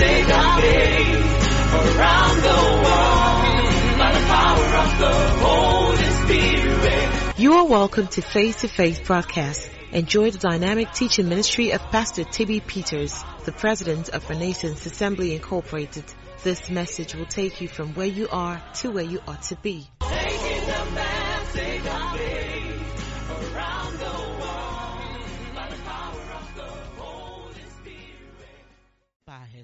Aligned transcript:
message 0.00 0.30
of 0.30 0.60
faith 0.60 1.74
around 1.74 2.36
the 2.42 2.60
world 2.84 3.98
by 3.98 4.12
the 4.12 4.26
power 4.26 4.68
of 4.76 4.98
the 4.98 5.14
Holy 5.44 6.08
Spirit. 6.24 7.38
You 7.38 7.52
are 7.54 7.66
welcome 7.66 8.06
to 8.08 8.22
Face 8.22 8.62
to 8.62 8.68
Face 8.68 8.98
broadcast. 8.98 9.70
Enjoy 9.92 10.30
the 10.30 10.38
dynamic 10.38 10.92
teaching 10.92 11.28
ministry 11.28 11.72
of 11.72 11.82
Pastor 11.90 12.24
Tibby 12.24 12.60
Peters, 12.60 13.22
the 13.44 13.52
president 13.52 14.08
of 14.10 14.28
Renaissance 14.30 14.86
Assembly 14.86 15.34
Incorporated. 15.34 16.04
This 16.42 16.70
message 16.70 17.14
will 17.14 17.26
take 17.26 17.60
you 17.60 17.68
from 17.68 17.92
where 17.94 18.06
you 18.06 18.28
are 18.30 18.62
to 18.76 18.90
where 18.90 19.04
you 19.04 19.20
ought 19.28 19.42
to 19.42 19.56
be. 19.56 19.86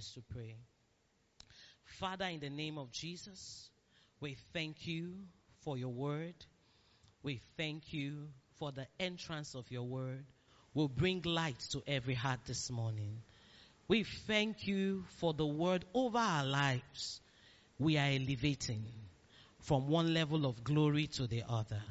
To 0.01 0.23
pray. 0.33 0.57
Father, 1.85 2.27
in 2.27 2.41
the 2.41 2.51
name 2.51 2.79
of 2.79 2.91
Jesus, 2.93 3.71
we 4.21 4.37
thank 4.53 4.87
you 4.87 5.13
for 5.63 5.79
your 5.79 5.93
word. 5.93 6.35
We 7.23 7.41
thank 7.57 7.93
you 7.93 8.29
for 8.59 8.73
the 8.73 8.87
entrance 9.01 9.55
of 9.55 9.71
your 9.71 9.85
word. 9.85 10.25
Will 10.75 10.89
bring 10.89 11.23
light 11.23 11.59
to 11.71 11.83
every 11.87 12.15
heart 12.15 12.41
this 12.47 12.71
morning. 12.71 13.23
We 13.89 14.05
thank 14.27 14.67
you 14.67 15.05
for 15.19 15.33
the 15.33 15.47
word 15.47 15.85
over 15.95 16.19
our 16.19 16.45
lives. 16.45 17.21
We 17.79 17.97
are 17.97 18.11
elevating 18.11 18.85
from 19.61 19.89
one 19.89 20.13
level 20.13 20.45
of 20.45 20.63
glory 20.65 21.07
to 21.09 21.27
the 21.27 21.45
other. 21.49 21.83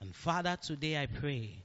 And 0.00 0.14
Father, 0.14 0.56
today 0.60 1.00
I 1.00 1.06
pray 1.06 1.62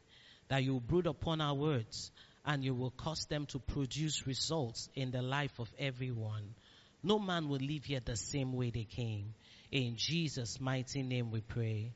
that 0.49 0.63
you 0.63 0.79
brood 0.79 1.07
upon 1.07 1.39
our 1.41 1.53
words 1.53 2.11
and 2.49 2.63
you 2.63 2.73
will 2.73 2.89
cause 2.89 3.25
them 3.25 3.45
to 3.45 3.59
produce 3.59 4.25
results 4.25 4.89
in 4.95 5.11
the 5.11 5.21
life 5.21 5.59
of 5.59 5.69
everyone. 5.77 6.55
No 7.03 7.19
man 7.19 7.47
will 7.47 7.59
leave 7.59 7.85
here 7.85 7.99
the 8.03 8.17
same 8.17 8.53
way 8.53 8.71
they 8.71 8.85
came. 8.85 9.35
In 9.71 9.93
Jesus' 9.97 10.59
mighty 10.59 11.03
name 11.03 11.29
we 11.29 11.41
pray. 11.41 11.93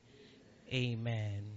Amen. 0.72 1.54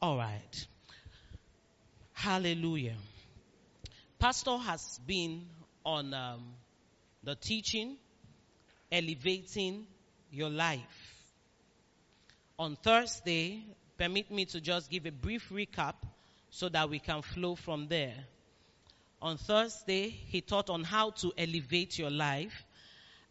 All 0.00 0.16
right. 0.16 0.66
Hallelujah. 2.14 2.96
Pastor 4.18 4.56
has 4.56 4.98
been 5.06 5.44
on 5.84 6.14
um, 6.14 6.54
the 7.22 7.34
teaching, 7.34 7.98
elevating 8.90 9.86
your 10.30 10.50
life. 10.50 11.14
On 12.58 12.76
Thursday, 12.76 13.64
permit 13.98 14.30
me 14.30 14.44
to 14.46 14.60
just 14.60 14.90
give 14.90 15.06
a 15.06 15.12
brief 15.12 15.50
recap 15.50 15.94
so 16.50 16.68
that 16.68 16.88
we 16.88 16.98
can 16.98 17.22
flow 17.22 17.54
from 17.54 17.88
there. 17.88 18.14
On 19.20 19.36
Thursday, 19.36 20.08
he 20.08 20.40
taught 20.40 20.70
on 20.70 20.84
how 20.84 21.10
to 21.10 21.32
elevate 21.36 21.98
your 21.98 22.10
life 22.10 22.64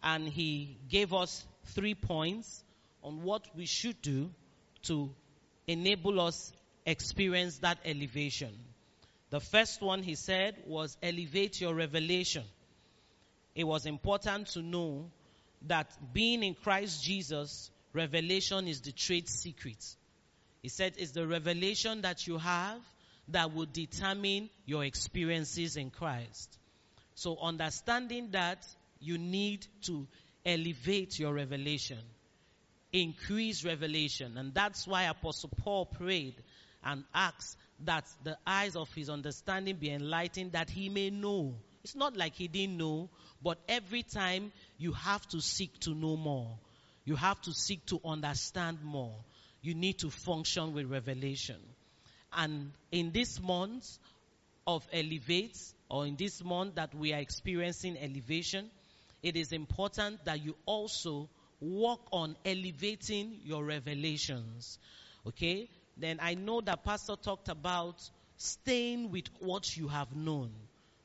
and 0.04 0.28
he 0.28 0.78
gave 0.90 1.14
us 1.14 1.46
three 1.66 1.96
points 1.96 2.64
on 3.04 3.24
what 3.24 3.48
we 3.56 3.66
should 3.66 4.02
do 4.02 4.30
to 4.84 5.10
enable 5.68 6.20
us 6.22 6.52
experience 6.86 7.60
that 7.60 7.80
elevation. 7.86 8.52
The 9.32 9.40
first 9.40 9.82
one 9.82 10.04
he 10.04 10.16
said 10.16 10.56
was 10.68 10.98
elevate 11.02 11.60
your 11.60 11.74
revelation. 11.74 12.44
It 13.56 13.64
was 13.64 13.86
important 13.86 14.48
to 14.50 14.62
know 14.62 15.10
that 15.68 15.92
being 16.14 16.44
in 16.44 16.56
Christ 16.56 17.04
Jesus, 17.04 17.72
revelation 17.94 18.68
is 18.68 18.82
the 18.82 18.92
trade 18.92 19.30
secret. 19.30 19.84
He 20.62 20.70
said 20.70 20.94
it's 20.98 21.12
the 21.12 21.28
revelation 21.28 22.02
that 22.02 22.28
you 22.28 22.38
have 22.38 22.82
that 23.30 23.54
will 23.54 23.68
determine 23.72 24.50
your 24.66 24.84
experiences 24.84 25.78
in 25.78 25.90
Christ. 25.90 26.58
So 27.16 27.38
understanding 27.42 28.30
that 28.32 28.66
you 29.00 29.18
need 29.18 29.66
to 29.84 30.08
elevate 30.46 31.18
your 31.20 31.34
revelation, 31.34 32.00
increase 32.92 33.64
revelation. 33.64 34.38
And 34.38 34.54
that's 34.54 34.88
why 34.88 35.04
Apostle 35.04 35.52
Paul 35.58 35.86
prayed 35.86 36.36
and 36.84 37.04
asked 37.14 37.58
that 37.84 38.06
the 38.24 38.38
eyes 38.46 38.76
of 38.76 38.94
his 38.94 39.10
understanding 39.10 39.76
be 39.76 39.92
enlightened 39.92 40.54
that 40.54 40.70
he 40.70 40.90
may 40.90 41.10
know. 41.10 41.56
It's 41.86 41.94
not 41.94 42.18
like 42.18 42.34
he 42.34 42.48
didn't 42.48 42.78
know, 42.78 43.12
but 43.44 43.60
every 43.70 44.02
time 44.02 44.52
you 44.80 44.94
have 44.94 45.24
to 45.28 45.40
seek 45.40 45.80
to 45.82 45.92
know 45.92 46.18
more. 46.18 46.58
You 47.04 47.16
have 47.16 47.40
to 47.42 47.54
seek 47.54 47.86
to 47.86 48.02
understand 48.04 48.84
more. 48.84 49.14
You 49.62 49.76
need 49.76 50.00
to 50.00 50.10
function 50.10 50.74
with 50.74 50.88
revelation. 50.90 51.58
And 52.34 52.72
in 52.92 53.12
this 53.12 53.40
month 53.40 54.00
of 54.66 54.84
elevate, 54.92 55.60
or 55.88 56.08
in 56.08 56.16
this 56.16 56.44
month 56.44 56.74
that 56.74 56.96
we 56.96 57.14
are 57.14 57.20
experiencing 57.20 58.00
elevation, 58.00 58.72
it 59.22 59.36
is 59.36 59.52
important 59.52 60.26
that 60.26 60.44
you 60.44 60.56
also 60.66 61.30
work 61.62 62.00
on 62.12 62.36
elevating 62.46 63.42
your 63.44 63.64
revelations. 63.64 64.80
Okay? 65.28 65.70
Then 65.98 66.18
I 66.20 66.34
know 66.34 66.62
that 66.62 66.84
Pastor 66.84 67.16
talked 67.16 67.50
about 67.50 68.02
staying 68.38 69.12
with 69.12 69.28
what 69.40 69.78
you 69.78 69.88
have 69.90 70.16
known. 70.16 70.50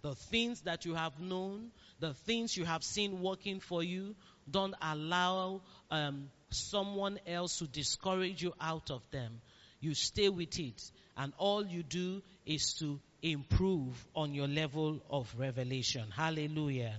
The 0.03 0.15
things 0.15 0.63
that 0.63 0.85
you 0.85 0.95
have 0.95 1.21
known, 1.21 1.71
the 1.99 2.15
things 2.15 2.57
you 2.57 2.65
have 2.65 2.83
seen 2.83 3.21
working 3.21 3.61
for 3.61 3.83
you, 3.83 4.15
don't 4.51 4.75
allow 4.81 5.61
um, 5.91 6.31
someone 6.51 7.19
else 7.27 7.59
to 7.59 7.67
discourage 7.67 8.43
you 8.43 8.55
out 8.61 8.91
of 8.91 9.03
them. 9.11 9.41
You 9.81 9.95
stay 9.95 10.29
with 10.29 10.59
it, 10.59 10.83
and 11.17 11.33
all 11.39 11.65
you 11.65 11.83
do 11.83 12.23
is 12.47 12.75
to 12.81 13.01
improve 13.23 13.95
on 14.15 14.35
your 14.35 14.49
level 14.49 15.03
of 15.11 15.33
revelation. 15.39 16.11
Hallelujah. 16.15 16.97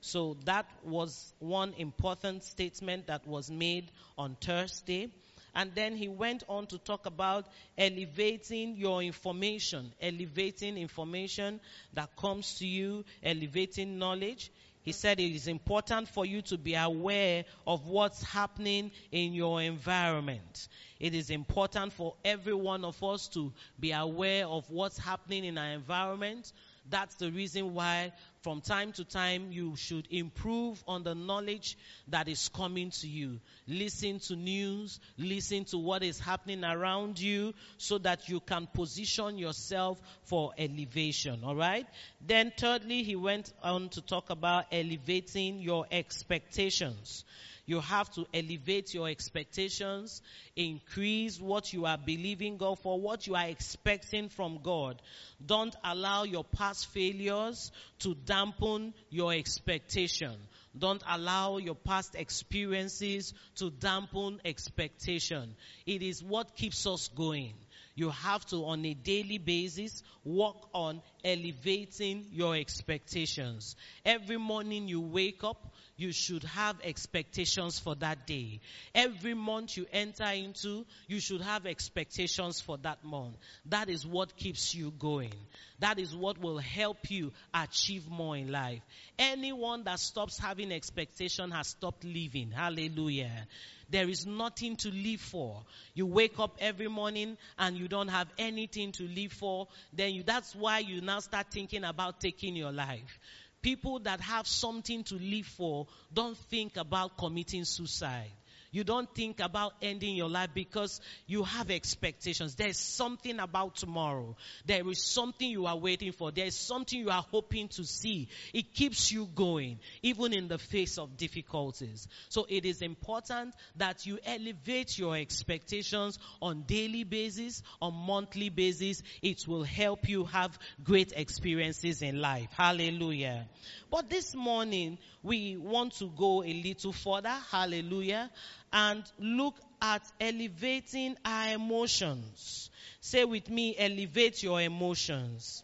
So 0.00 0.36
that 0.44 0.66
was 0.84 1.32
one 1.38 1.74
important 1.78 2.44
statement 2.44 3.06
that 3.06 3.26
was 3.26 3.50
made 3.50 3.90
on 4.18 4.36
Thursday. 4.40 5.10
And 5.54 5.72
then 5.74 5.96
he 5.96 6.08
went 6.08 6.42
on 6.48 6.66
to 6.68 6.78
talk 6.78 7.06
about 7.06 7.46
elevating 7.78 8.76
your 8.76 9.02
information, 9.02 9.92
elevating 10.00 10.76
information 10.76 11.60
that 11.92 12.16
comes 12.16 12.58
to 12.58 12.66
you, 12.66 13.04
elevating 13.22 13.98
knowledge. 13.98 14.50
He 14.82 14.92
said 14.92 15.18
it 15.18 15.34
is 15.34 15.48
important 15.48 16.08
for 16.08 16.26
you 16.26 16.42
to 16.42 16.58
be 16.58 16.74
aware 16.74 17.44
of 17.66 17.86
what's 17.86 18.22
happening 18.22 18.90
in 19.12 19.32
your 19.32 19.62
environment. 19.62 20.68
It 21.00 21.14
is 21.14 21.30
important 21.30 21.94
for 21.94 22.14
every 22.22 22.52
one 22.52 22.84
of 22.84 23.02
us 23.02 23.28
to 23.28 23.50
be 23.80 23.92
aware 23.92 24.46
of 24.46 24.68
what's 24.68 24.98
happening 24.98 25.44
in 25.46 25.56
our 25.56 25.70
environment. 25.70 26.52
That's 26.90 27.14
the 27.16 27.30
reason 27.30 27.74
why 27.74 28.12
from 28.42 28.60
time 28.60 28.92
to 28.92 29.04
time 29.04 29.52
you 29.52 29.74
should 29.74 30.06
improve 30.10 30.82
on 30.86 31.02
the 31.02 31.14
knowledge 31.14 31.78
that 32.08 32.28
is 32.28 32.50
coming 32.50 32.90
to 32.90 33.08
you. 33.08 33.40
Listen 33.66 34.18
to 34.20 34.36
news, 34.36 35.00
listen 35.16 35.64
to 35.66 35.78
what 35.78 36.02
is 36.02 36.20
happening 36.20 36.62
around 36.62 37.18
you 37.18 37.54
so 37.78 37.96
that 37.98 38.28
you 38.28 38.40
can 38.40 38.66
position 38.66 39.38
yourself 39.38 39.98
for 40.24 40.52
elevation. 40.58 41.40
Alright? 41.42 41.86
Then 42.20 42.52
thirdly, 42.56 43.02
he 43.02 43.16
went 43.16 43.50
on 43.62 43.88
to 43.90 44.02
talk 44.02 44.28
about 44.28 44.66
elevating 44.70 45.60
your 45.60 45.86
expectations. 45.90 47.24
You 47.66 47.80
have 47.80 48.10
to 48.12 48.26
elevate 48.34 48.92
your 48.92 49.08
expectations, 49.08 50.20
increase 50.54 51.40
what 51.40 51.72
you 51.72 51.86
are 51.86 51.96
believing 51.96 52.58
God 52.58 52.78
for, 52.78 53.00
what 53.00 53.26
you 53.26 53.34
are 53.36 53.46
expecting 53.46 54.28
from 54.28 54.60
God. 54.62 55.00
Don't 55.44 55.74
allow 55.82 56.24
your 56.24 56.44
past 56.44 56.88
failures 56.88 57.72
to 58.00 58.14
dampen 58.14 58.92
your 59.08 59.32
expectation. 59.32 60.34
Don't 60.76 61.02
allow 61.08 61.56
your 61.56 61.74
past 61.74 62.14
experiences 62.16 63.32
to 63.56 63.70
dampen 63.70 64.40
expectation. 64.44 65.54
It 65.86 66.02
is 66.02 66.22
what 66.22 66.56
keeps 66.56 66.86
us 66.86 67.08
going. 67.08 67.54
You 67.94 68.10
have 68.10 68.44
to, 68.46 68.64
on 68.64 68.84
a 68.84 68.92
daily 68.94 69.38
basis, 69.38 70.02
work 70.24 70.56
on 70.72 71.00
elevating 71.24 72.26
your 72.30 72.54
expectations. 72.54 73.76
Every 74.04 74.36
morning 74.36 74.88
you 74.88 75.00
wake 75.00 75.42
up, 75.42 75.72
you 75.96 76.12
should 76.12 76.42
have 76.44 76.76
expectations 76.82 77.78
for 77.78 77.94
that 77.96 78.26
day. 78.26 78.60
Every 78.94 79.34
month 79.34 79.76
you 79.76 79.86
enter 79.92 80.24
into, 80.24 80.84
you 81.06 81.20
should 81.20 81.40
have 81.40 81.66
expectations 81.66 82.60
for 82.60 82.76
that 82.78 83.04
month. 83.04 83.36
That 83.66 83.88
is 83.88 84.04
what 84.04 84.36
keeps 84.36 84.74
you 84.74 84.90
going. 84.90 85.32
That 85.78 85.98
is 85.98 86.14
what 86.14 86.38
will 86.38 86.58
help 86.58 87.10
you 87.10 87.32
achieve 87.52 88.08
more 88.08 88.36
in 88.36 88.50
life. 88.50 88.82
Anyone 89.18 89.84
that 89.84 90.00
stops 90.00 90.38
having 90.38 90.72
expectation 90.72 91.50
has 91.52 91.68
stopped 91.68 92.04
living. 92.04 92.50
Hallelujah. 92.50 93.46
There 93.90 94.08
is 94.08 94.26
nothing 94.26 94.76
to 94.76 94.90
live 94.90 95.20
for. 95.20 95.62
You 95.94 96.06
wake 96.06 96.38
up 96.38 96.56
every 96.58 96.88
morning 96.88 97.36
and 97.58 97.76
you 97.76 97.86
don't 97.86 98.08
have 98.08 98.28
anything 98.38 98.92
to 98.92 99.04
live 99.04 99.32
for. 99.32 99.68
Then 99.92 100.14
you, 100.14 100.22
that's 100.22 100.54
why 100.54 100.78
you 100.80 101.00
now 101.00 101.13
start 101.22 101.46
thinking 101.50 101.84
about 101.84 102.20
taking 102.20 102.56
your 102.56 102.72
life. 102.72 103.18
People 103.62 103.98
that 104.00 104.20
have 104.20 104.46
something 104.46 105.04
to 105.04 105.14
live 105.14 105.46
for 105.46 105.86
don't 106.12 106.36
think 106.36 106.76
about 106.76 107.16
committing 107.16 107.64
suicide. 107.64 108.30
You 108.74 108.82
don't 108.82 109.08
think 109.14 109.38
about 109.38 109.74
ending 109.80 110.16
your 110.16 110.28
life 110.28 110.50
because 110.52 111.00
you 111.28 111.44
have 111.44 111.70
expectations. 111.70 112.56
There's 112.56 112.76
something 112.76 113.38
about 113.38 113.76
tomorrow. 113.76 114.36
There 114.66 114.90
is 114.90 115.00
something 115.00 115.48
you 115.48 115.66
are 115.66 115.76
waiting 115.76 116.10
for. 116.10 116.32
There 116.32 116.46
is 116.46 116.56
something 116.56 116.98
you 116.98 117.10
are 117.10 117.24
hoping 117.30 117.68
to 117.68 117.84
see. 117.84 118.26
It 118.52 118.74
keeps 118.74 119.12
you 119.12 119.26
going, 119.32 119.78
even 120.02 120.32
in 120.32 120.48
the 120.48 120.58
face 120.58 120.98
of 120.98 121.16
difficulties. 121.16 122.08
So 122.28 122.46
it 122.48 122.64
is 122.64 122.82
important 122.82 123.54
that 123.76 124.06
you 124.06 124.18
elevate 124.26 124.98
your 124.98 125.14
expectations 125.14 126.18
on 126.42 126.64
daily 126.66 127.04
basis, 127.04 127.62
on 127.80 127.94
monthly 127.94 128.48
basis. 128.48 129.04
It 129.22 129.46
will 129.46 129.62
help 129.62 130.08
you 130.08 130.24
have 130.24 130.58
great 130.82 131.12
experiences 131.14 132.02
in 132.02 132.20
life. 132.20 132.48
Hallelujah. 132.56 133.48
But 133.88 134.10
this 134.10 134.34
morning, 134.34 134.98
we 135.22 135.56
want 135.56 135.92
to 135.98 136.08
go 136.08 136.42
a 136.42 136.52
little 136.52 136.92
further. 136.92 137.36
Hallelujah. 137.52 138.32
And 138.74 139.04
look 139.20 139.54
at 139.80 140.02
elevating 140.20 141.16
our 141.24 141.54
emotions. 141.54 142.70
Say 143.00 143.24
with 143.24 143.48
me, 143.48 143.76
elevate 143.78 144.42
your 144.42 144.60
emotions. 144.60 145.62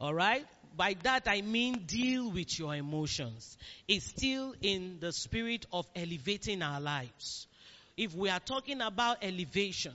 Alright? 0.00 0.46
By 0.76 0.94
that 1.02 1.24
I 1.26 1.42
mean 1.42 1.84
deal 1.86 2.30
with 2.30 2.58
your 2.58 2.74
emotions. 2.74 3.58
It's 3.86 4.06
still 4.06 4.54
in 4.62 4.98
the 5.00 5.12
spirit 5.12 5.66
of 5.70 5.86
elevating 5.94 6.62
our 6.62 6.80
lives. 6.80 7.46
If 7.98 8.14
we 8.14 8.30
are 8.30 8.40
talking 8.40 8.80
about 8.80 9.18
elevation, 9.22 9.92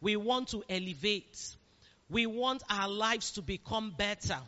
we 0.00 0.16
want 0.16 0.48
to 0.48 0.64
elevate. 0.68 1.38
We 2.08 2.26
want 2.26 2.62
our 2.68 2.88
lives 2.88 3.32
to 3.32 3.42
become 3.42 3.94
better. 3.96 4.38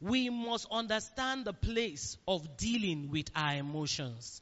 We 0.00 0.30
must 0.30 0.66
understand 0.70 1.44
the 1.44 1.52
place 1.52 2.16
of 2.26 2.56
dealing 2.56 3.10
with 3.10 3.26
our 3.34 3.56
emotions. 3.56 4.40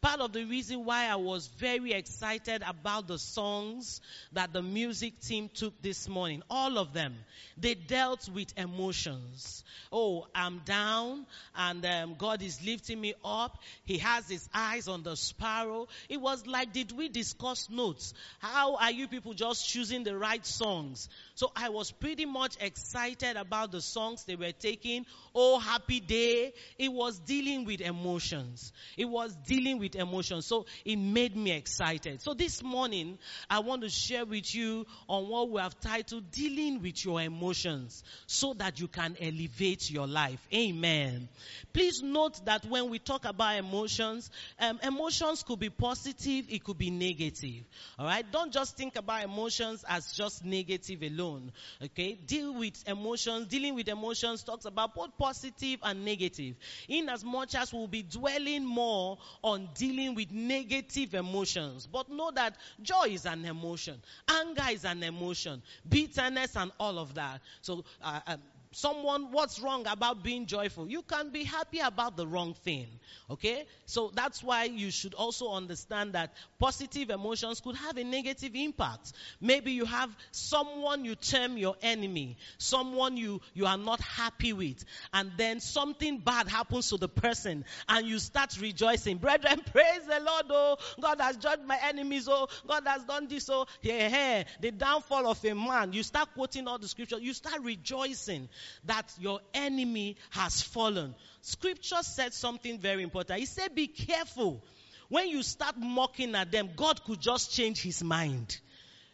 Part 0.00 0.20
of 0.20 0.32
the 0.32 0.44
reason 0.44 0.84
why 0.84 1.06
I 1.06 1.16
was 1.16 1.48
very 1.58 1.92
excited 1.92 2.62
about 2.64 3.08
the 3.08 3.18
songs 3.18 4.00
that 4.32 4.52
the 4.52 4.62
music 4.62 5.18
team 5.20 5.50
took 5.52 5.82
this 5.82 6.08
morning, 6.08 6.44
all 6.48 6.78
of 6.78 6.92
them, 6.92 7.16
they 7.56 7.74
dealt 7.74 8.28
with 8.28 8.56
emotions. 8.56 9.64
Oh, 9.90 10.28
I'm 10.36 10.60
down 10.60 11.26
and 11.56 11.84
um, 11.84 12.14
God 12.16 12.42
is 12.42 12.64
lifting 12.64 13.00
me 13.00 13.14
up. 13.24 13.58
He 13.84 13.98
has 13.98 14.28
his 14.28 14.48
eyes 14.54 14.86
on 14.86 15.02
the 15.02 15.16
sparrow. 15.16 15.88
It 16.08 16.20
was 16.20 16.46
like, 16.46 16.72
did 16.72 16.92
we 16.92 17.08
discuss 17.08 17.68
notes? 17.68 18.14
How 18.38 18.76
are 18.76 18.92
you 18.92 19.08
people 19.08 19.34
just 19.34 19.68
choosing 19.68 20.04
the 20.04 20.16
right 20.16 20.46
songs? 20.46 21.08
So 21.34 21.50
I 21.56 21.70
was 21.70 21.90
pretty 21.90 22.24
much 22.24 22.56
excited 22.60 23.36
about 23.36 23.72
the 23.72 23.80
songs 23.80 24.22
they 24.24 24.36
were 24.36 24.52
taking. 24.52 25.06
Oh, 25.34 25.58
happy 25.58 25.98
day. 25.98 26.52
It 26.78 26.92
was 26.92 27.18
dealing 27.18 27.64
with 27.64 27.80
emotions. 27.80 28.72
It 28.96 29.06
was 29.06 29.34
dealing 29.46 29.80
with 29.80 29.87
emotions. 29.96 30.46
So 30.46 30.66
it 30.84 30.96
made 30.96 31.36
me 31.36 31.52
excited. 31.52 32.22
So 32.22 32.34
this 32.34 32.62
morning, 32.62 33.18
I 33.48 33.60
want 33.60 33.82
to 33.82 33.88
share 33.88 34.24
with 34.24 34.54
you 34.54 34.86
on 35.08 35.28
what 35.28 35.50
we 35.50 35.60
have 35.60 35.78
titled 35.80 36.30
dealing 36.30 36.82
with 36.82 37.04
your 37.04 37.20
emotions 37.20 38.02
so 38.26 38.54
that 38.54 38.80
you 38.80 38.88
can 38.88 39.16
elevate 39.20 39.90
your 39.90 40.06
life. 40.06 40.40
Amen. 40.52 41.28
Please 41.72 42.02
note 42.02 42.44
that 42.44 42.64
when 42.66 42.90
we 42.90 42.98
talk 42.98 43.24
about 43.24 43.56
emotions, 43.56 44.30
um, 44.58 44.78
emotions 44.82 45.42
could 45.42 45.58
be 45.58 45.70
positive, 45.70 46.46
it 46.48 46.64
could 46.64 46.78
be 46.78 46.90
negative. 46.90 47.64
All 47.98 48.06
right. 48.06 48.24
Don't 48.30 48.52
just 48.52 48.76
think 48.76 48.96
about 48.96 49.24
emotions 49.24 49.84
as 49.88 50.12
just 50.12 50.44
negative 50.44 51.02
alone. 51.02 51.52
Okay. 51.82 52.14
Deal 52.14 52.54
with 52.54 52.82
emotions. 52.88 53.46
Dealing 53.48 53.74
with 53.74 53.88
emotions 53.88 54.42
talks 54.42 54.64
about 54.64 54.94
both 54.94 55.16
positive 55.18 55.80
and 55.82 56.04
negative. 56.04 56.56
In 56.88 57.08
as 57.08 57.24
much 57.24 57.54
as 57.54 57.72
we'll 57.72 57.86
be 57.86 58.02
dwelling 58.02 58.64
more 58.64 59.18
on 59.42 59.68
dealing 59.78 60.14
with 60.14 60.30
negative 60.32 61.14
emotions. 61.14 61.86
But 61.86 62.10
know 62.10 62.30
that 62.32 62.56
joy 62.82 63.06
is 63.08 63.26
an 63.26 63.44
emotion. 63.44 64.02
Anger 64.28 64.66
is 64.72 64.84
an 64.84 65.02
emotion. 65.02 65.62
Bitterness 65.88 66.56
and 66.56 66.72
all 66.78 66.98
of 66.98 67.14
that. 67.14 67.40
So, 67.62 67.84
uh, 68.02 68.20
um, 68.26 68.40
someone 68.72 69.32
what's 69.32 69.60
wrong 69.60 69.86
about 69.86 70.22
being 70.22 70.46
joyful? 70.46 70.88
You 70.88 71.02
can 71.02 71.30
be 71.30 71.44
happy 71.44 71.80
about 71.80 72.16
the 72.16 72.26
wrong 72.26 72.54
thing 72.54 72.88
okay? 73.30 73.64
So 73.86 74.10
that's 74.14 74.42
why 74.42 74.64
you 74.64 74.90
should 74.90 75.14
also 75.14 75.50
understand 75.52 76.12
that 76.12 76.32
positive 76.58 77.10
emotions 77.10 77.60
could 77.60 77.76
have 77.76 77.96
a 77.96 78.04
negative 78.04 78.54
impact. 78.54 79.12
Maybe 79.40 79.72
you 79.72 79.84
have 79.84 80.14
someone 80.30 81.04
you 81.04 81.14
term 81.14 81.56
your 81.56 81.76
enemy 81.82 82.36
someone 82.58 83.16
you 83.16 83.40
you 83.54 83.66
are 83.66 83.78
not 83.78 84.00
happy 84.00 84.52
with 84.52 84.84
and 85.12 85.30
then 85.36 85.60
something 85.60 86.18
bad 86.18 86.48
happens 86.48 86.88
to 86.90 86.96
the 86.96 87.08
person 87.08 87.64
and 87.88 88.06
you 88.06 88.18
start 88.18 88.56
rejoicing. 88.60 89.18
Brethren 89.18 89.60
praise 89.72 90.06
the 90.06 90.20
lord 90.20 90.46
oh. 90.50 90.76
God 91.00 91.20
has 91.20 91.36
judged 91.36 91.64
my 91.64 91.78
enemies 91.82 92.28
oh. 92.28 92.48
God 92.66 92.82
has 92.86 93.04
done 93.04 93.28
this 93.28 93.48
oh. 93.50 93.66
Yeah, 93.82 94.08
yeah. 94.08 94.44
the 94.60 94.70
downfall 94.70 95.26
of 95.26 95.44
a 95.44 95.54
man 95.54 95.92
you 95.92 96.02
start 96.02 96.28
quoting 96.34 96.66
all 96.68 96.78
the 96.78 96.88
scriptures 96.88 97.20
you 97.22 97.32
start 97.32 97.62
rejoicing 97.62 98.48
that 98.84 99.12
your 99.18 99.40
enemy 99.54 100.16
has 100.30 100.62
fallen. 100.62 101.14
Scripture 101.40 102.02
said 102.02 102.34
something 102.34 102.78
very 102.78 103.02
important. 103.02 103.40
He 103.40 103.46
said, 103.46 103.74
Be 103.74 103.86
careful. 103.86 104.62
When 105.08 105.28
you 105.28 105.42
start 105.42 105.76
mocking 105.78 106.34
at 106.34 106.52
them, 106.52 106.70
God 106.76 107.02
could 107.04 107.20
just 107.20 107.52
change 107.54 107.80
his 107.82 108.02
mind. 108.02 108.58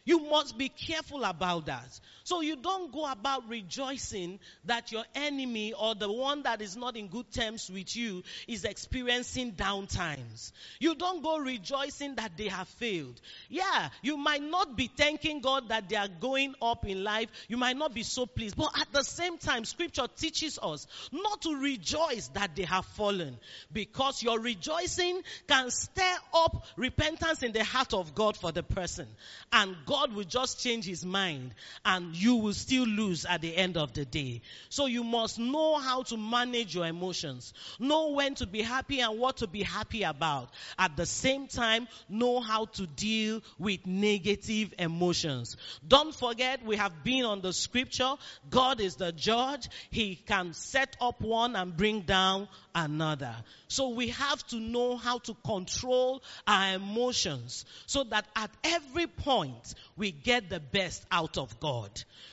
You 0.04 0.20
must 0.20 0.58
be 0.58 0.68
careful 0.68 1.24
about 1.24 1.66
that. 1.66 2.00
So 2.24 2.42
you 2.42 2.56
don't 2.56 2.92
go 2.92 3.10
about 3.10 3.48
rejoicing 3.48 4.38
that 4.66 4.92
your 4.92 5.04
enemy 5.14 5.72
or 5.72 5.94
the 5.94 6.12
one 6.12 6.42
that 6.42 6.60
is 6.60 6.76
not 6.76 6.96
in 6.96 7.08
good 7.08 7.30
terms 7.32 7.70
with 7.70 7.96
you 7.96 8.22
is 8.46 8.64
experiencing 8.64 9.52
downtimes. 9.52 10.52
You 10.78 10.94
don't 10.94 11.22
go 11.22 11.38
rejoicing 11.38 12.16
that 12.16 12.32
they 12.36 12.48
have 12.48 12.68
failed. 12.68 13.18
Yeah, 13.48 13.88
you 14.02 14.18
might 14.18 14.42
not 14.42 14.76
be 14.76 14.90
thanking 14.94 15.40
God 15.40 15.70
that 15.70 15.88
they 15.88 15.96
are 15.96 16.08
going 16.08 16.54
up 16.60 16.86
in 16.86 17.02
life. 17.02 17.30
You 17.48 17.56
might 17.56 17.76
not 17.76 17.94
be 17.94 18.02
so 18.02 18.26
pleased. 18.26 18.56
But 18.56 18.78
at 18.78 18.92
the 18.92 19.04
same 19.04 19.38
time, 19.38 19.64
scripture 19.64 20.06
teaches 20.16 20.58
us 20.62 20.86
not 21.12 21.42
to 21.42 21.56
rejoice 21.56 22.28
that 22.34 22.56
they 22.56 22.64
have 22.64 22.84
fallen 22.84 23.38
because 23.72 24.22
your 24.22 24.38
rejoicing 24.38 25.22
can 25.48 25.70
stir 25.70 26.16
up 26.34 26.64
repentance 26.76 27.42
in 27.42 27.52
the 27.52 27.64
heart 27.64 27.94
of 27.94 28.14
God 28.14 28.36
for 28.36 28.52
the 28.52 28.62
person. 28.62 29.06
And 29.52 29.74
God 29.86 29.93
will 30.14 30.24
just 30.24 30.60
change 30.60 30.84
his 30.84 31.04
mind 31.04 31.54
and 31.84 32.14
you 32.14 32.36
will 32.36 32.52
still 32.52 32.84
lose 32.84 33.24
at 33.24 33.40
the 33.40 33.56
end 33.56 33.76
of 33.76 33.92
the 33.92 34.04
day. 34.04 34.42
So 34.68 34.86
you 34.86 35.04
must 35.04 35.38
know 35.38 35.78
how 35.78 36.02
to 36.04 36.16
manage 36.16 36.74
your 36.74 36.86
emotions. 36.86 37.54
Know 37.78 38.10
when 38.10 38.34
to 38.36 38.46
be 38.46 38.62
happy 38.62 39.00
and 39.00 39.18
what 39.18 39.38
to 39.38 39.46
be 39.46 39.62
happy 39.62 40.02
about. 40.02 40.50
At 40.78 40.96
the 40.96 41.06
same 41.06 41.46
time, 41.46 41.88
know 42.08 42.40
how 42.40 42.66
to 42.66 42.86
deal 42.86 43.42
with 43.58 43.86
negative 43.86 44.74
emotions. 44.78 45.56
Don't 45.86 46.14
forget 46.14 46.64
we 46.64 46.76
have 46.76 47.04
been 47.04 47.24
on 47.24 47.40
the 47.40 47.52
scripture. 47.52 48.14
God 48.50 48.80
is 48.80 48.96
the 48.96 49.12
judge. 49.12 49.68
He 49.90 50.16
can 50.16 50.52
set 50.54 50.96
up 51.00 51.20
one 51.20 51.56
and 51.56 51.76
bring 51.76 52.02
down 52.02 52.48
another. 52.74 53.34
So 53.68 53.90
we 53.90 54.08
have 54.08 54.46
to 54.48 54.56
know 54.56 54.96
how 54.96 55.18
to 55.18 55.34
control 55.44 56.22
our 56.46 56.74
emotions 56.74 57.64
so 57.86 58.04
that 58.04 58.26
at 58.36 58.50
every 58.62 59.06
point 59.06 59.74
we 59.96 60.10
get 60.10 60.48
the 60.48 60.60
best 60.60 61.04
out 61.10 61.38
of 61.38 61.58
God. 61.60 61.90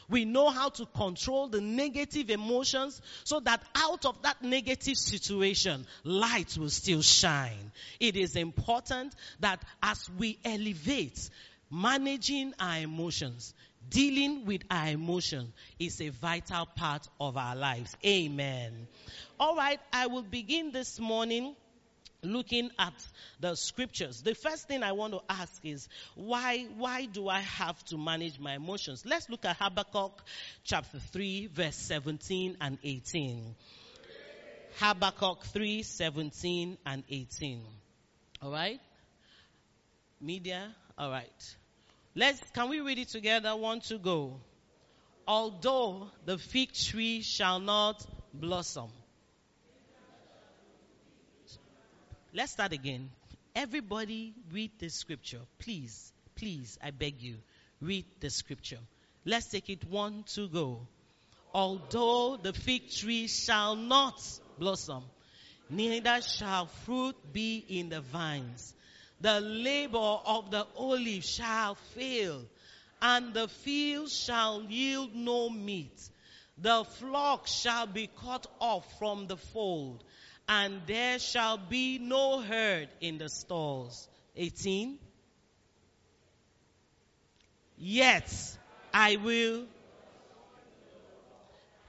We 0.09 0.25
know 0.25 0.49
how 0.49 0.69
to 0.69 0.85
control 0.85 1.47
the 1.47 1.61
negative 1.61 2.29
emotions 2.29 3.01
so 3.23 3.39
that 3.41 3.63
out 3.75 4.05
of 4.05 4.21
that 4.23 4.41
negative 4.41 4.97
situation, 4.97 5.85
light 6.03 6.57
will 6.57 6.69
still 6.69 7.01
shine. 7.01 7.71
It 7.99 8.15
is 8.15 8.35
important 8.35 9.13
that 9.39 9.63
as 9.81 10.09
we 10.17 10.39
elevate 10.43 11.29
managing 11.69 12.53
our 12.59 12.79
emotions, 12.79 13.53
dealing 13.89 14.45
with 14.45 14.61
our 14.69 14.89
emotion 14.89 15.53
is 15.79 16.01
a 16.01 16.09
vital 16.09 16.65
part 16.65 17.07
of 17.19 17.37
our 17.37 17.55
lives. 17.55 17.95
Amen. 18.05 18.87
All 19.39 19.55
right, 19.55 19.79
I 19.91 20.07
will 20.07 20.23
begin 20.23 20.71
this 20.71 20.99
morning 20.99 21.55
looking 22.23 22.69
at 22.77 22.93
the 23.39 23.55
scriptures 23.55 24.21
the 24.21 24.35
first 24.35 24.67
thing 24.67 24.83
i 24.83 24.91
want 24.91 25.13
to 25.13 25.19
ask 25.29 25.65
is 25.65 25.87
why 26.15 26.65
why 26.77 27.05
do 27.05 27.27
i 27.27 27.39
have 27.39 27.83
to 27.85 27.97
manage 27.97 28.39
my 28.39 28.55
emotions? 28.55 29.03
Let's 29.05 29.29
look 29.29 29.45
at 29.45 29.57
habakkuk 29.57 30.21
chapter 30.63 30.99
3 30.99 31.47
verse 31.47 31.75
17 31.75 32.57
and 32.61 32.77
18 32.83 33.55
habakkuk 34.79 35.43
3 35.45 35.83
17 35.83 36.77
and 36.85 37.03
18 37.09 37.61
all 38.41 38.51
right? 38.51 38.79
Media? 40.19 40.75
All 40.97 41.11
right. 41.11 41.55
Let's 42.15 42.41
can 42.53 42.69
we 42.69 42.79
read 42.81 42.97
it 42.97 43.09
together? 43.09 43.55
One 43.55 43.81
to 43.81 43.99
go. 43.99 44.39
Although 45.27 46.09
the 46.25 46.39
fig 46.39 46.73
tree 46.73 47.21
shall 47.21 47.59
not 47.59 48.03
blossom 48.33 48.89
Let's 52.33 52.53
start 52.53 52.71
again. 52.71 53.09
Everybody 53.55 54.33
read 54.53 54.71
the 54.79 54.89
scripture. 54.89 55.41
Please, 55.59 56.13
please, 56.35 56.79
I 56.81 56.91
beg 56.91 57.21
you, 57.21 57.35
read 57.81 58.05
the 58.21 58.29
scripture. 58.29 58.79
Let's 59.25 59.47
take 59.47 59.69
it 59.69 59.83
one 59.89 60.23
to 60.35 60.47
go. 60.47 60.88
Although 61.53 62.38
the 62.38 62.53
fig 62.53 62.89
tree 62.89 63.27
shall 63.27 63.75
not 63.75 64.21
blossom, 64.57 65.03
neither 65.69 66.21
shall 66.21 66.67
fruit 66.85 67.15
be 67.33 67.65
in 67.67 67.89
the 67.89 68.00
vines. 68.00 68.73
the 69.21 69.39
labor 69.39 69.97
of 69.97 70.50
the 70.51 70.65
olive 70.75 71.23
shall 71.23 71.75
fail, 71.95 72.41
and 73.01 73.33
the 73.33 73.47
field 73.47 74.09
shall 74.09 74.63
yield 74.63 75.13
no 75.15 75.50
meat. 75.50 76.09
The 76.57 76.83
flock 76.83 77.47
shall 77.47 77.88
be 77.88 78.09
cut 78.23 78.47
off 78.59 78.85
from 79.00 79.27
the 79.27 79.38
fold, 79.38 80.03
and 80.51 80.81
there 80.86 81.17
shall 81.17 81.58
be 81.58 81.98
no 81.98 82.41
herd 82.41 82.89
in 83.00 83.17
the 83.17 83.29
stalls. 83.29 84.10
18. 84.36 85.00
Yet 87.77 88.58
I 88.93 89.15
will 89.15 89.63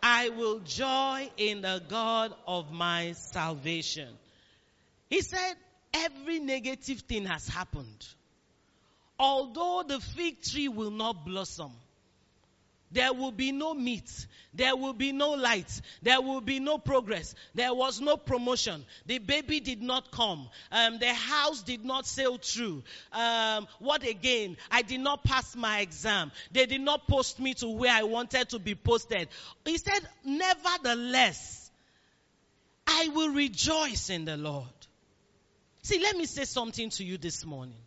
I 0.01 0.29
will 0.29 0.61
joy 0.61 1.29
in 1.37 1.63
the 1.63 1.83
God 1.89 2.35
of 2.47 2.71
my 2.71 3.13
salvation. 3.13 4.09
He 5.11 5.23
said, 5.23 5.55
every 5.93 6.39
negative 6.39 7.01
thing 7.01 7.27
has 7.27 7.49
happened. 7.49 8.07
Although 9.19 9.85
the 9.89 9.99
fig 9.99 10.41
tree 10.41 10.69
will 10.69 10.91
not 10.93 11.25
blossom, 11.25 11.73
there 12.93 13.13
will 13.13 13.33
be 13.33 13.53
no 13.53 13.75
meat. 13.75 14.27
There 14.55 14.77
will 14.77 14.93
be 14.93 15.13
no 15.13 15.31
light. 15.31 15.81
There 16.03 16.21
will 16.21 16.43
be 16.43 16.61
no 16.61 16.77
progress. 16.77 17.35
There 17.55 17.73
was 17.73 18.01
no 18.01 18.17
promotion. 18.17 18.85
The 19.07 19.19
baby 19.19 19.61
did 19.61 19.83
not 19.83 20.11
come. 20.11 20.49
Um, 20.71 20.99
the 20.99 21.13
house 21.13 21.63
did 21.63 21.85
not 21.85 22.07
sail 22.07 22.37
through. 22.37 22.83
Um, 23.13 23.67
what 23.79 24.07
again? 24.07 24.59
I 24.71 24.83
did 24.83 25.01
not 25.01 25.25
pass 25.25 25.57
my 25.57 25.81
exam. 25.81 26.33
They 26.51 26.67
did 26.67 26.83
not 26.83 27.09
post 27.09 27.41
me 27.41 27.55
to 27.55 27.69
where 27.69 27.93
I 27.93 28.03
wanted 28.03 28.51
to 28.51 28.59
be 28.59 28.75
posted. 28.75 29.29
He 29.65 29.79
said, 29.79 30.07
nevertheless, 30.25 31.71
I 32.87 33.09
will 33.15 33.31
rejoice 33.31 34.11
in 34.11 34.27
the 34.27 34.37
Lord. 34.37 34.67
See, 35.83 35.99
let 35.99 36.17
me 36.17 36.27
say 36.27 36.45
something 36.45 36.91
to 36.91 37.05
you 37.05 37.17
this 37.17 37.45
morning. 37.47 37.79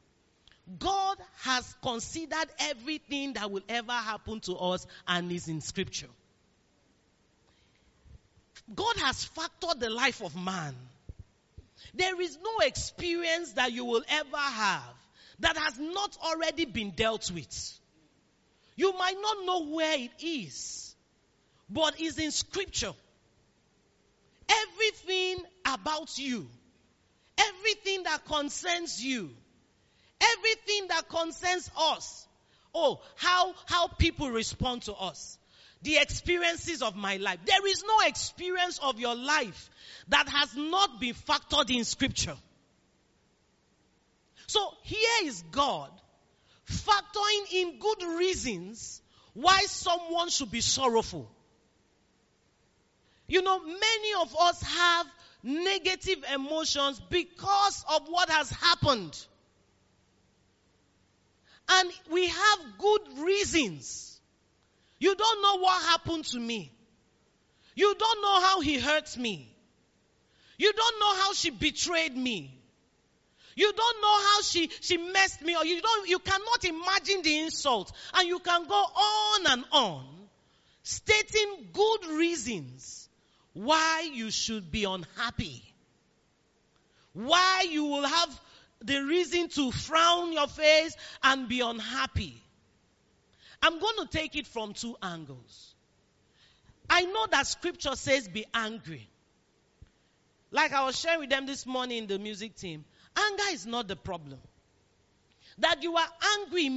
God 0.79 1.17
has 1.43 1.75
considered 1.81 2.47
everything 2.59 3.33
that 3.33 3.51
will 3.51 3.63
ever 3.69 3.91
happen 3.91 4.39
to 4.41 4.55
us 4.55 4.87
and 5.07 5.31
is 5.31 5.47
in 5.47 5.61
scripture. 5.61 6.07
God 8.73 8.97
has 8.97 9.29
factored 9.37 9.79
the 9.79 9.91
life 9.91 10.21
of 10.21 10.35
man. 10.35 10.75
There 11.93 12.19
is 12.19 12.37
no 12.41 12.65
experience 12.65 13.53
that 13.53 13.71
you 13.71 13.85
will 13.85 14.03
ever 14.09 14.37
have 14.37 14.95
that 15.39 15.55
has 15.57 15.77
not 15.77 16.17
already 16.23 16.65
been 16.65 16.91
dealt 16.91 17.29
with. 17.29 17.79
You 18.75 18.93
might 18.97 19.17
not 19.21 19.45
know 19.45 19.65
where 19.67 19.97
it 19.97 20.11
is, 20.23 20.95
but 21.69 21.95
it's 21.99 22.17
in 22.17 22.31
scripture. 22.31 22.93
Everything 24.49 25.37
about 25.65 26.17
you, 26.17 26.47
everything 27.37 28.03
that 28.03 28.25
concerns 28.25 29.03
you, 29.03 29.29
everything 30.33 30.87
that 30.89 31.09
concerns 31.09 31.69
us. 31.77 32.27
Oh, 32.73 33.01
how, 33.15 33.53
how 33.65 33.87
people 33.87 34.29
respond 34.29 34.83
to 34.83 34.93
us. 34.93 35.37
The 35.83 35.97
experiences 35.97 36.81
of 36.81 36.95
my 36.95 37.17
life. 37.17 37.39
There 37.45 37.67
is 37.67 37.83
no 37.87 38.07
experience 38.07 38.79
of 38.81 38.99
your 38.99 39.15
life 39.15 39.69
that 40.07 40.27
has 40.29 40.55
not 40.55 40.99
been 40.99 41.13
factored 41.13 41.69
in 41.69 41.83
scripture. 41.83 42.35
So 44.47 44.73
here 44.83 45.09
is 45.23 45.43
God 45.51 45.89
factoring 46.69 47.53
in 47.53 47.79
good 47.79 48.03
reasons 48.17 49.01
why 49.33 49.61
someone 49.67 50.29
should 50.29 50.51
be 50.51 50.61
sorrowful. 50.61 51.29
You 53.27 53.41
know, 53.41 53.59
many 53.59 54.13
of 54.21 54.35
us 54.39 54.61
have 54.61 55.07
negative 55.43 56.23
emotions 56.33 57.01
because 57.09 57.85
of 57.89 58.07
what 58.07 58.29
has 58.29 58.49
happened. 58.49 59.25
And 61.67 61.91
we 62.11 62.27
have 62.27 62.59
good 62.77 63.19
reasons. 63.19 64.19
You 64.99 65.15
don't 65.15 65.41
know 65.41 65.57
what 65.57 65.81
happened 65.83 66.25
to 66.25 66.39
me. 66.39 66.71
You 67.75 67.93
don't 67.95 68.21
know 68.21 68.41
how 68.41 68.61
he 68.61 68.79
hurt 68.79 69.17
me. 69.17 69.53
You 70.57 70.71
don't 70.71 70.99
know 70.99 71.15
how 71.15 71.33
she 71.33 71.49
betrayed 71.49 72.15
me. 72.15 72.51
You 73.55 73.71
don't 73.71 74.01
know 74.01 74.21
how 74.29 74.41
she, 74.41 74.69
she 74.81 74.97
messed 74.97 75.41
me 75.41 75.55
or 75.55 75.65
you 75.65 75.81
don't, 75.81 76.09
you 76.09 76.19
cannot 76.19 76.63
imagine 76.65 77.21
the 77.21 77.39
insult 77.39 77.91
and 78.13 78.27
you 78.27 78.39
can 78.39 78.65
go 78.67 78.73
on 78.75 79.47
and 79.47 79.65
on 79.71 80.05
stating 80.83 81.69
good 81.73 82.05
reasons 82.05 83.09
why 83.53 84.09
you 84.13 84.29
should 84.29 84.71
be 84.71 84.83
unhappy. 84.83 85.63
Why 87.13 87.65
you 87.69 87.85
will 87.85 88.05
have 88.05 88.41
the 88.83 89.03
reason 89.03 89.49
to 89.49 89.71
frown 89.71 90.33
your 90.33 90.47
face 90.47 90.95
and 91.23 91.47
be 91.47 91.61
unhappy. 91.61 92.41
I'm 93.61 93.79
going 93.79 93.97
to 93.99 94.07
take 94.07 94.35
it 94.35 94.47
from 94.47 94.73
two 94.73 94.95
angles. 95.01 95.73
I 96.89 97.03
know 97.03 97.25
that 97.31 97.47
scripture 97.47 97.95
says 97.95 98.27
be 98.27 98.45
angry. 98.53 99.09
Like 100.51 100.71
I 100.71 100.85
was 100.85 100.99
sharing 100.99 101.21
with 101.21 101.29
them 101.29 101.45
this 101.45 101.65
morning 101.65 101.99
in 101.99 102.07
the 102.07 102.19
music 102.19 102.55
team, 102.55 102.85
anger 103.17 103.43
is 103.51 103.65
not 103.65 103.87
the 103.87 103.95
problem. 103.95 104.39
That 105.59 105.83
you 105.83 105.95
are 105.95 106.07
angry 106.39 106.69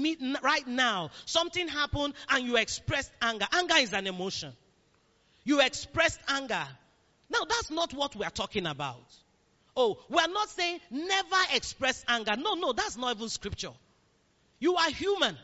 right 0.43 0.67
now, 0.67 1.11
something 1.26 1.69
happened 1.69 2.14
and 2.28 2.45
you 2.45 2.57
expressed 2.57 3.11
anger. 3.21 3.47
Anger 3.52 3.76
is 3.78 3.93
an 3.93 4.07
emotion. 4.07 4.52
You 5.45 5.61
expressed 5.61 6.21
anger. 6.28 6.67
Now 7.31 7.45
that's 7.49 7.71
not 7.71 7.93
what 7.93 8.17
we 8.17 8.25
are 8.25 8.31
talking 8.31 8.67
about. 8.67 9.05
Oh, 9.80 9.97
we 10.08 10.18
are 10.18 10.26
not 10.26 10.49
saying 10.49 10.80
never 10.90 11.37
express 11.54 12.04
anger. 12.08 12.35
No, 12.37 12.54
no, 12.54 12.73
that's 12.73 12.97
not 12.97 13.14
even 13.14 13.28
scripture. 13.28 13.70
You 14.58 14.75
are 14.75 14.90
human. 14.90 15.37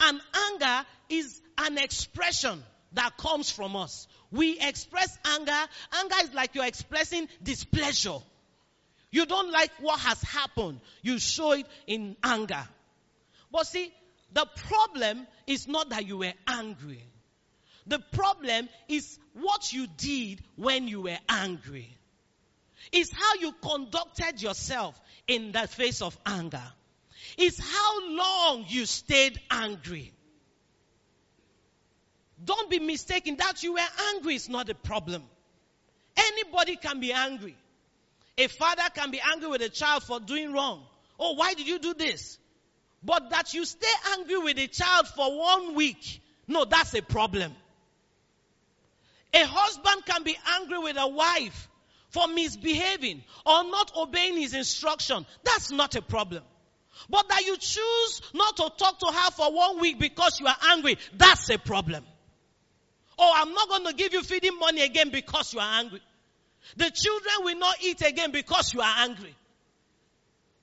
And 0.00 0.18
anger 0.50 0.86
is 1.10 1.42
an 1.58 1.76
expression 1.76 2.62
that 2.94 3.18
comes 3.18 3.50
from 3.50 3.76
us. 3.76 4.08
We 4.30 4.58
express 4.58 5.18
anger. 5.26 5.60
Anger 5.92 6.14
is 6.22 6.32
like 6.32 6.54
you're 6.54 6.64
expressing 6.64 7.28
displeasure. 7.42 8.16
You 9.10 9.26
don't 9.26 9.52
like 9.52 9.72
what 9.80 10.00
has 10.00 10.22
happened. 10.22 10.80
You 11.02 11.18
show 11.18 11.52
it 11.52 11.66
in 11.86 12.16
anger. 12.24 12.66
But 13.52 13.66
see, 13.66 13.92
the 14.32 14.46
problem 14.68 15.26
is 15.46 15.68
not 15.68 15.90
that 15.90 16.06
you 16.06 16.16
were 16.16 16.32
angry. 16.46 17.04
The 17.86 17.98
problem 17.98 18.70
is 18.88 19.18
what 19.34 19.70
you 19.70 19.86
did 19.98 20.40
when 20.56 20.88
you 20.88 21.02
were 21.02 21.18
angry. 21.28 21.97
It's 22.92 23.10
how 23.12 23.34
you 23.40 23.52
conducted 23.52 24.40
yourself 24.40 25.00
in 25.26 25.52
the 25.52 25.66
face 25.68 26.02
of 26.02 26.16
anger. 26.24 26.62
It's 27.36 27.58
how 27.58 28.08
long 28.10 28.64
you 28.68 28.86
stayed 28.86 29.38
angry. 29.50 30.12
Don't 32.44 32.70
be 32.70 32.78
mistaken 32.78 33.36
that 33.36 33.62
you 33.62 33.74
were 33.74 34.14
angry 34.14 34.34
is 34.34 34.48
not 34.48 34.68
a 34.70 34.74
problem. 34.74 35.22
Anybody 36.16 36.76
can 36.76 37.00
be 37.00 37.12
angry. 37.12 37.56
A 38.36 38.46
father 38.46 38.82
can 38.94 39.10
be 39.10 39.20
angry 39.20 39.48
with 39.48 39.62
a 39.62 39.68
child 39.68 40.04
for 40.04 40.20
doing 40.20 40.52
wrong. 40.52 40.84
Oh, 41.18 41.32
why 41.32 41.54
did 41.54 41.66
you 41.66 41.78
do 41.78 41.94
this? 41.94 42.38
But 43.02 43.30
that 43.30 43.54
you 43.54 43.64
stay 43.64 43.86
angry 44.12 44.38
with 44.38 44.58
a 44.58 44.68
child 44.68 45.08
for 45.08 45.38
one 45.38 45.74
week, 45.74 46.20
no, 46.46 46.64
that's 46.64 46.94
a 46.94 47.02
problem. 47.02 47.54
A 49.34 49.44
husband 49.44 50.06
can 50.06 50.22
be 50.22 50.36
angry 50.60 50.78
with 50.78 50.96
a 50.96 51.06
wife 51.06 51.68
for 52.10 52.26
misbehaving 52.28 53.22
or 53.44 53.64
not 53.64 53.92
obeying 53.96 54.36
his 54.36 54.54
instruction, 54.54 55.26
that's 55.44 55.70
not 55.70 55.94
a 55.94 56.02
problem. 56.02 56.42
But 57.08 57.28
that 57.28 57.44
you 57.44 57.56
choose 57.56 58.22
not 58.34 58.56
to 58.56 58.70
talk 58.76 58.98
to 58.98 59.06
her 59.06 59.30
for 59.32 59.52
one 59.52 59.80
week 59.80 59.98
because 59.98 60.40
you 60.40 60.46
are 60.46 60.56
angry, 60.70 60.98
that's 61.14 61.48
a 61.50 61.58
problem. 61.58 62.04
Oh, 63.18 63.32
I'm 63.34 63.52
not 63.52 63.68
going 63.68 63.84
to 63.86 63.92
give 63.94 64.12
you 64.12 64.22
feeding 64.22 64.58
money 64.58 64.82
again 64.82 65.10
because 65.10 65.52
you 65.52 65.60
are 65.60 65.80
angry. 65.80 66.00
The 66.76 66.90
children 66.90 67.34
will 67.40 67.58
not 67.58 67.76
eat 67.82 68.02
again 68.02 68.30
because 68.30 68.72
you 68.74 68.80
are 68.80 68.94
angry. 68.98 69.34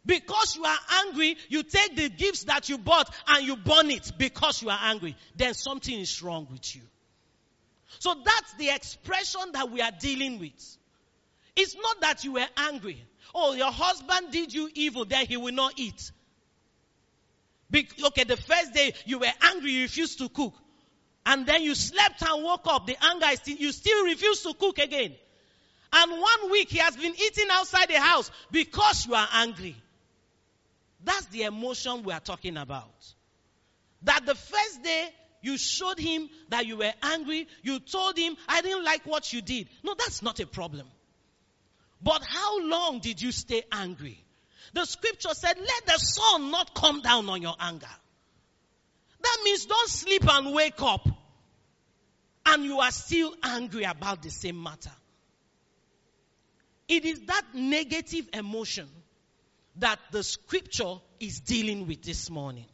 Because 0.06 0.56
you 0.56 0.64
are 0.64 0.78
angry, 1.06 1.36
you 1.50 1.64
take 1.64 1.96
the 1.96 2.10
gifts 2.10 2.44
that 2.44 2.70
you 2.70 2.78
bought 2.78 3.14
and 3.28 3.46
you 3.46 3.56
burn 3.56 3.90
it 3.90 4.12
because 4.18 4.62
you 4.62 4.70
are 4.70 4.80
angry. 4.80 5.16
Then 5.36 5.54
something 5.54 6.00
is 6.00 6.22
wrong 6.22 6.48
with 6.52 6.76
you. 6.76 6.82
So 8.00 8.14
that's 8.24 8.54
the 8.54 8.70
expression 8.70 9.42
that 9.54 9.72
we 9.72 9.82
are 9.82 9.92
dealing 10.00 10.40
with. 10.40 10.78
It's 11.56 11.76
not 11.76 12.02
that 12.02 12.24
you 12.24 12.34
were 12.34 12.48
angry. 12.58 13.04
Oh, 13.34 13.54
your 13.54 13.72
husband 13.72 14.32
did 14.32 14.54
you 14.54 14.70
evil, 14.74 15.06
then 15.06 15.26
he 15.26 15.38
will 15.38 15.54
not 15.54 15.74
eat. 15.78 16.12
Be- 17.72 17.88
okay, 18.06 18.24
the 18.24 18.38
first 18.38 18.74
day 18.74 18.94
you 19.06 19.20
were 19.20 19.32
angry, 19.42 19.72
you 19.72 19.82
refused 19.84 20.20
to 20.20 20.30
cook. 20.30 20.54
And 21.26 21.46
then 21.46 21.64
you 21.64 21.74
slept 21.74 22.22
and 22.22 22.44
woke 22.44 22.68
up. 22.68 22.86
The 22.86 22.98
anger 23.04 23.26
is 23.32 23.40
still, 23.40 23.58
you 23.58 23.72
still 23.72 24.06
refuse 24.06 24.42
to 24.44 24.54
cook 24.54 24.78
again. 24.78 25.16
And 25.92 26.12
one 26.12 26.52
week 26.52 26.70
he 26.70 26.78
has 26.78 26.96
been 26.96 27.14
eating 27.16 27.48
outside 27.52 27.90
the 27.90 28.00
house 28.00 28.30
because 28.52 29.08
you 29.08 29.16
are 29.16 29.28
angry. 29.34 29.76
That's 31.04 31.26
the 31.28 31.44
emotion 31.44 32.04
we 32.04 32.14
are 32.14 32.20
talking 32.20 32.58
about. 32.58 33.14
That 34.04 34.26
the 34.26 34.36
first 34.36 34.84
day 34.84 35.10
you 35.42 35.58
showed 35.58 36.00
him 36.00 36.30
that 36.50 36.66
you 36.66 36.78
were 36.78 36.94
angry, 37.02 37.48
you 37.64 37.80
told 37.80 38.18
him, 38.18 38.36
I 38.48 38.62
didn't 38.62 38.84
like 38.84 39.06
what 39.06 39.32
you 39.32 39.42
did. 39.42 39.70
No, 39.84 39.96
that's 39.98 40.22
not 40.22 40.40
a 40.40 40.46
problem. 40.48 40.88
But 42.06 42.24
how 42.24 42.62
long 42.62 43.00
did 43.00 43.20
you 43.20 43.32
stay 43.32 43.64
angry? 43.72 44.24
The 44.74 44.86
scripture 44.86 45.34
said, 45.34 45.58
let 45.58 45.86
the 45.88 45.98
sun 45.98 46.52
not 46.52 46.76
come 46.76 47.02
down 47.02 47.28
on 47.30 47.42
your 47.42 47.56
anger. 47.60 47.88
That 49.22 49.38
means 49.44 49.66
don't 49.66 49.90
sleep 49.90 50.22
and 50.32 50.54
wake 50.54 50.82
up 50.84 51.08
and 52.46 52.64
you 52.64 52.80
are 52.80 52.92
still 52.92 53.34
angry 53.42 53.86
about 53.86 54.22
the 54.22 54.30
same 54.30 54.62
matter. 54.62 54.92
It 56.88 57.06
is 57.06 57.22
that 57.22 57.44
negative 57.56 58.30
emotion 58.34 58.88
that 59.78 59.98
the 60.12 60.24
scripture 60.24 60.98
is 61.20 61.40
dealing 61.40 61.88
with 61.88 62.04
this 62.04 62.30
morning. 62.30 62.68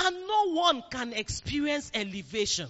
And 0.00 0.16
no 0.26 0.54
one 0.54 0.82
can 0.90 1.12
experience 1.12 1.88
elevation 1.94 2.68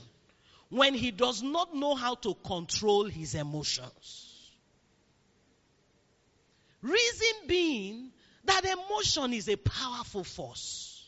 when 0.68 0.92
he 0.92 1.10
does 1.10 1.42
not 1.42 1.74
know 1.74 1.94
how 1.94 2.16
to 2.16 2.34
control 2.44 3.04
his 3.04 3.34
emotions. 3.34 4.23
Reason 6.84 7.46
being 7.46 8.10
that 8.44 8.62
emotion 8.66 9.32
is 9.32 9.48
a 9.48 9.56
powerful 9.56 10.22
force. 10.22 11.02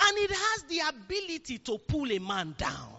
And 0.00 0.18
it 0.18 0.30
has 0.32 0.62
the 0.64 0.80
ability 0.88 1.58
to 1.58 1.78
pull 1.78 2.10
a 2.10 2.18
man 2.18 2.56
down. 2.58 2.92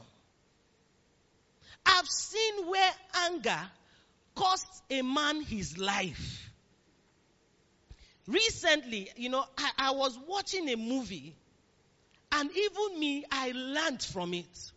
I've 1.86 2.08
seen 2.08 2.68
where 2.68 2.92
anger 3.26 3.60
cost 4.36 4.66
a 4.90 5.02
man 5.02 5.42
his 5.42 5.78
life. 5.78 6.50
Recently, 8.26 9.12
you 9.18 9.28
know, 9.28 9.44
I, 9.58 9.72
I 9.78 9.92
was 9.92 10.18
watching 10.28 10.70
a 10.70 10.78
movie 10.78 11.36
and 12.32 12.50
even 12.56 13.00
me, 13.00 13.26
I 13.30 13.52
learned 13.54 14.02
from 14.02 14.34
it. 14.34 14.72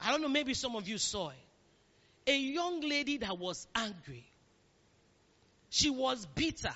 I 0.00 0.12
don't 0.12 0.22
know, 0.22 0.28
maybe 0.28 0.54
some 0.54 0.76
of 0.76 0.86
you 0.86 0.98
saw 0.98 1.30
it. 1.30 1.34
A 2.28 2.38
young 2.38 2.80
lady 2.80 3.18
that 3.18 3.36
was 3.36 3.66
angry. 3.74 4.24
She 5.70 5.90
was 5.90 6.26
bitter. 6.34 6.74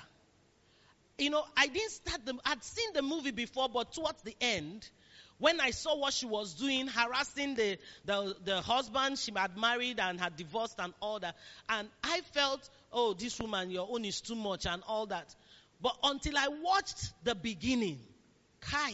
You 1.17 1.29
know, 1.29 1.43
I 1.55 1.67
didn't 1.67 1.91
start 1.91 2.25
the, 2.25 2.35
I'd 2.45 2.63
seen 2.63 2.93
the 2.93 3.01
movie 3.01 3.31
before, 3.31 3.69
but 3.69 3.93
towards 3.93 4.21
the 4.23 4.35
end, 4.41 4.89
when 5.37 5.59
I 5.59 5.71
saw 5.71 5.97
what 5.97 6.13
she 6.13 6.25
was 6.25 6.53
doing, 6.53 6.87
harassing 6.87 7.55
the, 7.55 7.77
the, 8.05 8.35
the 8.45 8.61
husband 8.61 9.17
she 9.17 9.31
had 9.35 9.57
married 9.57 9.99
and 9.99 10.19
had 10.19 10.35
divorced 10.35 10.75
and 10.79 10.93
all 11.01 11.19
that, 11.19 11.35
and 11.67 11.87
I 12.03 12.21
felt, 12.33 12.69
oh, 12.91 13.13
this 13.13 13.39
woman, 13.39 13.71
your 13.71 13.87
own 13.89 14.05
is 14.05 14.21
too 14.21 14.35
much 14.35 14.65
and 14.65 14.83
all 14.87 15.07
that. 15.07 15.35
But 15.81 15.97
until 16.03 16.37
I 16.37 16.47
watched 16.47 17.11
the 17.23 17.33
beginning, 17.33 17.99
Kai, 18.59 18.93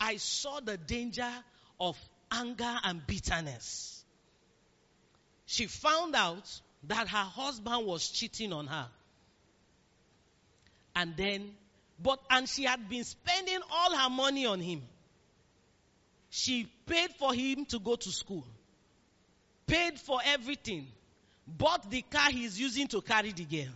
I 0.00 0.16
saw 0.18 0.60
the 0.60 0.76
danger 0.76 1.32
of 1.80 1.98
anger 2.30 2.78
and 2.84 3.04
bitterness. 3.06 4.04
She 5.46 5.66
found 5.66 6.14
out 6.14 6.48
that 6.84 7.08
her 7.08 7.24
husband 7.24 7.86
was 7.86 8.08
cheating 8.08 8.52
on 8.52 8.68
her. 8.68 8.88
And 10.96 11.14
then, 11.14 11.50
but, 12.02 12.18
and 12.30 12.48
she 12.48 12.64
had 12.64 12.88
been 12.88 13.04
spending 13.04 13.60
all 13.70 13.94
her 13.94 14.08
money 14.08 14.46
on 14.46 14.60
him. 14.60 14.82
She 16.30 16.66
paid 16.86 17.10
for 17.18 17.34
him 17.34 17.66
to 17.66 17.78
go 17.78 17.96
to 17.96 18.10
school, 18.10 18.44
paid 19.66 20.00
for 20.00 20.20
everything, 20.24 20.86
bought 21.46 21.90
the 21.90 22.00
car 22.00 22.30
he's 22.30 22.58
using 22.58 22.88
to 22.88 23.02
carry 23.02 23.32
the 23.32 23.44
girl. 23.44 23.72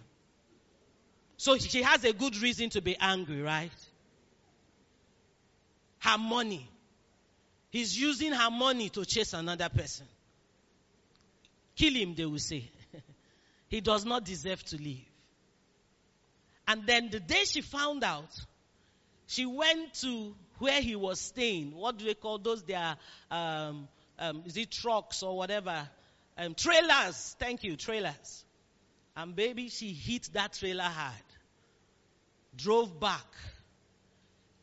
So 1.37 1.59
she 1.59 1.83
has 1.83 2.05
a 2.05 2.13
good 2.15 2.37
reason 2.39 2.71
to 2.71 2.81
be 2.81 2.97
angry, 2.99 3.43
right? 3.43 3.71
Her 5.99 6.17
money. 6.17 6.69
He's 7.69 7.99
using 7.99 8.33
her 8.33 8.51
money 8.51 8.89
to 8.91 9.05
chase 9.05 9.35
another 9.35 9.69
person. 9.69 10.07
Kill 11.77 11.95
him, 11.95 12.15
they 12.15 12.25
will 12.25 12.39
say. 12.39 12.71
he 13.69 13.81
does 13.83 14.07
not 14.07 14.25
deserve 14.25 14.63
to 14.65 14.77
live. 14.77 15.10
And 16.71 16.87
then 16.87 17.11
the 17.11 17.19
day 17.19 17.43
she 17.47 17.63
found 17.63 18.05
out, 18.05 18.31
she 19.27 19.45
went 19.45 19.93
to 20.03 20.37
where 20.59 20.81
he 20.81 20.95
was 20.95 21.19
staying. 21.19 21.75
What 21.75 21.99
do 21.99 22.05
they 22.05 22.15
call 22.15 22.39
those? 22.39 22.63
They 22.63 22.75
are, 22.75 22.97
um, 23.29 23.89
um, 24.21 24.45
is 24.47 24.57
it 24.57 24.71
trucks 24.71 25.25
or 25.25 25.37
whatever? 25.37 25.89
Um, 26.39 26.55
trailers. 26.55 27.35
Thank 27.41 27.65
you, 27.65 27.75
trailers. 27.75 28.45
And 29.17 29.35
baby, 29.35 29.69
she 29.69 29.93
hit 29.93 30.31
that 30.35 30.53
trailer 30.53 30.85
hard. 30.85 31.15
Drove 32.57 33.01
back 33.01 33.27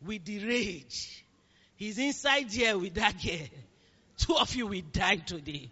with 0.06 0.24
the 0.24 0.46
rage. 0.48 1.26
He's 1.76 1.98
inside 1.98 2.50
here 2.54 2.78
with 2.78 2.94
that 2.94 3.22
girl. 3.22 3.48
Two 4.18 4.38
of 4.38 4.56
you 4.56 4.68
will 4.68 4.82
die 4.94 5.18
today. 5.18 5.70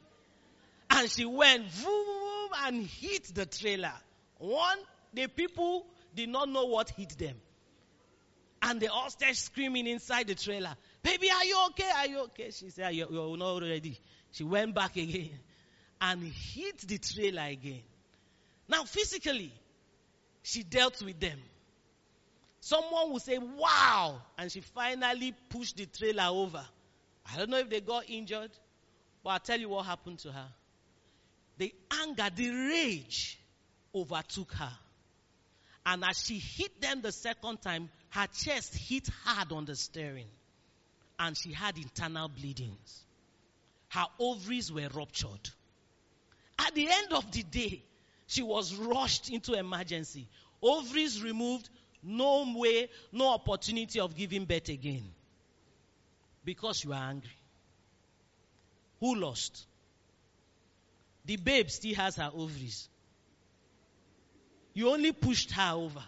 And 0.89 1.09
she 1.09 1.23
went 1.23 1.65
vroom, 1.71 2.49
and 2.65 2.85
hit 2.85 3.33
the 3.33 3.45
trailer. 3.45 3.93
One, 4.37 4.79
the 5.13 5.27
people 5.27 5.85
did 6.15 6.29
not 6.29 6.49
know 6.49 6.65
what 6.65 6.89
hit 6.89 7.17
them. 7.17 7.35
And 8.61 8.79
they 8.79 8.87
all 8.87 9.09
started 9.09 9.35
screaming 9.37 9.85
inside 9.85 10.27
the 10.27 10.35
trailer. 10.35 10.75
Baby, 11.03 11.29
are 11.29 11.45
you 11.45 11.65
okay? 11.69 11.89
Are 11.95 12.07
you 12.07 12.19
okay? 12.23 12.49
She 12.51 12.69
said, 12.69 12.95
you're, 12.95 13.11
you're 13.11 13.37
not 13.37 13.61
ready. 13.61 13.99
She 14.31 14.43
went 14.43 14.73
back 14.73 14.95
again 14.95 15.37
and 16.01 16.23
hit 16.23 16.79
the 16.79 16.97
trailer 16.97 17.43
again. 17.43 17.83
Now, 18.67 18.83
physically, 18.85 19.53
she 20.41 20.63
dealt 20.63 21.01
with 21.03 21.19
them. 21.19 21.37
Someone 22.59 23.11
will 23.11 23.19
say, 23.19 23.37
wow, 23.37 24.19
and 24.37 24.51
she 24.51 24.61
finally 24.61 25.35
pushed 25.49 25.77
the 25.77 25.85
trailer 25.85 26.27
over. 26.29 26.65
I 27.31 27.37
don't 27.37 27.49
know 27.51 27.59
if 27.59 27.69
they 27.69 27.81
got 27.81 28.09
injured, 28.09 28.51
but 29.23 29.29
I'll 29.29 29.39
tell 29.39 29.59
you 29.59 29.69
what 29.69 29.85
happened 29.85 30.19
to 30.19 30.31
her. 30.31 30.47
The 31.57 31.73
anger, 32.01 32.29
the 32.35 32.49
rage 32.49 33.39
overtook 33.93 34.51
her. 34.53 34.71
And 35.85 36.03
as 36.03 36.23
she 36.25 36.39
hit 36.39 36.81
them 36.81 37.01
the 37.01 37.11
second 37.11 37.61
time, 37.61 37.89
her 38.09 38.27
chest 38.27 38.75
hit 38.75 39.07
hard 39.23 39.51
on 39.51 39.65
the 39.65 39.75
steering. 39.75 40.27
And 41.19 41.37
she 41.37 41.53
had 41.53 41.77
internal 41.77 42.27
bleedings. 42.27 43.03
Her 43.89 44.05
ovaries 44.19 44.71
were 44.71 44.89
ruptured. 44.93 45.49
At 46.57 46.73
the 46.73 46.89
end 46.89 47.13
of 47.13 47.31
the 47.31 47.43
day, 47.43 47.83
she 48.27 48.41
was 48.41 48.75
rushed 48.75 49.29
into 49.29 49.53
emergency. 49.53 50.27
Ovaries 50.61 51.21
removed, 51.21 51.69
no 52.01 52.53
way, 52.55 52.89
no 53.11 53.29
opportunity 53.29 53.99
of 53.99 54.15
giving 54.15 54.45
birth 54.45 54.69
again. 54.69 55.03
Because 56.43 56.83
you 56.83 56.93
are 56.93 57.09
angry. 57.09 57.29
Who 58.99 59.15
lost? 59.15 59.65
The 61.25 61.37
babe 61.37 61.69
still 61.69 61.95
has 61.95 62.15
her 62.15 62.31
ovaries. 62.33 62.89
You 64.75 64.91
only 64.91 65.13
pushed 65.13 65.51
her 65.51 65.71
over. 65.73 66.03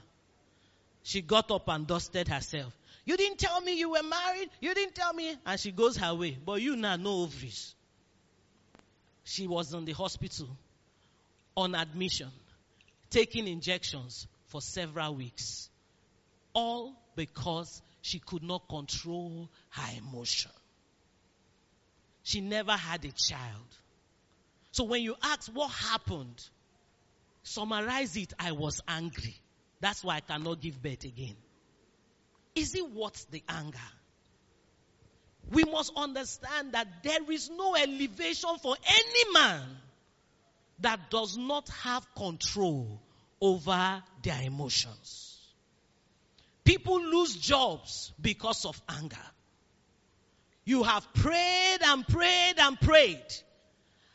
She 1.01 1.21
got 1.21 1.49
up 1.49 1.69
and 1.69 1.87
dusted 1.87 2.27
herself. 2.27 2.77
You 3.05 3.15
didn't 3.15 3.39
tell 3.39 3.61
me 3.61 3.79
you 3.79 3.91
were 3.91 4.03
married. 4.03 4.49
You 4.59 4.75
didn't 4.75 4.93
tell 4.93 5.13
me. 5.13 5.33
And 5.45 5.59
she 5.59 5.71
goes 5.71 5.95
her 5.95 6.13
way. 6.13 6.37
But 6.45 6.61
you 6.61 6.75
now 6.75 6.97
no 6.97 7.21
ovaries. 7.21 7.73
She 9.23 9.47
was 9.47 9.73
in 9.73 9.85
the 9.85 9.93
hospital 9.93 10.49
on 11.55 11.75
admission, 11.75 12.29
taking 13.09 13.47
injections 13.47 14.27
for 14.47 14.61
several 14.61 15.15
weeks. 15.15 15.69
All 16.53 16.93
because 17.15 17.81
she 18.01 18.19
could 18.19 18.43
not 18.43 18.67
control 18.67 19.49
her 19.69 19.97
emotion. 19.97 20.51
She 22.23 22.41
never 22.41 22.73
had 22.73 23.05
a 23.05 23.11
child. 23.11 23.67
So 24.73 24.83
when 24.83 25.01
you 25.01 25.15
ask 25.23 25.49
what 25.53 25.71
happened, 25.71 26.43
summarize 27.47 28.15
it, 28.17 28.33
I 28.39 28.51
was 28.51 28.81
angry. 28.87 29.35
That's 29.79 30.03
why 30.03 30.17
I 30.17 30.19
cannot 30.21 30.61
give 30.61 30.81
birth 30.81 31.03
again. 31.03 31.35
Is 32.55 32.75
it 32.75 32.89
worth 32.91 33.29
the 33.29 33.43
anger? 33.47 33.77
We 35.49 35.63
must 35.63 35.93
understand 35.95 36.73
that 36.73 36.87
there 37.03 37.31
is 37.31 37.49
no 37.49 37.75
elevation 37.75 38.57
for 38.61 38.75
any 38.85 39.33
man 39.33 39.63
that 40.79 41.09
does 41.09 41.37
not 41.37 41.69
have 41.69 42.05
control 42.15 43.01
over 43.39 44.03
their 44.23 44.41
emotions. 44.41 45.37
People 46.63 47.01
lose 47.01 47.35
jobs 47.35 48.11
because 48.19 48.65
of 48.65 48.81
anger. 48.89 49.15
You 50.65 50.83
have 50.83 51.13
prayed 51.13 51.77
and 51.85 52.05
prayed 52.05 52.55
and 52.57 52.79
prayed. 52.79 53.25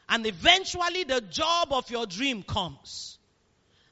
And 0.09 0.27
eventually 0.27 1.05
the 1.05 1.23
job 1.23 1.69
of 1.73 1.91
your 1.91 2.05
dream 2.05 2.43
comes. 2.43 3.19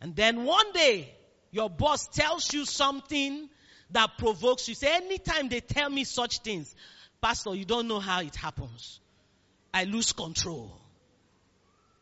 And 0.00 0.16
then 0.16 0.44
one 0.44 0.72
day, 0.72 1.12
your 1.50 1.68
boss 1.68 2.06
tells 2.08 2.52
you 2.52 2.64
something 2.64 3.48
that 3.90 4.18
provokes 4.18 4.68
you. 4.68 4.74
Say, 4.74 4.94
anytime 4.94 5.48
they 5.48 5.60
tell 5.60 5.90
me 5.90 6.04
such 6.04 6.40
things, 6.40 6.74
Pastor, 7.20 7.54
you 7.54 7.64
don't 7.64 7.88
know 7.88 8.00
how 8.00 8.20
it 8.20 8.34
happens. 8.36 9.00
I 9.74 9.84
lose 9.84 10.12
control. 10.12 10.80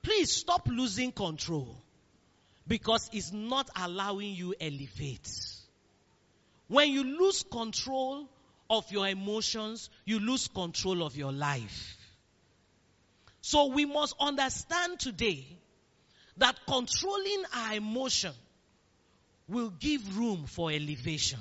Please 0.02 0.30
stop 0.30 0.68
losing 0.68 1.12
control 1.12 1.82
because 2.66 3.10
it's 3.12 3.32
not 3.32 3.68
allowing 3.76 4.34
you 4.34 4.54
elevate. 4.60 5.28
When 6.68 6.90
you 6.90 7.02
lose 7.02 7.42
control 7.42 8.28
of 8.70 8.90
your 8.92 9.08
emotions, 9.08 9.90
you 10.04 10.20
lose 10.20 10.48
control 10.48 11.02
of 11.02 11.16
your 11.16 11.32
life. 11.32 11.96
So 13.40 13.66
we 13.66 13.86
must 13.86 14.14
understand 14.20 15.00
today 15.00 15.46
that 16.38 16.56
controlling 16.66 17.42
our 17.54 17.74
emotion 17.74 18.32
will 19.48 19.70
give 19.70 20.16
room 20.16 20.44
for 20.46 20.70
elevation. 20.70 21.40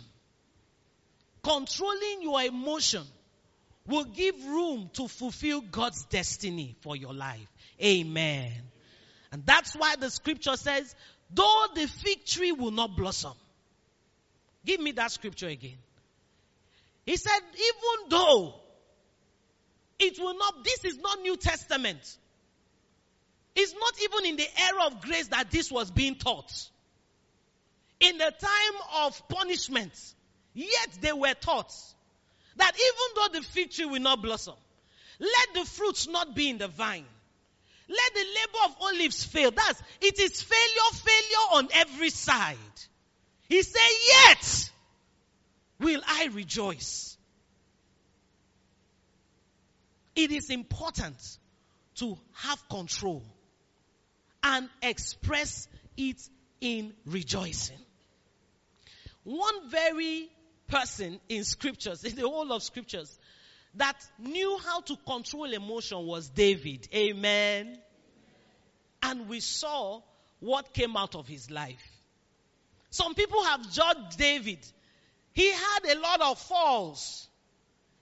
Controlling 1.43 2.21
your 2.21 2.41
emotion 2.41 3.03
will 3.85 4.05
give 4.05 4.35
room 4.45 4.89
to 4.93 5.07
fulfill 5.07 5.61
God's 5.61 6.03
destiny 6.05 6.75
for 6.81 6.95
your 6.95 7.13
life. 7.13 7.47
Amen. 7.81 8.51
And 9.31 9.45
that's 9.45 9.73
why 9.73 9.95
the 9.95 10.09
scripture 10.09 10.57
says, 10.57 10.95
though 11.33 11.65
the 11.75 11.87
fig 11.87 12.25
tree 12.25 12.51
will 12.51 12.71
not 12.71 12.95
blossom. 12.95 13.33
Give 14.65 14.79
me 14.79 14.91
that 14.93 15.11
scripture 15.11 15.47
again. 15.47 15.77
He 17.05 17.15
said, 17.15 17.39
even 17.53 18.09
though 18.09 18.55
it 19.99 20.19
will 20.19 20.37
not, 20.37 20.63
this 20.63 20.83
is 20.83 20.97
not 20.97 21.21
New 21.21 21.37
Testament. 21.37 22.17
It's 23.59 23.73
not 23.73 23.93
even 24.03 24.29
in 24.29 24.35
the 24.35 24.47
era 24.69 24.85
of 24.85 25.01
grace 25.01 25.29
that 25.29 25.49
this 25.49 25.71
was 25.71 25.89
being 25.89 26.13
taught. 26.13 26.69
In 27.99 28.19
the 28.19 28.31
time 28.39 28.81
of 28.97 29.27
punishment, 29.27 29.93
yet 30.53 30.89
they 31.01 31.11
were 31.11 31.33
taught 31.33 31.73
that 32.57 32.71
even 32.75 33.15
though 33.15 33.39
the 33.39 33.43
fig 33.43 33.71
tree 33.71 33.85
will 33.85 33.99
not 33.99 34.21
blossom, 34.21 34.53
let 35.19 35.53
the 35.55 35.65
fruits 35.65 36.07
not 36.07 36.35
be 36.35 36.51
in 36.51 36.59
the 36.59 36.67
vine. 36.67 37.05
Let 37.89 38.13
the 38.13 38.19
labor 38.19 38.65
of 38.65 38.75
olives 38.79 39.23
fail. 39.23 39.49
That's, 39.49 39.81
it 40.01 40.19
is 40.19 40.39
failure, 40.39 40.91
failure 40.93 41.47
on 41.53 41.69
every 41.73 42.11
side. 42.11 42.57
He 43.49 43.63
said, 43.63 43.89
yet 44.07 44.71
will 45.79 46.01
I 46.05 46.29
rejoice. 46.31 47.17
It 50.15 50.31
is 50.31 50.51
important 50.51 51.17
to 51.95 52.19
have 52.33 52.69
control 52.69 53.23
and 54.43 54.69
express 54.81 55.67
it 55.95 56.17
in 56.61 56.93
rejoicing. 57.05 57.77
One 59.23 59.69
very 59.69 60.29
person 60.67 61.19
in 61.29 61.43
scriptures, 61.43 62.03
in 62.03 62.15
the 62.15 62.27
whole 62.27 62.51
of 62.51 62.63
scriptures, 62.63 63.17
that 63.75 63.95
knew 64.17 64.57
how 64.65 64.81
to 64.81 64.95
control 65.05 65.51
emotion 65.53 66.05
was 66.05 66.29
David. 66.29 66.87
Amen. 66.93 67.77
And 69.03 69.29
we 69.29 69.39
saw 69.39 70.01
what 70.39 70.73
came 70.73 70.97
out 70.97 71.15
of 71.15 71.27
his 71.27 71.51
life. 71.51 72.01
Some 72.89 73.15
people 73.15 73.43
have 73.43 73.71
judged 73.71 74.17
David. 74.17 74.59
He 75.33 75.51
had 75.51 75.79
a 75.91 75.99
lot 75.99 76.21
of 76.21 76.39
falls, 76.39 77.27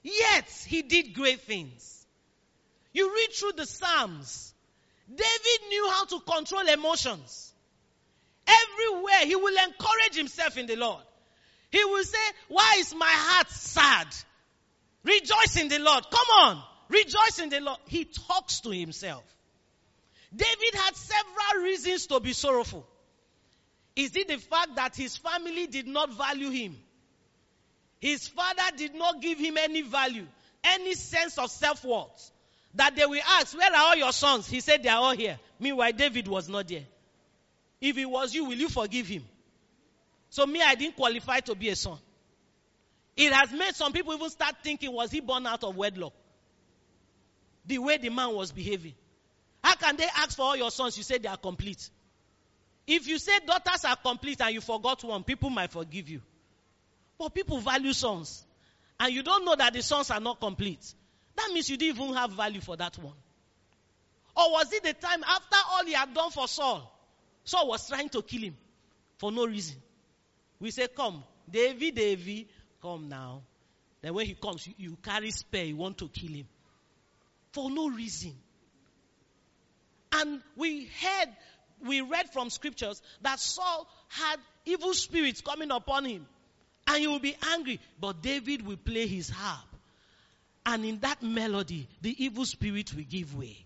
yet 0.03 0.49
he 0.67 0.81
did 0.83 1.13
great 1.13 1.41
things. 1.41 2.07
You 2.93 3.13
read 3.13 3.33
through 3.33 3.53
the 3.57 3.65
Psalms. 3.65 4.53
David 5.09 5.69
knew 5.69 5.89
how 5.91 6.05
to 6.05 6.19
control 6.19 6.67
emotions. 6.67 7.53
Everywhere 8.47 9.25
he 9.25 9.35
will 9.35 9.55
encourage 9.55 10.15
himself 10.15 10.57
in 10.57 10.65
the 10.67 10.75
Lord. 10.75 11.03
He 11.71 11.83
will 11.83 12.03
say, 12.03 12.17
why 12.47 12.75
is 12.79 12.93
my 12.95 13.09
heart 13.09 13.49
sad? 13.49 14.07
Rejoice 15.03 15.57
in 15.59 15.67
the 15.67 15.79
Lord. 15.79 16.05
Come 16.09 16.27
on. 16.41 16.63
Rejoice 16.89 17.39
in 17.39 17.49
the 17.49 17.59
Lord. 17.59 17.79
He 17.87 18.05
talks 18.05 18.61
to 18.61 18.69
himself. 18.69 19.23
David 20.35 20.73
had 20.73 20.95
several 20.95 21.63
reasons 21.63 22.07
to 22.07 22.19
be 22.19 22.33
sorrowful. 22.33 22.85
Is 23.95 24.15
it 24.15 24.27
the 24.27 24.37
fact 24.37 24.75
that 24.75 24.95
his 24.95 25.15
family 25.17 25.67
did 25.67 25.87
not 25.87 26.13
value 26.13 26.49
him? 26.49 26.75
His 27.99 28.27
father 28.27 28.75
did 28.75 28.93
not 28.93 29.21
give 29.21 29.39
him 29.39 29.57
any 29.57 29.81
value, 29.81 30.27
any 30.63 30.93
sense 30.95 31.37
of 31.37 31.49
self-worth. 31.49 32.31
That 32.75 32.95
they 32.95 33.05
will 33.05 33.21
ask, 33.39 33.57
where 33.57 33.71
are 33.71 33.87
all 33.87 33.95
your 33.95 34.11
sons? 34.11 34.47
He 34.47 34.59
said 34.59 34.83
they 34.83 34.89
are 34.89 34.97
all 34.97 35.15
here. 35.15 35.39
Meanwhile, 35.59 35.93
David 35.93 36.27
was 36.27 36.49
not 36.49 36.67
there. 36.67 36.83
If 37.79 37.97
it 37.97 38.05
was 38.05 38.33
you, 38.33 38.45
will 38.45 38.57
you 38.57 38.69
forgive 38.69 39.07
him? 39.07 39.23
So 40.29 40.45
me, 40.45 40.61
I 40.61 40.75
didn't 40.75 40.95
qualify 40.95 41.39
to 41.41 41.55
be 41.55 41.69
a 41.69 41.75
son. 41.75 41.97
It 43.15 43.31
has 43.31 43.51
made 43.51 43.75
some 43.75 43.93
people 43.93 44.13
even 44.13 44.29
start 44.29 44.55
thinking, 44.61 44.91
was 44.91 45.09
he 45.11 45.21
born 45.21 45.47
out 45.47 45.63
of 45.63 45.75
wedlock? 45.77 46.13
The 47.65 47.77
way 47.77 47.97
the 47.97 48.09
man 48.09 48.33
was 48.33 48.51
behaving. 48.51 48.93
How 49.63 49.75
can 49.75 49.95
they 49.95 50.07
ask 50.17 50.35
for 50.35 50.43
all 50.43 50.55
your 50.57 50.69
sons? 50.69 50.97
You 50.97 51.03
say 51.03 51.17
they 51.17 51.29
are 51.29 51.37
complete. 51.37 51.89
If 52.85 53.07
you 53.07 53.17
say 53.17 53.39
daughters 53.47 53.85
are 53.85 53.95
complete 53.95 54.41
and 54.41 54.53
you 54.53 54.61
forgot 54.61 55.03
one, 55.03 55.23
people 55.23 55.49
might 55.49 55.71
forgive 55.71 56.09
you. 56.09 56.21
But 57.17 57.33
people 57.33 57.59
value 57.59 57.93
sons. 57.93 58.45
And 58.99 59.13
you 59.13 59.23
don't 59.23 59.45
know 59.45 59.55
that 59.55 59.73
the 59.73 59.81
sons 59.81 60.11
are 60.11 60.19
not 60.19 60.39
complete. 60.39 60.93
That 61.35 61.51
means 61.51 61.69
you 61.69 61.77
didn't 61.77 62.01
even 62.01 62.15
have 62.15 62.31
value 62.31 62.61
for 62.61 62.77
that 62.77 62.97
one. 62.97 63.15
Or 64.35 64.51
was 64.51 64.71
it 64.73 64.83
the 64.83 64.93
time 64.93 65.23
after 65.23 65.57
all 65.71 65.85
he 65.85 65.93
had 65.93 66.13
done 66.13 66.31
for 66.31 66.47
Saul? 66.47 66.91
Saul 67.43 67.67
was 67.67 67.87
trying 67.87 68.09
to 68.09 68.21
kill 68.21 68.41
him 68.41 68.57
for 69.17 69.31
no 69.31 69.45
reason. 69.45 69.77
We 70.59 70.71
say, 70.71 70.87
Come, 70.87 71.23
Davy, 71.49 71.91
Davy, 71.91 72.47
come 72.81 73.07
now. 73.07 73.43
Then 74.01 74.13
when 74.13 74.25
he 74.25 74.33
comes, 74.33 74.67
you, 74.67 74.73
you 74.77 74.97
carry 75.01 75.31
spear, 75.31 75.63
you 75.63 75.75
want 75.75 75.97
to 75.99 76.07
kill 76.09 76.31
him. 76.31 76.47
For 77.51 77.69
no 77.69 77.89
reason. 77.89 78.33
And 80.11 80.41
we 80.55 80.85
heard, 81.01 81.29
we 81.85 82.01
read 82.01 82.29
from 82.31 82.49
scriptures 82.49 83.01
that 83.21 83.39
Saul 83.39 83.87
had 84.09 84.37
evil 84.65 84.93
spirits 84.93 85.41
coming 85.41 85.71
upon 85.71 86.05
him. 86.05 86.25
And 86.87 86.97
he 86.97 87.07
will 87.07 87.19
be 87.19 87.35
angry. 87.53 87.79
But 87.99 88.21
David 88.21 88.65
will 88.65 88.77
play 88.77 89.07
his 89.07 89.29
harp. 89.29 89.74
And 90.65 90.83
in 90.85 90.99
that 90.99 91.21
melody, 91.21 91.87
the 92.01 92.23
evil 92.23 92.45
spirit 92.45 92.93
will 92.93 93.03
give 93.03 93.35
way. 93.35 93.65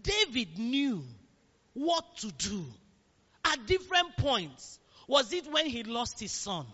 David 0.00 0.58
knew 0.58 1.04
what 1.74 2.16
to 2.18 2.32
do 2.32 2.64
at 3.44 3.66
different 3.66 4.16
points. 4.16 4.78
Was 5.06 5.32
it 5.32 5.50
when 5.50 5.66
he 5.66 5.82
lost 5.82 6.18
his 6.20 6.32
son? 6.32 6.66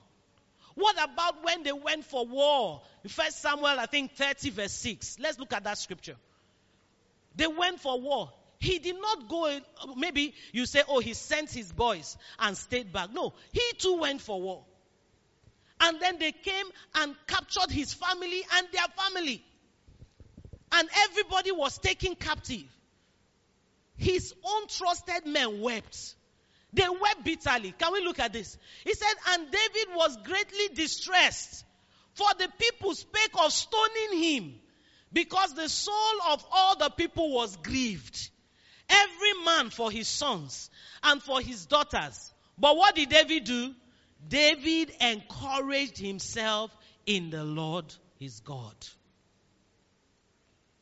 What 0.74 0.96
about 1.02 1.42
when 1.42 1.64
they 1.64 1.72
went 1.72 2.04
for 2.04 2.24
war? 2.24 2.82
First 3.08 3.42
Samuel, 3.42 3.80
I 3.80 3.86
think 3.86 4.12
30 4.12 4.50
verse 4.50 4.72
6. 4.72 5.18
Let's 5.18 5.38
look 5.38 5.52
at 5.52 5.64
that 5.64 5.78
scripture. 5.78 6.14
They 7.34 7.48
went 7.48 7.80
for 7.80 8.00
war. 8.00 8.32
He 8.60 8.78
did 8.78 8.96
not 9.00 9.28
go, 9.28 9.58
maybe 9.96 10.34
you 10.52 10.66
say, 10.66 10.82
oh, 10.88 11.00
he 11.00 11.14
sent 11.14 11.50
his 11.50 11.72
boys 11.72 12.16
and 12.38 12.56
stayed 12.56 12.92
back. 12.92 13.12
No, 13.12 13.32
he 13.52 13.62
too 13.78 13.98
went 13.98 14.20
for 14.20 14.40
war. 14.40 14.64
And 15.80 16.00
then 16.00 16.18
they 16.18 16.32
came 16.32 16.66
and 16.96 17.14
captured 17.26 17.70
his 17.70 17.94
family 17.94 18.42
and 18.56 18.66
their 18.72 18.86
family. 18.96 19.44
And 20.72 20.88
everybody 21.04 21.52
was 21.52 21.78
taken 21.78 22.14
captive. 22.14 22.64
His 23.96 24.34
own 24.44 24.66
trusted 24.68 25.26
men 25.26 25.60
wept. 25.60 26.14
They 26.72 26.88
wept 26.88 27.24
bitterly. 27.24 27.72
Can 27.78 27.92
we 27.92 28.04
look 28.04 28.18
at 28.18 28.32
this? 28.32 28.58
He 28.84 28.94
said, 28.94 29.14
and 29.30 29.50
David 29.50 29.94
was 29.94 30.16
greatly 30.18 30.74
distressed, 30.74 31.64
for 32.14 32.28
the 32.38 32.48
people 32.58 32.94
spake 32.94 33.32
of 33.42 33.52
stoning 33.52 34.22
him, 34.22 34.54
because 35.12 35.54
the 35.54 35.68
soul 35.68 36.22
of 36.28 36.44
all 36.52 36.76
the 36.76 36.90
people 36.90 37.32
was 37.32 37.56
grieved. 37.56 38.30
Every 38.88 39.44
man 39.44 39.70
for 39.70 39.90
his 39.90 40.08
sons 40.08 40.70
and 41.02 41.22
for 41.22 41.40
his 41.40 41.66
daughters. 41.66 42.32
But 42.58 42.76
what 42.76 42.94
did 42.94 43.08
David 43.08 43.44
do? 43.44 43.74
David 44.28 44.92
encouraged 45.00 45.98
himself 45.98 46.76
in 47.06 47.30
the 47.30 47.44
Lord 47.44 47.86
his 48.18 48.40
God. 48.40 48.74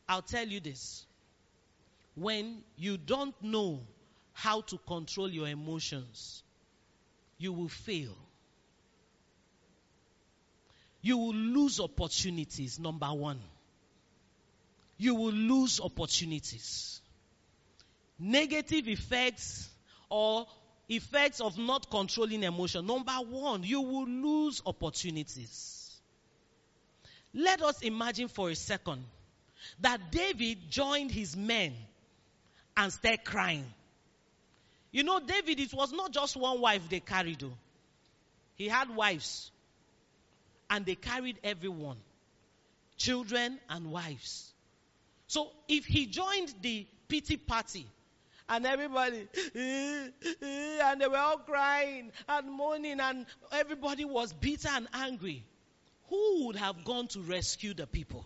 I'll 0.09 0.23
tell 0.23 0.47
you 0.47 0.61
this. 0.61 1.05
When 2.15 2.63
you 2.77 2.97
don't 2.97 3.35
know 3.43 3.81
how 4.33 4.63
to 4.63 4.79
control 4.79 5.29
your 5.29 5.49
emotions, 5.49 6.43
you 7.39 7.53
will 7.53 7.69
fail. 7.69 8.17
You 11.03 11.19
will 11.19 11.35
lose 11.35 11.79
opportunities, 11.79 12.79
number 12.79 13.07
one. 13.07 13.41
You 14.99 15.15
will 15.15 15.33
lose 15.33 15.81
opportunities. 15.81 17.01
Negative 18.19 18.89
effects 18.89 19.69
or 20.09 20.47
effects 20.89 21.41
of 21.41 21.59
not 21.59 21.91
controlling 21.91 22.43
emotion. 22.43 22.87
Number 22.87 23.13
one, 23.13 23.63
you 23.63 23.81
will 23.81 24.07
lose 24.07 24.63
opportunities. 24.65 26.01
Let 27.35 27.63
us 27.63 27.83
imagine 27.83 28.29
for 28.29 28.51
a 28.51 28.55
second 28.55 29.05
that 29.81 30.11
David 30.11 30.71
joined 30.71 31.11
his 31.11 31.37
men 31.37 31.75
and 32.77 32.93
started 32.93 33.25
crying. 33.25 33.67
You 34.93 35.03
know, 35.03 35.21
David, 35.21 35.61
it 35.61 35.75
was 35.75 35.93
not 35.93 36.13
just 36.13 36.37
one 36.37 36.61
wife 36.61 36.89
they 36.89 37.01
carried, 37.01 37.41
though. 37.41 37.59
He 38.55 38.69
had 38.69 38.95
wives. 38.95 39.51
And 40.71 40.85
they 40.87 40.95
carried 40.95 41.39
everyone 41.45 41.99
children 42.97 43.59
and 43.69 43.91
wives. 43.91 44.53
So 45.27 45.51
if 45.69 45.85
he 45.85 46.07
joined 46.07 46.53
the 46.63 46.87
pity 47.09 47.37
party, 47.37 47.87
and 48.49 48.67
everybody, 48.67 49.27
and 49.55 51.01
they 51.01 51.09
were 51.09 51.17
all 51.17 51.39
crying 51.39 52.13
and 52.29 52.51
moaning, 52.51 53.01
and 53.01 53.27
everybody 53.53 54.05
was 54.05 54.33
bitter 54.33 54.69
and 54.69 54.87
angry. 54.93 55.45
Who 56.09 56.47
would 56.47 56.57
have 56.57 56.85
gone 56.85 57.09
to 57.09 57.21
rescue 57.21 57.75
the 57.75 57.87
people? 57.87 58.25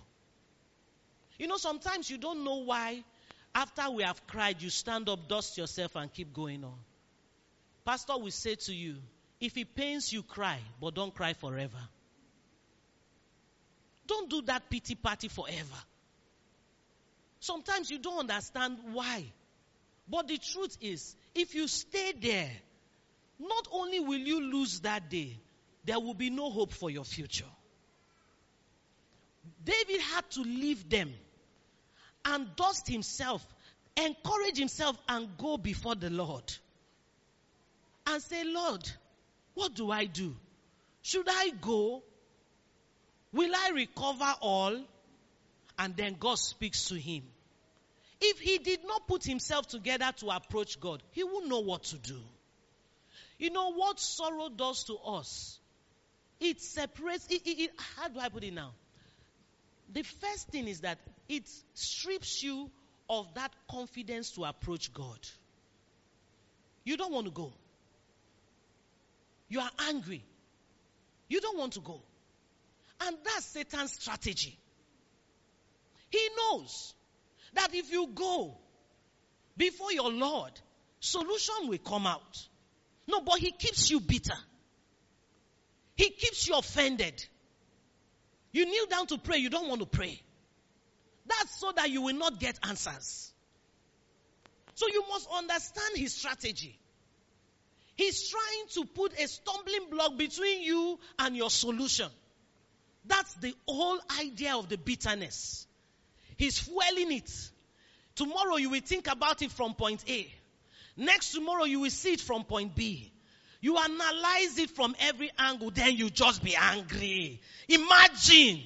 You 1.39 1.47
know, 1.47 1.57
sometimes 1.57 2.11
you 2.11 2.19
don't 2.19 2.45
know 2.45 2.57
why, 2.57 3.03
after 3.55 3.91
we 3.91 4.03
have 4.03 4.27
cried, 4.27 4.61
you 4.61 4.69
stand 4.69 5.09
up, 5.09 5.27
dust 5.29 5.57
yourself, 5.57 5.97
and 5.97 6.13
keep 6.13 6.35
going 6.35 6.65
on. 6.65 6.79
Pastor 7.85 8.19
will 8.19 8.31
say 8.31 8.57
to 8.57 8.75
you, 8.75 8.97
If 9.41 9.57
it 9.57 9.75
pains 9.75 10.13
you, 10.13 10.23
cry, 10.23 10.59
but 10.81 10.95
don't 10.95 11.15
cry 11.15 11.33
forever. 11.33 11.79
Don't 14.07 14.29
do 14.29 14.43
that 14.43 14.69
pity 14.69 14.95
party 14.95 15.29
forever. 15.29 15.81
Sometimes 17.39 17.91
you 17.91 17.99
don't 17.99 18.19
understand 18.19 18.79
why. 18.93 19.25
But 20.09 20.29
the 20.29 20.39
truth 20.39 20.77
is, 20.81 21.15
if 21.35 21.55
you 21.55 21.69
stay 21.69 22.13
there, 22.21 22.51
not 23.39 23.69
only 23.73 24.01
will 24.01 24.19
you 24.19 24.41
lose 24.41 24.81
that 24.81 25.09
day, 25.09 25.39
there 25.85 25.99
will 25.99 26.15
be 26.15 26.31
no 26.31 26.51
hope 26.51 26.73
for 26.73 26.91
your 26.91 27.05
future. 27.05 27.45
David 29.65 30.01
had 30.01 30.29
to 30.33 30.43
leave 30.43 30.89
them 30.89 31.13
and 32.25 32.55
dust 32.57 32.89
himself, 32.89 33.47
encourage 33.97 34.59
himself, 34.59 34.97
and 35.09 35.29
go 35.39 35.57
before 35.57 35.95
the 35.95 36.11
Lord 36.11 36.45
and 38.07 38.23
say, 38.23 38.45
Lord, 38.45 38.89
what 39.55 39.75
do 39.75 39.91
I 39.91 40.05
do? 40.07 40.37
Should 41.03 41.27
I 41.29 41.51
go? 41.61 42.03
Will 43.33 43.53
I 43.55 43.71
recover 43.71 44.35
all? 44.41 44.79
And 45.79 45.97
then 45.97 46.17
God 46.19 46.39
speaks 46.39 46.87
to 46.87 46.97
him. 46.97 47.23
If 48.21 48.39
he 48.39 48.59
did 48.59 48.81
not 48.85 49.09
put 49.09 49.25
himself 49.25 49.67
together 49.67 50.11
to 50.19 50.31
approach 50.31 50.79
God, 50.79 51.03
he 51.13 51.25
wouldn't 51.25 51.49
know 51.49 51.61
what 51.61 51.85
to 51.85 51.97
do. 51.97 52.21
You 53.39 53.51
know 53.51 53.73
what 53.73 53.99
sorrow 53.99 54.51
does 54.51 54.85
to 54.85 54.97
us? 54.99 55.59
It 56.39 56.61
separates, 56.61 57.27
it, 57.29 57.47
it, 57.47 57.61
it, 57.63 57.71
how 57.97 58.09
do 58.09 58.21
I 58.21 58.29
put 58.29 58.45
it 58.45 58.53
now? 58.53 58.73
The 59.93 60.03
first 60.03 60.49
thing 60.49 60.69
is 60.69 60.81
that 60.81 60.99
it 61.29 61.49
strips 61.75 62.43
you 62.43 62.71
of 63.09 63.33
that 63.35 63.53
confidence 63.71 64.33
to 64.33 64.45
approach 64.45 64.93
God. 64.93 65.19
You 66.85 66.97
don't 66.97 67.13
want 67.13 67.27
to 67.27 67.33
go. 67.33 67.53
You 69.49 69.61
are 69.61 69.71
angry. 69.89 70.23
You 71.29 71.41
don't 71.41 71.59
want 71.59 71.73
to 71.75 71.81
go. 71.81 72.01
And 73.01 73.17
that's 73.25 73.47
Satan's 73.47 73.93
strategy. 73.95 74.59
He 76.11 76.29
knows 76.37 76.95
that 77.55 77.75
if 77.75 77.91
you 77.91 78.09
go 78.15 78.57
before 79.57 79.93
your 79.93 80.11
Lord, 80.11 80.53
solution 81.01 81.69
will 81.69 81.79
come 81.79 82.07
out. 82.07 82.47
No, 83.07 83.21
but 83.21 83.39
he 83.39 83.51
keeps 83.51 83.91
you 83.91 84.01
bitter. 84.01 84.37
He 85.97 86.11
keeps 86.11 86.49
you 86.49 86.57
offended. 86.57 87.27
You 88.53 88.67
kneel 88.67 88.87
down 88.87 89.07
to 89.09 89.19
pray, 89.19 89.39
you 89.39 89.51
don't 89.51 89.69
want 89.69 89.81
to 89.81 89.87
pray. 89.87 90.21
That's 91.27 91.61
so 91.61 91.73
that 91.77 91.91
you 91.91 92.03
will 92.03 92.17
not 92.17 92.41
get 92.41 92.59
answers. 92.67 93.33
So 94.75 94.87
you 94.89 95.05
must 95.09 95.29
understand 95.31 95.97
his 95.97 96.15
strategy. 96.15 96.79
He's 97.97 98.31
trying 98.31 98.69
to 98.75 98.85
put 98.87 99.13
a 99.21 99.29
stumbling 99.29 99.91
block 99.91 100.17
between 100.17 100.63
you 100.63 100.99
and 101.19 101.37
your 101.37 101.51
solution. 101.51 102.09
That's 103.05 103.35
the 103.35 103.55
whole 103.69 103.99
idea 104.21 104.57
of 104.57 104.69
the 104.69 104.79
bitterness. 104.79 105.67
He's 106.41 106.59
fueling 106.59 107.13
it. 107.13 107.31
Tomorrow 108.15 108.57
you 108.57 108.71
will 108.71 108.81
think 108.81 109.09
about 109.09 109.43
it 109.43 109.51
from 109.53 109.75
point 109.75 110.03
A. 110.09 110.27
Next 110.97 111.33
tomorrow 111.33 111.65
you 111.65 111.81
will 111.81 111.91
see 111.91 112.15
it 112.15 112.21
from 112.23 112.45
point 112.45 112.75
B. 112.75 113.13
You 113.61 113.77
analyze 113.77 114.57
it 114.57 114.71
from 114.71 114.97
every 115.01 115.31
angle, 115.39 115.71
then 115.71 115.97
you 115.97 116.09
just 116.09 116.43
be 116.43 116.57
angry. 116.57 117.43
Imagine. 117.69 118.63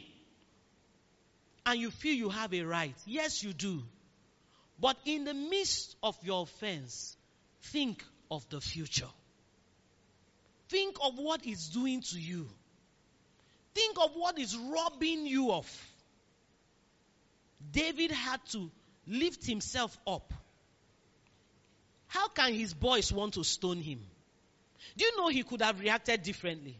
And 1.66 1.80
you 1.80 1.90
feel 1.90 2.14
you 2.14 2.28
have 2.28 2.54
a 2.54 2.62
right. 2.62 2.94
Yes, 3.06 3.42
you 3.42 3.52
do. 3.52 3.82
But 4.80 4.96
in 5.04 5.24
the 5.24 5.34
midst 5.34 5.96
of 6.00 6.16
your 6.22 6.44
offense, 6.44 7.16
think 7.60 8.04
of 8.30 8.48
the 8.50 8.60
future. 8.60 9.10
Think 10.68 10.98
of 11.02 11.18
what 11.18 11.44
it's 11.44 11.70
doing 11.70 12.02
to 12.02 12.20
you. 12.20 12.48
Think 13.74 13.96
of 14.00 14.12
what 14.14 14.38
is 14.38 14.56
robbing 14.56 15.26
you 15.26 15.50
of. 15.50 15.66
David 17.72 18.10
had 18.10 18.44
to 18.52 18.70
lift 19.06 19.46
himself 19.46 19.96
up. 20.06 20.32
How 22.06 22.28
can 22.28 22.54
his 22.54 22.74
boys 22.74 23.12
want 23.12 23.34
to 23.34 23.44
stone 23.44 23.78
him? 23.78 24.00
Do 24.96 25.04
you 25.04 25.16
know 25.16 25.28
he 25.28 25.42
could 25.42 25.62
have 25.62 25.80
reacted 25.80 26.22
differently? 26.22 26.76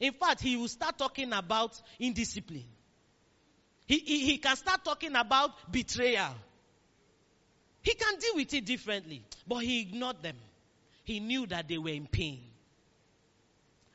In 0.00 0.12
fact, 0.12 0.40
he 0.42 0.56
will 0.56 0.68
start 0.68 0.98
talking 0.98 1.32
about 1.32 1.80
indiscipline. 1.98 2.64
He, 3.86 3.98
he, 3.98 4.18
he 4.26 4.38
can 4.38 4.56
start 4.56 4.84
talking 4.84 5.14
about 5.14 5.70
betrayal. 5.70 6.34
He 7.82 7.94
can 7.94 8.18
deal 8.18 8.36
with 8.36 8.52
it 8.52 8.64
differently, 8.64 9.22
but 9.46 9.58
he 9.58 9.80
ignored 9.80 10.22
them. 10.22 10.36
He 11.04 11.20
knew 11.20 11.46
that 11.46 11.68
they 11.68 11.78
were 11.78 11.90
in 11.90 12.06
pain. 12.06 12.40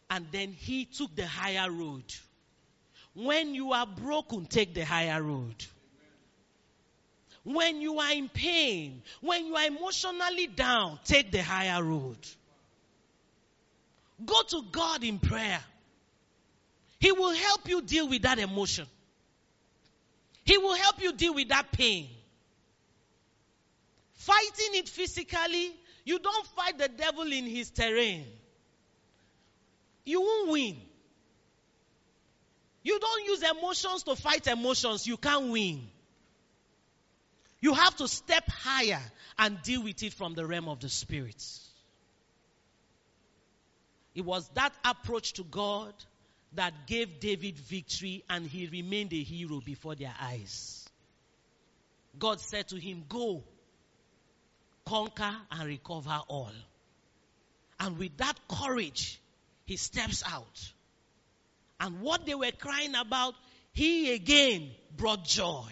And 0.09 0.27
then 0.31 0.53
he 0.53 0.85
took 0.85 1.15
the 1.15 1.27
higher 1.27 1.69
road. 1.69 2.03
When 3.13 3.53
you 3.53 3.73
are 3.73 3.85
broken, 3.85 4.45
take 4.45 4.73
the 4.73 4.85
higher 4.85 5.21
road. 5.21 5.55
When 7.43 7.81
you 7.81 7.99
are 7.99 8.11
in 8.11 8.29
pain, 8.29 9.01
when 9.21 9.47
you 9.47 9.55
are 9.55 9.65
emotionally 9.65 10.47
down, 10.47 10.99
take 11.03 11.31
the 11.31 11.41
higher 11.41 11.83
road. 11.83 12.17
Go 14.23 14.41
to 14.49 14.61
God 14.71 15.03
in 15.03 15.17
prayer. 15.17 15.59
He 16.99 17.11
will 17.11 17.33
help 17.33 17.67
you 17.67 17.81
deal 17.81 18.07
with 18.07 18.21
that 18.21 18.37
emotion. 18.37 18.85
He 20.43 20.57
will 20.57 20.75
help 20.75 21.01
you 21.01 21.13
deal 21.13 21.33
with 21.33 21.49
that 21.49 21.71
pain. 21.71 22.07
Fighting 24.13 24.75
it 24.75 24.87
physically, 24.87 25.75
you 26.05 26.19
don't 26.19 26.45
fight 26.55 26.77
the 26.77 26.89
devil 26.89 27.23
in 27.23 27.45
his 27.45 27.71
terrain. 27.71 28.25
You 30.05 30.21
won't 30.21 30.51
win. 30.51 30.77
You 32.83 32.99
don't 32.99 33.25
use 33.25 33.43
emotions 33.43 34.03
to 34.03 34.15
fight 34.15 34.45
emotions, 34.47 35.07
you 35.07 35.17
can't 35.17 35.51
win. 35.51 35.87
You 37.61 37.75
have 37.75 37.95
to 37.97 38.07
step 38.07 38.49
higher 38.49 39.01
and 39.37 39.61
deal 39.61 39.83
with 39.83 40.01
it 40.01 40.13
from 40.13 40.33
the 40.33 40.45
realm 40.45 40.67
of 40.67 40.79
the 40.79 40.89
spirit. 40.89 41.43
It 44.15 44.25
was 44.25 44.49
that 44.55 44.73
approach 44.83 45.33
to 45.33 45.43
God 45.43 45.93
that 46.53 46.87
gave 46.87 47.19
David 47.19 47.57
victory 47.57 48.23
and 48.29 48.45
he 48.45 48.67
remained 48.67 49.13
a 49.13 49.23
hero 49.23 49.61
before 49.63 49.95
their 49.95 50.13
eyes. 50.19 50.89
God 52.17 52.41
said 52.41 52.67
to 52.69 52.77
him, 52.77 53.05
Go, 53.07 53.43
conquer 54.85 55.33
and 55.51 55.67
recover 55.67 56.19
all. 56.27 56.51
And 57.79 57.97
with 57.97 58.17
that 58.17 58.37
courage, 58.49 59.21
he 59.65 59.77
steps 59.77 60.23
out. 60.27 60.73
And 61.79 62.01
what 62.01 62.25
they 62.25 62.35
were 62.35 62.51
crying 62.51 62.95
about, 62.95 63.33
he 63.71 64.13
again 64.13 64.71
brought 64.97 65.23
joy. 65.25 65.71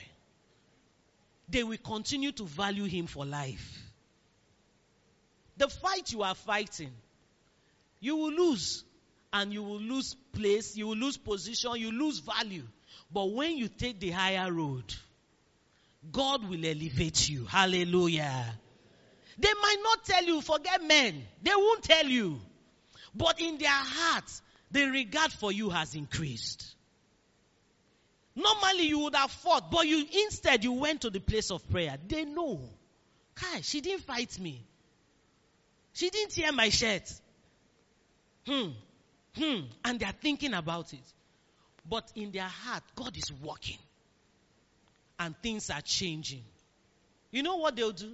They 1.49 1.63
will 1.63 1.77
continue 1.77 2.31
to 2.33 2.43
value 2.43 2.85
him 2.85 3.07
for 3.07 3.25
life. 3.25 3.79
The 5.57 5.67
fight 5.67 6.11
you 6.11 6.23
are 6.23 6.35
fighting, 6.35 6.91
you 7.99 8.15
will 8.15 8.31
lose. 8.31 8.83
And 9.31 9.53
you 9.53 9.61
will 9.61 9.79
lose 9.79 10.15
place, 10.33 10.75
you 10.75 10.87
will 10.87 10.97
lose 10.97 11.15
position, 11.15 11.75
you 11.75 11.91
lose 11.91 12.17
value. 12.17 12.63
But 13.11 13.31
when 13.31 13.57
you 13.57 13.67
take 13.67 13.99
the 13.99 14.09
higher 14.09 14.51
road, 14.51 14.91
God 16.11 16.49
will 16.49 16.65
elevate 16.65 17.29
you. 17.29 17.45
Hallelujah. 17.45 18.45
They 19.37 19.53
might 19.61 19.77
not 19.83 20.03
tell 20.03 20.23
you, 20.23 20.41
forget 20.41 20.83
men. 20.83 21.23
They 21.43 21.51
won't 21.55 21.83
tell 21.83 22.05
you. 22.05 22.39
But 23.13 23.39
in 23.39 23.59
their 23.59 23.69
hearts, 23.69 24.41
the 24.71 24.85
regard 24.85 25.31
for 25.31 25.51
you 25.51 25.69
has 25.69 25.93
increased. 25.93 26.75
Normally 28.39 28.87
you 28.87 28.99
would 28.99 29.15
have 29.15 29.31
fought, 29.31 29.69
but 29.69 29.85
you 29.85 30.05
instead 30.25 30.63
you 30.63 30.71
went 30.71 31.01
to 31.01 31.09
the 31.09 31.19
place 31.19 31.51
of 31.51 31.67
prayer. 31.69 31.97
They 32.07 32.23
know. 32.23 32.61
Kai, 33.35 33.61
she 33.61 33.81
didn't 33.81 34.03
fight 34.03 34.39
me. 34.39 34.63
She 35.91 36.09
didn't 36.09 36.31
tear 36.31 36.53
my 36.53 36.69
shirt. 36.69 37.11
Hmm. 38.47 38.69
Hmm. 39.35 39.59
And 39.83 39.99
they're 39.99 40.13
thinking 40.21 40.53
about 40.53 40.93
it. 40.93 41.03
But 41.87 42.09
in 42.15 42.31
their 42.31 42.43
heart, 42.43 42.83
God 42.95 43.17
is 43.17 43.29
working. 43.43 43.79
And 45.19 45.35
things 45.43 45.69
are 45.69 45.81
changing. 45.81 46.43
You 47.31 47.43
know 47.43 47.57
what 47.57 47.75
they'll 47.75 47.91
do? 47.91 48.13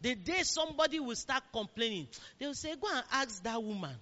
The 0.00 0.14
day 0.14 0.42
somebody 0.42 1.00
will 1.00 1.16
start 1.16 1.42
complaining, 1.52 2.08
they'll 2.38 2.54
say, 2.54 2.74
Go 2.80 2.88
and 2.90 3.04
ask 3.12 3.42
that 3.42 3.62
woman. 3.62 3.94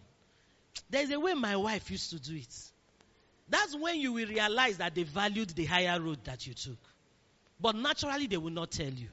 There's 0.89 1.11
a 1.11 1.19
way 1.19 1.35
my 1.35 1.57
wife 1.57 1.91
used 1.91 2.11
to 2.11 2.21
do 2.21 2.37
it. 2.37 2.55
That's 3.49 3.77
when 3.77 4.01
you 4.01 4.13
will 4.13 4.27
realize 4.27 4.79
that 4.79 4.95
they 4.95 5.03
valued 5.03 5.51
the 5.51 5.65
higher 5.65 6.01
road 6.01 6.19
that 6.25 6.47
you 6.47 6.55
took. 6.55 6.79
But 7.61 7.77
naturally, 7.77 8.27
they 8.27 8.37
will 8.37 8.51
not 8.51 8.71
tell 8.71 8.91
you. 8.91 9.09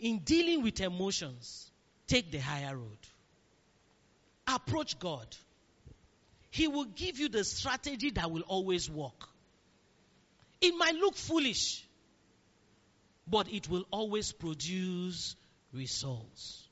In 0.00 0.18
dealing 0.20 0.62
with 0.62 0.80
emotions, 0.80 1.70
take 2.06 2.30
the 2.30 2.38
higher 2.38 2.76
road. 2.76 2.98
Approach 4.46 4.98
God. 4.98 5.26
He 6.50 6.68
will 6.68 6.84
give 6.84 7.18
you 7.18 7.28
the 7.28 7.44
strategy 7.44 8.10
that 8.10 8.30
will 8.30 8.42
always 8.42 8.90
work. 8.90 9.28
It 10.60 10.72
might 10.76 10.94
look 10.94 11.16
foolish, 11.16 11.84
but 13.26 13.52
it 13.52 13.68
will 13.68 13.84
always 13.90 14.32
produce 14.32 15.36
results. 15.72 16.66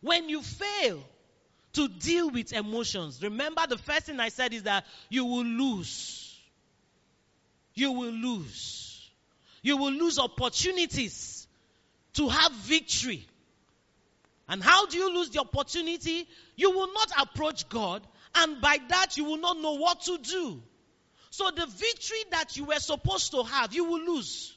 When 0.00 0.28
you 0.28 0.42
fail, 0.42 1.02
to 1.76 1.88
deal 1.88 2.30
with 2.30 2.52
emotions. 2.52 3.22
Remember, 3.22 3.62
the 3.68 3.78
first 3.78 4.06
thing 4.06 4.18
I 4.18 4.30
said 4.30 4.52
is 4.52 4.64
that 4.64 4.84
you 5.08 5.24
will 5.24 5.44
lose. 5.44 6.34
You 7.74 7.92
will 7.92 8.12
lose. 8.12 9.08
You 9.62 9.76
will 9.76 9.92
lose 9.92 10.18
opportunities 10.18 11.46
to 12.14 12.28
have 12.28 12.52
victory. 12.52 13.26
And 14.48 14.62
how 14.62 14.86
do 14.86 14.96
you 14.96 15.14
lose 15.14 15.30
the 15.30 15.40
opportunity? 15.40 16.26
You 16.56 16.70
will 16.70 16.92
not 16.92 17.10
approach 17.20 17.68
God, 17.68 18.06
and 18.34 18.60
by 18.60 18.78
that, 18.88 19.16
you 19.16 19.24
will 19.24 19.38
not 19.38 19.58
know 19.58 19.74
what 19.74 20.02
to 20.02 20.18
do. 20.18 20.62
So, 21.30 21.50
the 21.50 21.66
victory 21.66 22.24
that 22.30 22.56
you 22.56 22.64
were 22.64 22.78
supposed 22.78 23.32
to 23.32 23.42
have, 23.42 23.74
you 23.74 23.84
will 23.84 24.14
lose. 24.14 24.55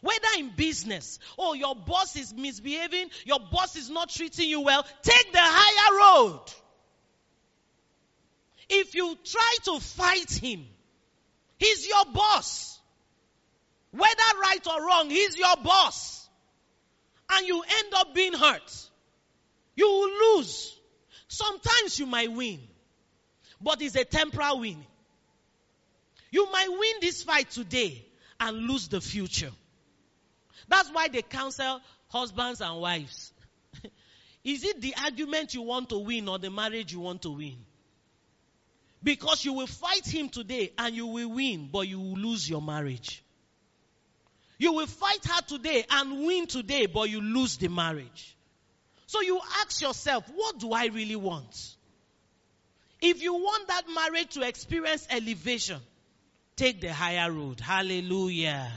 Whether 0.00 0.28
in 0.38 0.50
business, 0.56 1.18
oh, 1.38 1.54
your 1.54 1.74
boss 1.74 2.16
is 2.16 2.34
misbehaving, 2.34 3.10
your 3.24 3.40
boss 3.40 3.76
is 3.76 3.90
not 3.90 4.10
treating 4.10 4.48
you 4.48 4.60
well, 4.60 4.84
take 5.02 5.32
the 5.32 5.38
higher 5.40 6.28
road. 6.28 6.40
If 8.68 8.94
you 8.94 9.16
try 9.24 9.56
to 9.64 9.80
fight 9.80 10.30
him, 10.32 10.64
he's 11.58 11.86
your 11.86 12.04
boss. 12.12 12.78
Whether 13.90 14.40
right 14.42 14.66
or 14.66 14.86
wrong, 14.86 15.10
he's 15.10 15.36
your 15.36 15.56
boss. 15.62 16.28
And 17.30 17.46
you 17.46 17.62
end 17.62 17.94
up 17.94 18.14
being 18.14 18.32
hurt. 18.32 18.88
You 19.76 19.86
will 19.86 20.36
lose. 20.38 20.78
Sometimes 21.28 21.98
you 21.98 22.06
might 22.06 22.32
win, 22.32 22.60
but 23.60 23.82
it's 23.82 23.96
a 23.96 24.04
temporal 24.04 24.60
win. 24.60 24.84
You 26.30 26.50
might 26.50 26.68
win 26.68 26.94
this 27.00 27.22
fight 27.22 27.50
today 27.50 28.04
and 28.40 28.68
lose 28.68 28.88
the 28.88 29.00
future. 29.00 29.50
That's 30.68 30.90
why 30.90 31.08
they 31.08 31.22
counsel 31.22 31.80
husbands 32.08 32.60
and 32.60 32.80
wives. 32.80 33.32
Is 34.44 34.64
it 34.64 34.80
the 34.80 34.94
argument 35.02 35.54
you 35.54 35.62
want 35.62 35.88
to 35.90 35.98
win 35.98 36.28
or 36.28 36.38
the 36.38 36.50
marriage 36.50 36.92
you 36.92 37.00
want 37.00 37.22
to 37.22 37.30
win? 37.30 37.56
Because 39.02 39.44
you 39.44 39.52
will 39.52 39.66
fight 39.66 40.06
him 40.06 40.28
today 40.28 40.72
and 40.78 40.94
you 40.94 41.06
will 41.06 41.28
win, 41.30 41.68
but 41.70 41.86
you 41.86 42.00
will 42.00 42.16
lose 42.16 42.48
your 42.48 42.62
marriage. 42.62 43.22
You 44.58 44.72
will 44.72 44.86
fight 44.86 45.24
her 45.26 45.42
today 45.42 45.84
and 45.90 46.24
win 46.24 46.46
today, 46.46 46.86
but 46.86 47.10
you 47.10 47.20
lose 47.20 47.58
the 47.58 47.68
marriage. 47.68 48.36
So 49.06 49.20
you 49.20 49.40
ask 49.60 49.82
yourself, 49.82 50.24
what 50.34 50.58
do 50.58 50.72
I 50.72 50.86
really 50.86 51.16
want? 51.16 51.76
If 53.00 53.22
you 53.22 53.34
want 53.34 53.68
that 53.68 53.82
marriage 53.94 54.30
to 54.34 54.42
experience 54.42 55.06
elevation, 55.10 55.80
take 56.56 56.80
the 56.80 56.92
higher 56.92 57.30
road. 57.30 57.60
Hallelujah. 57.60 58.70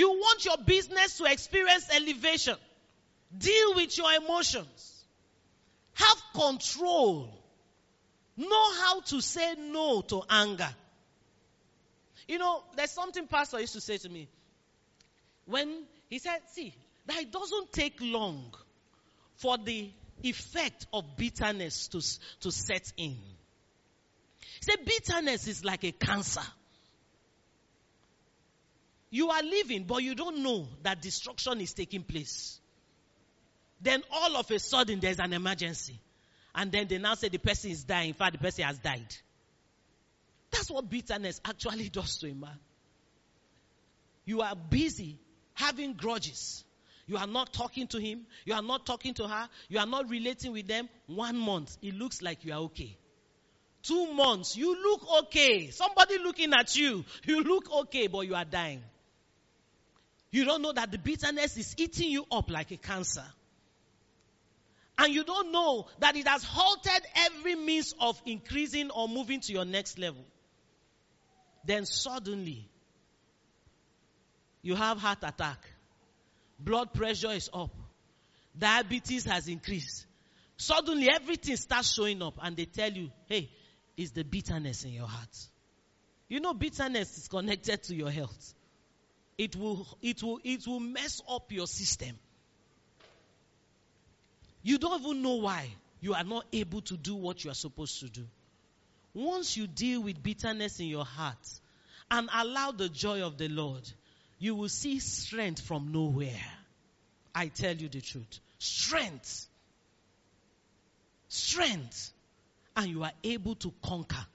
You 0.00 0.08
want 0.08 0.46
your 0.46 0.56
business 0.56 1.18
to 1.18 1.24
experience 1.24 1.86
elevation. 1.94 2.56
Deal 3.36 3.74
with 3.74 3.98
your 3.98 4.10
emotions. 4.14 5.04
Have 5.92 6.16
control. 6.32 7.28
Know 8.34 8.74
how 8.80 9.02
to 9.02 9.20
say 9.20 9.56
no 9.58 10.00
to 10.00 10.22
anger. 10.30 10.70
You 12.26 12.38
know, 12.38 12.62
there's 12.76 12.92
something 12.92 13.26
Pastor 13.26 13.60
used 13.60 13.74
to 13.74 13.82
say 13.82 13.98
to 13.98 14.08
me. 14.08 14.26
When 15.44 15.82
he 16.08 16.18
said, 16.18 16.38
see, 16.52 16.72
that 17.04 17.20
it 17.20 17.30
doesn't 17.30 17.70
take 17.70 17.98
long 18.00 18.54
for 19.36 19.58
the 19.58 19.90
effect 20.22 20.86
of 20.94 21.18
bitterness 21.18 21.88
to, 21.88 22.00
to 22.40 22.50
set 22.50 22.90
in. 22.96 23.18
He 24.40 24.62
said, 24.62 24.78
bitterness 24.82 25.46
is 25.46 25.62
like 25.62 25.84
a 25.84 25.92
cancer. 25.92 26.40
You 29.10 29.30
are 29.30 29.42
living, 29.42 29.84
but 29.84 30.02
you 30.02 30.14
don't 30.14 30.42
know 30.42 30.68
that 30.82 31.02
destruction 31.02 31.60
is 31.60 31.72
taking 31.72 32.02
place. 32.04 32.60
Then 33.80 34.02
all 34.12 34.36
of 34.36 34.50
a 34.50 34.58
sudden 34.58 35.00
there's 35.00 35.18
an 35.18 35.32
emergency. 35.32 35.98
And 36.54 36.70
then 36.70 36.86
they 36.88 36.98
now 36.98 37.14
say 37.14 37.28
the 37.28 37.38
person 37.38 37.70
is 37.70 37.84
dying. 37.84 38.08
In 38.08 38.14
fact, 38.14 38.32
the 38.32 38.38
person 38.38 38.64
has 38.64 38.78
died. 38.78 39.14
That's 40.50 40.70
what 40.70 40.88
bitterness 40.90 41.40
actually 41.44 41.88
does 41.92 42.18
to 42.18 42.30
a 42.30 42.34
man. 42.34 42.58
You 44.24 44.42
are 44.42 44.54
busy 44.54 45.18
having 45.54 45.94
grudges. 45.94 46.64
You 47.06 47.16
are 47.16 47.26
not 47.26 47.52
talking 47.52 47.88
to 47.88 47.98
him. 47.98 48.26
You 48.44 48.54
are 48.54 48.62
not 48.62 48.86
talking 48.86 49.14
to 49.14 49.26
her. 49.26 49.48
You 49.68 49.78
are 49.80 49.86
not 49.86 50.08
relating 50.08 50.52
with 50.52 50.68
them. 50.68 50.88
One 51.06 51.36
month, 51.36 51.76
it 51.82 51.94
looks 51.94 52.22
like 52.22 52.44
you 52.44 52.52
are 52.52 52.60
okay. 52.60 52.96
Two 53.82 54.12
months, 54.12 54.56
you 54.56 54.80
look 54.80 55.24
okay. 55.24 55.70
Somebody 55.70 56.18
looking 56.18 56.52
at 56.52 56.76
you, 56.76 57.04
you 57.24 57.42
look 57.42 57.72
okay, 57.72 58.06
but 58.06 58.20
you 58.26 58.34
are 58.34 58.44
dying. 58.44 58.82
You 60.30 60.44
don't 60.44 60.62
know 60.62 60.72
that 60.72 60.90
the 60.90 60.98
bitterness 60.98 61.56
is 61.56 61.74
eating 61.76 62.10
you 62.10 62.24
up 62.30 62.50
like 62.50 62.70
a 62.70 62.76
cancer. 62.76 63.24
And 64.96 65.14
you 65.14 65.24
don't 65.24 65.50
know 65.50 65.86
that 65.98 66.14
it 66.16 66.28
has 66.28 66.44
halted 66.44 67.02
every 67.16 67.54
means 67.56 67.94
of 67.98 68.20
increasing 68.26 68.90
or 68.90 69.08
moving 69.08 69.40
to 69.40 69.52
your 69.52 69.64
next 69.64 69.98
level. 69.98 70.24
Then 71.64 71.86
suddenly, 71.86 72.68
you 74.62 74.74
have 74.74 74.98
heart 74.98 75.18
attack. 75.22 75.64
Blood 76.58 76.92
pressure 76.92 77.30
is 77.30 77.48
up. 77.52 77.74
Diabetes 78.56 79.24
has 79.24 79.48
increased. 79.48 80.06
Suddenly 80.58 81.08
everything 81.10 81.56
starts 81.56 81.94
showing 81.94 82.22
up 82.22 82.34
and 82.42 82.54
they 82.56 82.66
tell 82.66 82.92
you, 82.92 83.10
hey, 83.26 83.50
it's 83.96 84.10
the 84.10 84.22
bitterness 84.22 84.84
in 84.84 84.92
your 84.92 85.06
heart. 85.06 85.34
You 86.28 86.40
know, 86.40 86.52
bitterness 86.52 87.16
is 87.16 87.28
connected 87.28 87.82
to 87.84 87.94
your 87.94 88.10
health. 88.10 88.54
It 89.40 89.56
will, 89.56 89.86
it 90.02 90.22
will, 90.22 90.38
it 90.44 90.66
will 90.66 90.80
mess 90.80 91.22
up 91.26 91.50
your 91.50 91.66
system. 91.66 92.10
You 94.62 94.76
don't 94.76 95.00
even 95.00 95.22
know 95.22 95.36
why 95.36 95.66
you 96.02 96.12
are 96.12 96.24
not 96.24 96.44
able 96.52 96.82
to 96.82 96.96
do 96.98 97.14
what 97.14 97.42
you 97.42 97.50
are 97.50 97.54
supposed 97.54 98.00
to 98.00 98.10
do. 98.10 98.26
Once 99.14 99.56
you 99.56 99.66
deal 99.66 100.02
with 100.02 100.22
bitterness 100.22 100.78
in 100.78 100.88
your 100.88 101.06
heart 101.06 101.38
and 102.10 102.28
allow 102.34 102.72
the 102.72 102.90
joy 102.90 103.22
of 103.22 103.38
the 103.38 103.48
Lord, 103.48 103.90
you 104.38 104.54
will 104.54 104.68
see 104.68 104.98
strength 104.98 105.62
from 105.62 105.90
nowhere. 105.90 106.44
I 107.34 107.46
tell 107.46 107.74
you 107.74 107.88
the 107.88 108.02
truth. 108.02 108.40
Strength. 108.58 109.46
Strength. 111.28 112.12
And 112.76 112.88
you 112.88 113.04
are 113.04 113.12
able 113.24 113.54
to 113.54 113.72
conquer. 113.82 114.26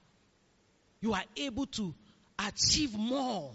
You 1.00 1.14
are 1.14 1.24
able 1.36 1.66
to 1.66 1.94
achieve 2.40 2.98
more. 2.98 3.52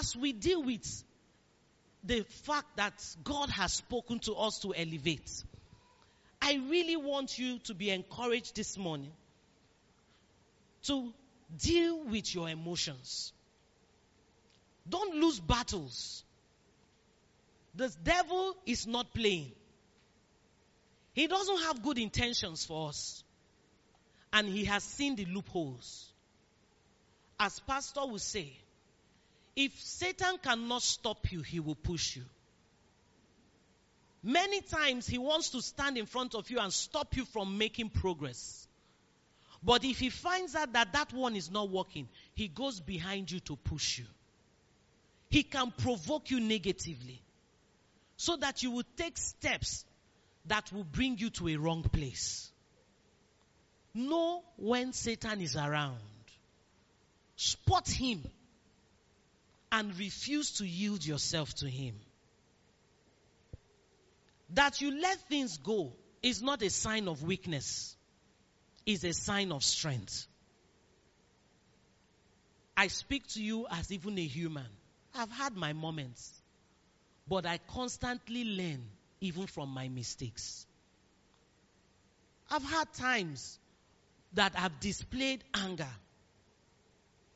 As 0.00 0.16
we 0.16 0.32
deal 0.32 0.62
with 0.62 1.04
the 2.04 2.22
fact 2.22 2.76
that 2.76 2.94
God 3.22 3.50
has 3.50 3.74
spoken 3.74 4.18
to 4.20 4.32
us 4.32 4.60
to 4.60 4.72
elevate, 4.74 5.30
I 6.40 6.54
really 6.70 6.96
want 6.96 7.38
you 7.38 7.58
to 7.64 7.74
be 7.74 7.90
encouraged 7.90 8.56
this 8.56 8.78
morning 8.78 9.12
to 10.84 11.12
deal 11.58 12.02
with 12.04 12.34
your 12.34 12.48
emotions. 12.48 13.34
Don't 14.88 15.16
lose 15.16 15.38
battles. 15.38 16.24
The 17.74 17.94
devil 18.02 18.56
is 18.64 18.86
not 18.86 19.12
playing. 19.12 19.52
He 21.12 21.26
doesn't 21.26 21.60
have 21.64 21.82
good 21.82 21.98
intentions 21.98 22.64
for 22.64 22.88
us. 22.88 23.22
And 24.32 24.48
he 24.48 24.64
has 24.64 24.82
seen 24.82 25.16
the 25.16 25.26
loopholes. 25.26 26.10
As 27.38 27.60
pastor 27.60 28.06
will 28.06 28.18
say, 28.18 28.56
if 29.56 29.80
Satan 29.80 30.38
cannot 30.42 30.82
stop 30.82 31.30
you, 31.32 31.42
he 31.42 31.60
will 31.60 31.74
push 31.74 32.16
you. 32.16 32.24
Many 34.22 34.60
times 34.60 35.06
he 35.06 35.18
wants 35.18 35.50
to 35.50 35.62
stand 35.62 35.96
in 35.96 36.06
front 36.06 36.34
of 36.34 36.50
you 36.50 36.58
and 36.58 36.72
stop 36.72 37.16
you 37.16 37.24
from 37.24 37.56
making 37.56 37.90
progress. 37.90 38.66
But 39.62 39.84
if 39.84 39.98
he 39.98 40.10
finds 40.10 40.54
out 40.54 40.72
that 40.74 40.92
that 40.92 41.12
one 41.12 41.36
is 41.36 41.50
not 41.50 41.70
working, 41.70 42.08
he 42.34 42.48
goes 42.48 42.80
behind 42.80 43.30
you 43.30 43.40
to 43.40 43.56
push 43.56 43.98
you. 43.98 44.06
He 45.30 45.42
can 45.42 45.70
provoke 45.70 46.30
you 46.30 46.40
negatively 46.40 47.22
so 48.16 48.36
that 48.36 48.62
you 48.62 48.70
will 48.70 48.84
take 48.96 49.16
steps 49.16 49.84
that 50.46 50.70
will 50.72 50.84
bring 50.84 51.18
you 51.18 51.30
to 51.30 51.48
a 51.48 51.56
wrong 51.56 51.82
place. 51.82 52.50
Know 53.94 54.42
when 54.56 54.92
Satan 54.92 55.40
is 55.40 55.56
around. 55.56 55.98
Spot 57.36 57.88
him 57.88 58.22
and 59.72 59.96
refuse 59.98 60.52
to 60.58 60.66
yield 60.66 61.04
yourself 61.04 61.54
to 61.54 61.68
him. 61.68 61.94
That 64.54 64.80
you 64.80 65.00
let 65.00 65.18
things 65.28 65.58
go 65.58 65.92
is 66.22 66.42
not 66.42 66.62
a 66.62 66.70
sign 66.70 67.08
of 67.08 67.22
weakness, 67.22 67.96
it's 68.84 69.04
a 69.04 69.12
sign 69.12 69.52
of 69.52 69.62
strength. 69.62 70.26
I 72.76 72.88
speak 72.88 73.26
to 73.34 73.42
you 73.42 73.66
as 73.70 73.92
even 73.92 74.18
a 74.18 74.24
human. 74.24 74.66
I've 75.14 75.30
had 75.30 75.54
my 75.54 75.72
moments, 75.72 76.32
but 77.28 77.44
I 77.44 77.58
constantly 77.58 78.44
learn 78.44 78.82
even 79.20 79.46
from 79.46 79.68
my 79.68 79.88
mistakes. 79.88 80.66
I've 82.50 82.64
had 82.64 82.92
times 82.94 83.58
that 84.32 84.54
I've 84.56 84.80
displayed 84.80 85.44
anger. 85.54 85.88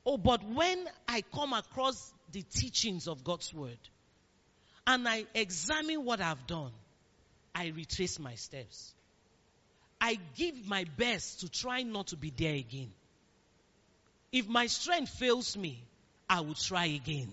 Oh, 0.07 0.16
but 0.16 0.43
when 0.45 0.87
I 1.07 1.22
come 1.22 1.53
across 1.53 2.12
the 2.35 2.43
teachings 2.43 3.09
of 3.09 3.24
God's 3.24 3.55
word 3.55 3.78
and 4.87 5.09
I 5.09 5.24
examine 5.35 6.05
what 6.05 6.20
I've 6.20 6.47
done, 6.47 6.72
I 7.55 7.68
retrace 7.68 8.18
my 8.18 8.35
steps. 8.35 8.93
I 10.01 10.18
give 10.37 10.66
my 10.66 10.85
best 10.99 11.41
to 11.41 11.49
try 11.49 11.82
not 11.82 12.09
to 12.09 12.16
be 12.16 12.30
there 12.37 12.55
again. 12.55 12.91
If 14.32 14.49
my 14.49 14.66
strength 14.66 15.11
fails 15.12 15.57
me, 15.57 15.82
I 16.28 16.41
will 16.41 16.55
try 16.55 16.87
again. 16.87 17.30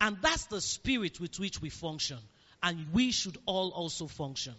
And 0.00 0.16
that's 0.22 0.46
the 0.46 0.60
spirit 0.60 1.20
with 1.20 1.38
which 1.38 1.60
we 1.60 1.70
function. 1.70 2.18
And 2.62 2.86
we 2.92 3.12
should 3.12 3.38
all 3.46 3.70
also 3.70 4.06
function. 4.08 4.54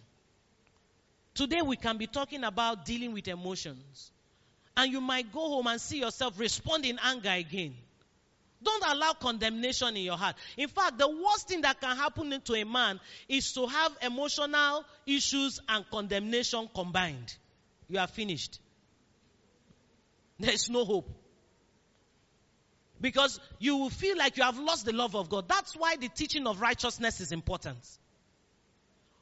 Today 1.33 1.61
we 1.61 1.75
can 1.75 1.97
be 1.97 2.07
talking 2.07 2.43
about 2.43 2.85
dealing 2.85 3.13
with 3.13 3.27
emotions. 3.27 4.11
And 4.77 4.91
you 4.91 5.01
might 5.01 5.33
go 5.33 5.41
home 5.41 5.67
and 5.67 5.81
see 5.81 5.99
yourself 5.99 6.39
respond 6.39 6.85
in 6.85 6.99
anger 7.03 7.31
again. 7.31 7.75
Don't 8.61 8.83
allow 8.85 9.13
condemnation 9.13 9.95
in 9.95 10.03
your 10.03 10.17
heart. 10.17 10.35
In 10.57 10.67
fact, 10.67 10.97
the 10.97 11.07
worst 11.07 11.47
thing 11.47 11.61
that 11.61 11.79
can 11.79 11.95
happen 11.95 12.41
to 12.41 12.53
a 12.55 12.65
man 12.65 12.99
is 13.27 13.53
to 13.53 13.65
have 13.67 13.91
emotional 14.01 14.83
issues 15.05 15.59
and 15.69 15.85
condemnation 15.89 16.69
combined. 16.73 17.33
You 17.87 17.99
are 17.99 18.07
finished. 18.07 18.59
There 20.39 20.53
is 20.53 20.69
no 20.69 20.83
hope. 20.83 21.09
Because 23.01 23.39
you 23.59 23.77
will 23.77 23.89
feel 23.89 24.17
like 24.17 24.35
you 24.35 24.43
have 24.43 24.59
lost 24.59 24.85
the 24.85 24.91
love 24.91 25.15
of 25.15 25.29
God. 25.29 25.47
That's 25.47 25.73
why 25.75 25.95
the 25.95 26.09
teaching 26.09 26.45
of 26.45 26.59
righteousness 26.59 27.21
is 27.21 27.31
important. 27.31 27.77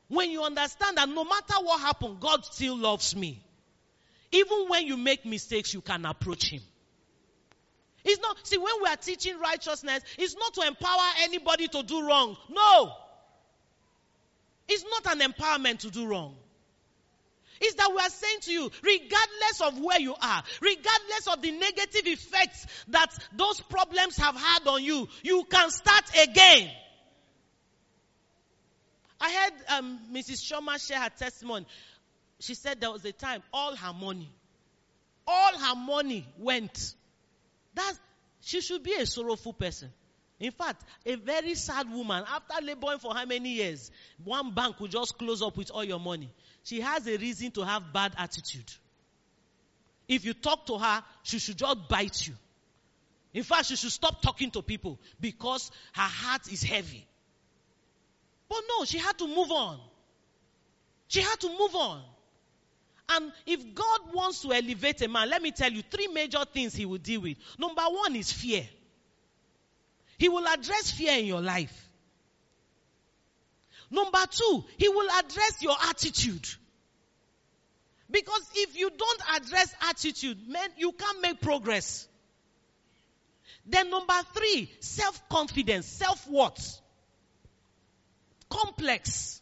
When 0.07 0.31
you 0.31 0.43
understand 0.43 0.97
that 0.97 1.09
no 1.09 1.23
matter 1.23 1.53
what 1.61 1.81
happened, 1.81 2.19
God 2.19 2.43
still 2.45 2.77
loves 2.77 3.15
me. 3.15 3.43
Even 4.31 4.67
when 4.67 4.87
you 4.87 4.97
make 4.97 5.25
mistakes, 5.25 5.73
you 5.73 5.81
can 5.81 6.05
approach 6.05 6.51
Him. 6.51 6.61
Not, 8.27 8.47
see, 8.47 8.57
when 8.57 8.73
we 8.81 8.89
are 8.89 8.95
teaching 8.97 9.39
righteousness, 9.39 10.03
it's 10.17 10.35
not 10.35 10.53
to 10.55 10.61
empower 10.61 11.11
anybody 11.21 11.67
to 11.67 11.83
do 11.83 12.05
wrong. 12.05 12.35
No. 12.49 12.91
It's 14.67 14.83
not 14.83 15.15
an 15.15 15.31
empowerment 15.31 15.79
to 15.79 15.91
do 15.91 16.07
wrong. 16.07 16.35
It's 17.59 17.75
that 17.75 17.89
we 17.89 17.97
are 17.97 18.09
saying 18.09 18.39
to 18.41 18.51
you, 18.51 18.71
regardless 18.83 19.61
of 19.63 19.79
where 19.79 19.99
you 19.99 20.13
are, 20.13 20.43
regardless 20.61 21.27
of 21.31 21.41
the 21.41 21.51
negative 21.51 22.05
effects 22.05 22.67
that 22.89 23.11
those 23.35 23.61
problems 23.61 24.17
have 24.17 24.35
had 24.35 24.67
on 24.67 24.83
you, 24.83 25.07
you 25.23 25.43
can 25.49 25.71
start 25.71 26.03
again. 26.21 26.69
I 29.19 29.31
heard 29.31 29.79
um, 29.79 29.99
Mrs. 30.13 30.43
Shoma 30.43 30.85
share 30.85 30.99
her 30.99 31.09
testimony. 31.09 31.65
She 32.39 32.53
said 32.53 32.79
there 32.79 32.91
was 32.91 33.03
a 33.05 33.11
time 33.11 33.41
all 33.51 33.75
her 33.75 33.93
money, 33.93 34.29
all 35.25 35.57
her 35.57 35.75
money 35.75 36.27
went. 36.37 36.93
That 37.73 37.93
she 38.47 38.61
should 38.61 38.81
be 38.81 38.93
a 38.93 39.05
sorrowful 39.05 39.51
person. 39.51 39.91
In 40.39 40.51
fact, 40.51 40.81
a 41.05 41.15
very 41.15 41.53
sad 41.53 41.91
woman, 41.91 42.23
after 42.29 42.63
laboring 42.63 42.99
for 42.99 43.13
how 43.13 43.25
many 43.25 43.49
years, 43.49 43.91
one 44.23 44.53
bank 44.53 44.79
will 44.79 44.87
just 44.87 45.17
close 45.17 45.41
up 45.41 45.57
with 45.57 45.69
all 45.69 45.83
your 45.83 45.99
money. 45.99 46.31
She 46.63 46.79
has 46.79 47.05
a 47.07 47.17
reason 47.17 47.51
to 47.51 47.65
have 47.65 47.91
bad 47.91 48.13
attitude. 48.17 48.71
If 50.07 50.23
you 50.23 50.33
talk 50.33 50.65
to 50.67 50.77
her, 50.77 51.03
she 51.23 51.39
should 51.39 51.57
just 51.57 51.89
bite 51.89 52.25
you. 52.25 52.35
In 53.33 53.43
fact, 53.43 53.65
she 53.65 53.75
should 53.75 53.91
stop 53.91 54.21
talking 54.21 54.49
to 54.51 54.61
people 54.61 54.97
because 55.19 55.69
her 55.91 56.01
heart 56.01 56.49
is 56.49 56.63
heavy. 56.63 57.05
But 58.47 58.61
no, 58.69 58.85
she 58.85 58.97
had 58.97 59.17
to 59.17 59.27
move 59.27 59.51
on. 59.51 59.77
She 61.09 61.19
had 61.19 61.37
to 61.41 61.49
move 61.49 61.75
on. 61.75 62.01
And 63.09 63.31
if 63.45 63.73
God 63.73 64.13
wants 64.13 64.41
to 64.41 64.51
elevate 64.51 65.01
a 65.01 65.07
man, 65.07 65.29
let 65.29 65.41
me 65.41 65.51
tell 65.51 65.71
you 65.71 65.81
three 65.81 66.07
major 66.07 66.43
things 66.51 66.75
he 66.75 66.85
will 66.85 66.97
deal 66.97 67.21
with. 67.21 67.37
Number 67.57 67.83
one 67.83 68.15
is 68.15 68.31
fear. 68.31 68.67
He 70.17 70.29
will 70.29 70.45
address 70.45 70.91
fear 70.91 71.17
in 71.17 71.25
your 71.25 71.41
life. 71.41 71.85
Number 73.89 74.19
two, 74.29 74.65
he 74.77 74.89
will 74.89 75.09
address 75.09 75.61
your 75.61 75.75
attitude. 75.89 76.47
Because 78.11 78.49
if 78.55 78.77
you 78.77 78.89
don't 78.89 79.21
address 79.35 79.73
attitude, 79.89 80.47
man, 80.47 80.69
you 80.77 80.91
can't 80.91 81.21
make 81.21 81.39
progress. 81.39 82.07
Then 83.65 83.89
number 83.89 84.13
three, 84.33 84.69
self-confidence, 84.79 85.85
self-worth. 85.85 86.81
Complex. 88.49 89.41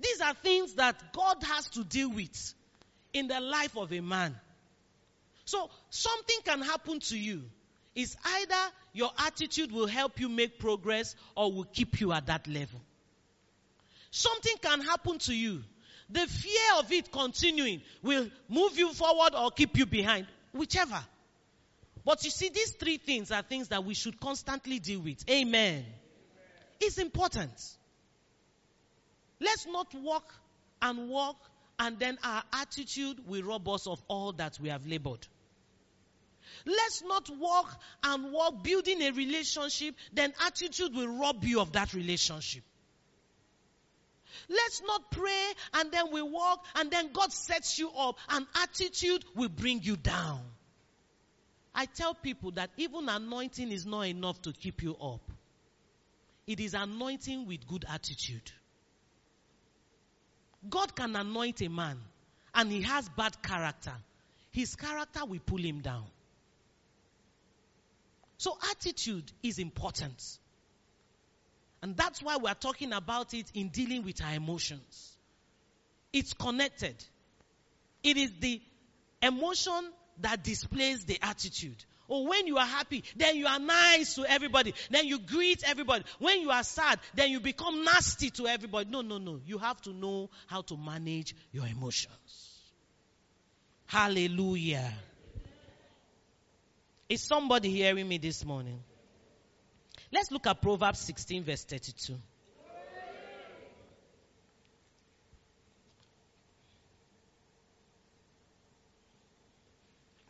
These 0.00 0.20
are 0.20 0.34
things 0.34 0.74
that 0.74 1.12
God 1.12 1.42
has 1.42 1.68
to 1.70 1.84
deal 1.84 2.10
with 2.10 2.54
in 3.12 3.28
the 3.28 3.40
life 3.40 3.76
of 3.76 3.92
a 3.92 4.00
man. 4.00 4.34
So 5.44 5.70
something 5.90 6.36
can 6.44 6.62
happen 6.62 7.00
to 7.00 7.18
you. 7.18 7.42
It's 7.94 8.16
either 8.24 8.72
your 8.92 9.10
attitude 9.18 9.72
will 9.72 9.86
help 9.86 10.20
you 10.20 10.28
make 10.28 10.58
progress 10.58 11.16
or 11.34 11.52
will 11.52 11.64
keep 11.64 12.00
you 12.00 12.12
at 12.12 12.26
that 12.26 12.46
level. 12.46 12.80
Something 14.10 14.56
can 14.60 14.80
happen 14.82 15.18
to 15.20 15.34
you. 15.34 15.62
The 16.10 16.26
fear 16.26 16.78
of 16.78 16.90
it 16.92 17.12
continuing 17.12 17.82
will 18.02 18.28
move 18.48 18.78
you 18.78 18.92
forward 18.92 19.34
or 19.34 19.50
keep 19.50 19.76
you 19.76 19.84
behind, 19.84 20.26
whichever. 20.52 21.02
But 22.04 22.24
you 22.24 22.30
see, 22.30 22.48
these 22.48 22.72
three 22.72 22.96
things 22.96 23.30
are 23.30 23.42
things 23.42 23.68
that 23.68 23.84
we 23.84 23.94
should 23.94 24.18
constantly 24.18 24.78
deal 24.78 25.00
with. 25.00 25.28
Amen. 25.28 25.84
It's 26.80 26.98
important. 26.98 27.52
Let's 29.40 29.66
not 29.66 29.92
walk 29.94 30.32
and 30.80 31.08
walk 31.08 31.36
and 31.78 31.98
then 31.98 32.18
our 32.22 32.42
attitude 32.52 33.26
will 33.26 33.42
rob 33.42 33.68
us 33.68 33.86
of 33.86 34.02
all 34.08 34.32
that 34.32 34.58
we 34.60 34.68
have 34.68 34.86
labored. 34.86 35.26
Let's 36.66 37.02
not 37.02 37.30
walk 37.38 37.80
and 38.02 38.32
walk 38.32 38.62
building 38.64 39.02
a 39.02 39.10
relationship, 39.12 39.94
then 40.12 40.32
attitude 40.44 40.94
will 40.94 41.18
rob 41.18 41.44
you 41.44 41.60
of 41.60 41.72
that 41.72 41.94
relationship. 41.94 42.64
Let's 44.48 44.82
not 44.86 45.10
pray 45.10 45.52
and 45.74 45.92
then 45.92 46.10
we 46.12 46.22
walk 46.22 46.64
and 46.76 46.90
then 46.90 47.12
God 47.12 47.32
sets 47.32 47.78
you 47.78 47.90
up 47.90 48.18
and 48.28 48.46
attitude 48.62 49.24
will 49.34 49.48
bring 49.48 49.82
you 49.82 49.96
down. 49.96 50.40
I 51.74 51.86
tell 51.86 52.14
people 52.14 52.52
that 52.52 52.70
even 52.76 53.08
anointing 53.08 53.70
is 53.70 53.86
not 53.86 54.02
enough 54.02 54.40
to 54.42 54.52
keep 54.52 54.82
you 54.82 54.96
up. 54.96 55.20
It 56.46 56.60
is 56.60 56.74
anointing 56.74 57.46
with 57.46 57.66
good 57.66 57.84
attitude. 57.88 58.50
God 60.68 60.94
can 60.94 61.14
anoint 61.14 61.60
a 61.62 61.68
man 61.68 61.98
and 62.54 62.72
he 62.72 62.82
has 62.82 63.08
bad 63.10 63.42
character. 63.42 63.92
His 64.50 64.74
character 64.74 65.24
will 65.24 65.40
pull 65.44 65.58
him 65.58 65.80
down. 65.80 66.06
So 68.38 68.56
attitude 68.70 69.30
is 69.42 69.58
important. 69.58 70.38
And 71.82 71.96
that's 71.96 72.22
why 72.22 72.36
we're 72.36 72.54
talking 72.54 72.92
about 72.92 73.34
it 73.34 73.46
in 73.54 73.68
dealing 73.68 74.04
with 74.04 74.22
our 74.22 74.34
emotions. 74.34 75.16
It's 76.12 76.32
connected. 76.32 76.96
It 78.02 78.16
is 78.16 78.32
the 78.40 78.60
emotion 79.22 79.92
that 80.20 80.42
displays 80.42 81.04
the 81.04 81.18
attitude. 81.22 81.84
Or 82.08 82.26
when 82.26 82.46
you 82.46 82.56
are 82.56 82.66
happy, 82.66 83.04
then 83.16 83.36
you 83.36 83.46
are 83.46 83.58
nice 83.58 84.14
to 84.14 84.24
everybody. 84.24 84.72
Then 84.90 85.06
you 85.06 85.18
greet 85.18 85.62
everybody. 85.64 86.04
When 86.18 86.40
you 86.40 86.50
are 86.50 86.64
sad, 86.64 86.98
then 87.14 87.30
you 87.30 87.38
become 87.38 87.84
nasty 87.84 88.30
to 88.30 88.46
everybody. 88.48 88.88
No, 88.90 89.02
no, 89.02 89.18
no. 89.18 89.40
You 89.44 89.58
have 89.58 89.80
to 89.82 89.90
know 89.90 90.30
how 90.46 90.62
to 90.62 90.76
manage 90.76 91.36
your 91.52 91.66
emotions. 91.66 92.62
Hallelujah. 93.86 94.90
Is 97.10 97.22
somebody 97.22 97.70
hearing 97.70 98.08
me 98.08 98.16
this 98.16 98.42
morning? 98.44 98.80
Let's 100.10 100.30
look 100.30 100.46
at 100.46 100.62
Proverbs 100.62 101.00
16, 101.00 101.44
verse 101.44 101.64
32. 101.64 102.14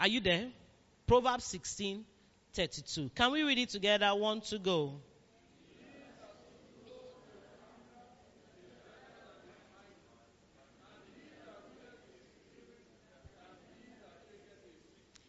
Are 0.01 0.09
you 0.09 0.21
there? 0.21 0.49
Proverbs 1.09 1.45
16, 1.45 2.05
32. 2.53 3.11
Can 3.15 3.33
we 3.33 3.43
read 3.43 3.59
it 3.59 3.71
together? 3.71 4.15
One 4.15 4.43
to 4.43 4.59
go. 4.59 5.01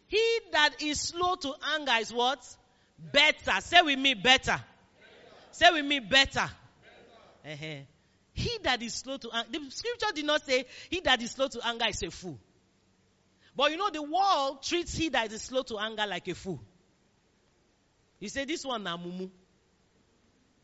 He 0.06 0.40
that 0.52 0.82
is 0.82 1.00
slow 1.00 1.36
to 1.36 1.54
anger 1.74 1.92
is 1.98 2.12
what? 2.12 2.44
Better. 2.98 3.52
Say 3.60 3.80
with 3.80 3.98
me, 3.98 4.12
better. 4.12 4.60
Say 5.52 5.70
with 5.70 5.86
me, 5.86 6.00
better. 6.00 6.50
Uh-huh. 7.42 7.66
He 8.34 8.58
that 8.64 8.82
is 8.82 8.92
slow 8.92 9.16
to 9.16 9.30
anger. 9.32 9.48
The 9.52 9.70
scripture 9.70 10.12
did 10.14 10.26
not 10.26 10.44
say 10.44 10.66
he 10.90 11.00
that 11.00 11.22
is 11.22 11.30
slow 11.30 11.48
to 11.48 11.66
anger 11.66 11.86
is 11.88 12.02
a 12.02 12.10
fool. 12.10 12.38
But 13.56 13.70
you 13.72 13.76
know, 13.76 13.90
the 13.90 14.02
world 14.02 14.62
treats 14.62 14.94
he 14.96 15.08
that 15.10 15.32
is 15.32 15.42
slow 15.42 15.62
to 15.64 15.78
anger 15.78 16.06
like 16.06 16.28
a 16.28 16.34
fool. 16.34 16.60
You 18.18 18.28
say, 18.28 18.44
this 18.44 18.64
one 18.64 18.82
na 18.82 18.96
mumu. 18.96 19.30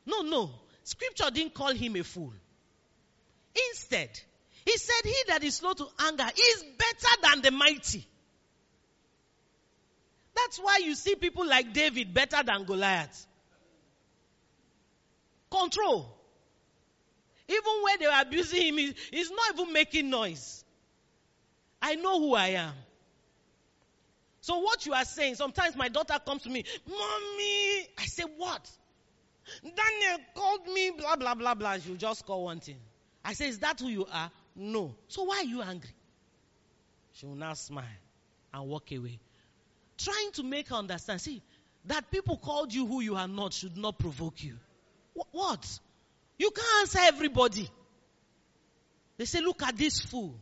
No, 0.05 0.23
no. 0.23 0.51
Scripture 0.85 1.31
didn't 1.33 1.55
call 1.55 1.73
him 1.73 1.97
a 1.97 2.05
fool. 2.05 2.33
Instead, 3.71 4.11
he 4.65 4.77
said, 4.77 5.01
he 5.05 5.17
that 5.29 5.43
is 5.43 5.57
slow 5.57 5.73
to 5.73 5.87
anger 6.01 6.27
is 6.37 6.65
better 6.79 7.23
than 7.23 7.43
the 7.43 7.51
mighty. 7.51 8.07
That's 10.35 10.59
why 10.59 10.81
you 10.85 10.95
see 10.95 11.15
people 11.15 11.47
like 11.47 11.73
David 11.73 12.13
better 12.13 12.43
than 12.45 12.65
Goliath. 12.65 13.27
Control. 15.51 16.13
Even 17.49 17.73
when 17.83 17.99
they 18.01 18.07
were 18.07 18.21
abusing 18.21 18.63
him, 18.63 18.95
he's 19.11 19.31
not 19.31 19.55
even 19.55 19.73
making 19.73 20.11
noise. 20.11 20.65
I 21.83 21.95
know 21.97 22.19
who 22.21 22.35
I 22.35 22.49
am. 22.49 22.73
So 24.41 24.59
what 24.59 24.87
you 24.87 24.93
are 24.95 25.05
saying, 25.05 25.35
sometimes 25.35 25.77
my 25.77 25.89
daughter 25.89 26.15
comes 26.25 26.43
to 26.43 26.49
me, 26.51 26.65
Mommy, 26.89 27.89
I 27.99 28.05
say, 28.07 28.23
what? 28.37 28.69
Daniel 29.63 30.19
called 30.35 30.67
me, 30.69 30.91
blah, 30.91 31.17
blah, 31.17 31.35
blah, 31.35 31.55
blah. 31.55 31.79
She'll 31.79 31.97
just 31.97 32.25
call 32.27 32.45
one 32.45 32.61
thing. 32.61 32.79
I 33.25 33.33
say, 33.33 33.49
is 33.49 33.59
that 33.61 33.81
who 33.81 33.89
you 33.89 34.07
are? 34.13 34.31
No. 34.55 34.95
So 35.09 35.25
why 35.25 35.39
are 35.39 35.45
you 35.45 35.63
angry? 35.63 35.91
She 37.15 37.27
will 37.27 37.35
now 37.35 37.55
smile 37.55 37.85
and 38.55 38.69
walk 38.69 38.93
away. 38.93 39.19
Trying 39.99 40.31
to 40.35 40.43
make 40.45 40.69
her 40.69 40.77
understand. 40.77 41.21
See, 41.21 41.43
that 41.87 42.11
people 42.11 42.37
called 42.37 42.73
you 42.73 42.87
who 42.87 43.01
you 43.01 43.17
are 43.17 43.29
not 43.29 43.53
should 43.53 43.77
not 43.77 43.99
provoke 43.99 44.43
you. 44.45 44.57
Wh- 45.17 45.35
What? 45.35 45.79
You 46.39 46.51
can't 46.51 46.81
answer 46.83 46.99
everybody. 47.03 47.69
They 49.17 49.25
say, 49.25 49.41
look 49.41 49.63
at 49.63 49.77
this 49.77 50.01
fool. 50.01 50.35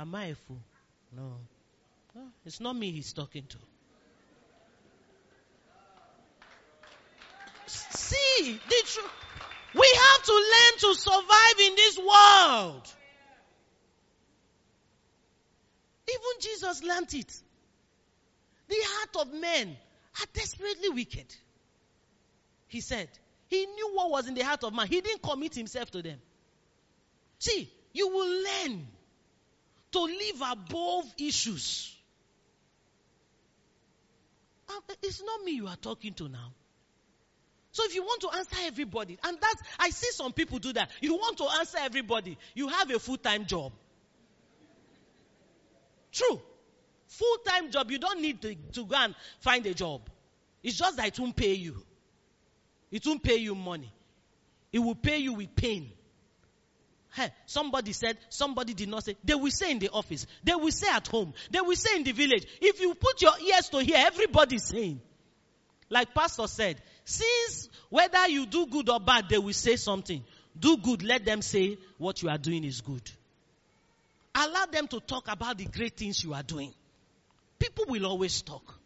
Am 0.00 0.14
I 0.14 0.26
a 0.26 0.34
fool? 0.34 0.62
No. 1.14 1.36
No, 2.14 2.22
It's 2.46 2.58
not 2.58 2.74
me 2.74 2.90
he's 2.90 3.12
talking 3.12 3.44
to. 3.46 3.58
See, 7.66 8.58
the 8.66 8.82
truth. 8.86 9.10
We 9.74 9.92
have 9.94 10.22
to 10.24 10.32
learn 10.32 10.78
to 10.78 10.94
survive 10.94 11.60
in 11.60 11.74
this 11.76 11.98
world. 11.98 12.88
Even 16.08 16.40
Jesus 16.40 16.82
learnt 16.82 17.14
it. 17.14 17.42
The 18.68 18.76
heart 18.80 19.26
of 19.26 19.34
men 19.34 19.76
are 20.20 20.26
desperately 20.32 20.88
wicked. 20.88 21.26
He 22.68 22.80
said, 22.80 23.08
he 23.48 23.66
knew 23.66 23.90
what 23.94 24.10
was 24.10 24.28
in 24.28 24.34
the 24.34 24.42
heart 24.42 24.64
of 24.64 24.72
man. 24.72 24.86
He 24.88 25.02
didn't 25.02 25.22
commit 25.22 25.54
himself 25.54 25.90
to 25.90 26.02
them. 26.02 26.18
See, 27.38 27.70
you 27.92 28.08
will 28.08 28.44
learn 28.44 28.86
to 29.92 30.00
live 30.00 30.42
above 30.52 31.14
issues. 31.18 31.94
Uh, 34.68 34.94
It's 35.02 35.22
not 35.22 35.42
me 35.44 35.52
you 35.52 35.66
are 35.66 35.76
talking 35.76 36.14
to 36.14 36.28
now. 36.28 36.52
So 37.72 37.84
if 37.84 37.94
you 37.94 38.02
want 38.02 38.20
to 38.22 38.30
answer 38.36 38.56
everybody, 38.62 39.18
and 39.22 39.38
that's, 39.40 39.62
I 39.78 39.90
see 39.90 40.10
some 40.12 40.32
people 40.32 40.58
do 40.58 40.72
that. 40.72 40.90
You 41.00 41.14
want 41.14 41.38
to 41.38 41.44
answer 41.58 41.78
everybody. 41.80 42.36
You 42.54 42.68
have 42.68 42.90
a 42.90 42.98
full-time 42.98 43.46
job. 43.46 43.72
True. 46.12 46.40
Full-time 47.06 47.70
job. 47.70 47.90
You 47.90 47.98
don't 47.98 48.20
need 48.20 48.42
to, 48.42 48.54
to 48.72 48.84
go 48.84 48.96
and 48.96 49.14
find 49.38 49.64
a 49.66 49.74
job. 49.74 50.02
It's 50.62 50.76
just 50.76 50.96
that 50.96 51.06
it 51.06 51.18
won't 51.20 51.36
pay 51.36 51.54
you. 51.54 51.76
It 52.90 53.06
won't 53.06 53.22
pay 53.22 53.36
you 53.36 53.54
money. 53.54 53.92
It 54.72 54.80
will 54.80 54.96
pay 54.96 55.18
you 55.18 55.34
with 55.34 55.54
pain. 55.54 55.90
Hey, 57.12 57.28
somebody 57.46 57.92
said, 57.92 58.18
somebody 58.28 58.72
did 58.72 58.88
not 58.88 59.04
say. 59.04 59.16
They 59.24 59.34
will 59.34 59.50
say 59.50 59.72
in 59.72 59.80
the 59.80 59.90
office. 59.90 60.26
They 60.44 60.54
will 60.54 60.70
say 60.70 60.88
at 60.88 61.08
home. 61.08 61.34
They 61.50 61.60
will 61.60 61.76
say 61.76 61.96
in 61.96 62.04
the 62.04 62.12
village. 62.12 62.46
If 62.60 62.80
you 62.80 62.94
put 62.94 63.20
your 63.20 63.32
ears 63.40 63.68
to 63.70 63.82
hear, 63.82 63.96
everybody's 63.98 64.64
saying. 64.64 65.00
Like 65.88 66.14
Pastor 66.14 66.46
said, 66.46 66.80
since 67.04 67.68
whether 67.88 68.28
you 68.28 68.46
do 68.46 68.66
good 68.66 68.88
or 68.88 69.00
bad, 69.00 69.28
they 69.28 69.38
will 69.38 69.52
say 69.52 69.74
something. 69.74 70.22
Do 70.58 70.76
good, 70.76 71.02
let 71.02 71.24
them 71.24 71.42
say 71.42 71.78
what 71.98 72.22
you 72.22 72.28
are 72.28 72.38
doing 72.38 72.62
is 72.64 72.80
good. 72.80 73.02
Allow 74.34 74.66
them 74.66 74.86
to 74.88 75.00
talk 75.00 75.26
about 75.26 75.58
the 75.58 75.64
great 75.64 75.96
things 75.96 76.22
you 76.22 76.34
are 76.34 76.44
doing. 76.44 76.72
People 77.58 77.86
will 77.88 78.06
always 78.06 78.40
talk. 78.42 78.78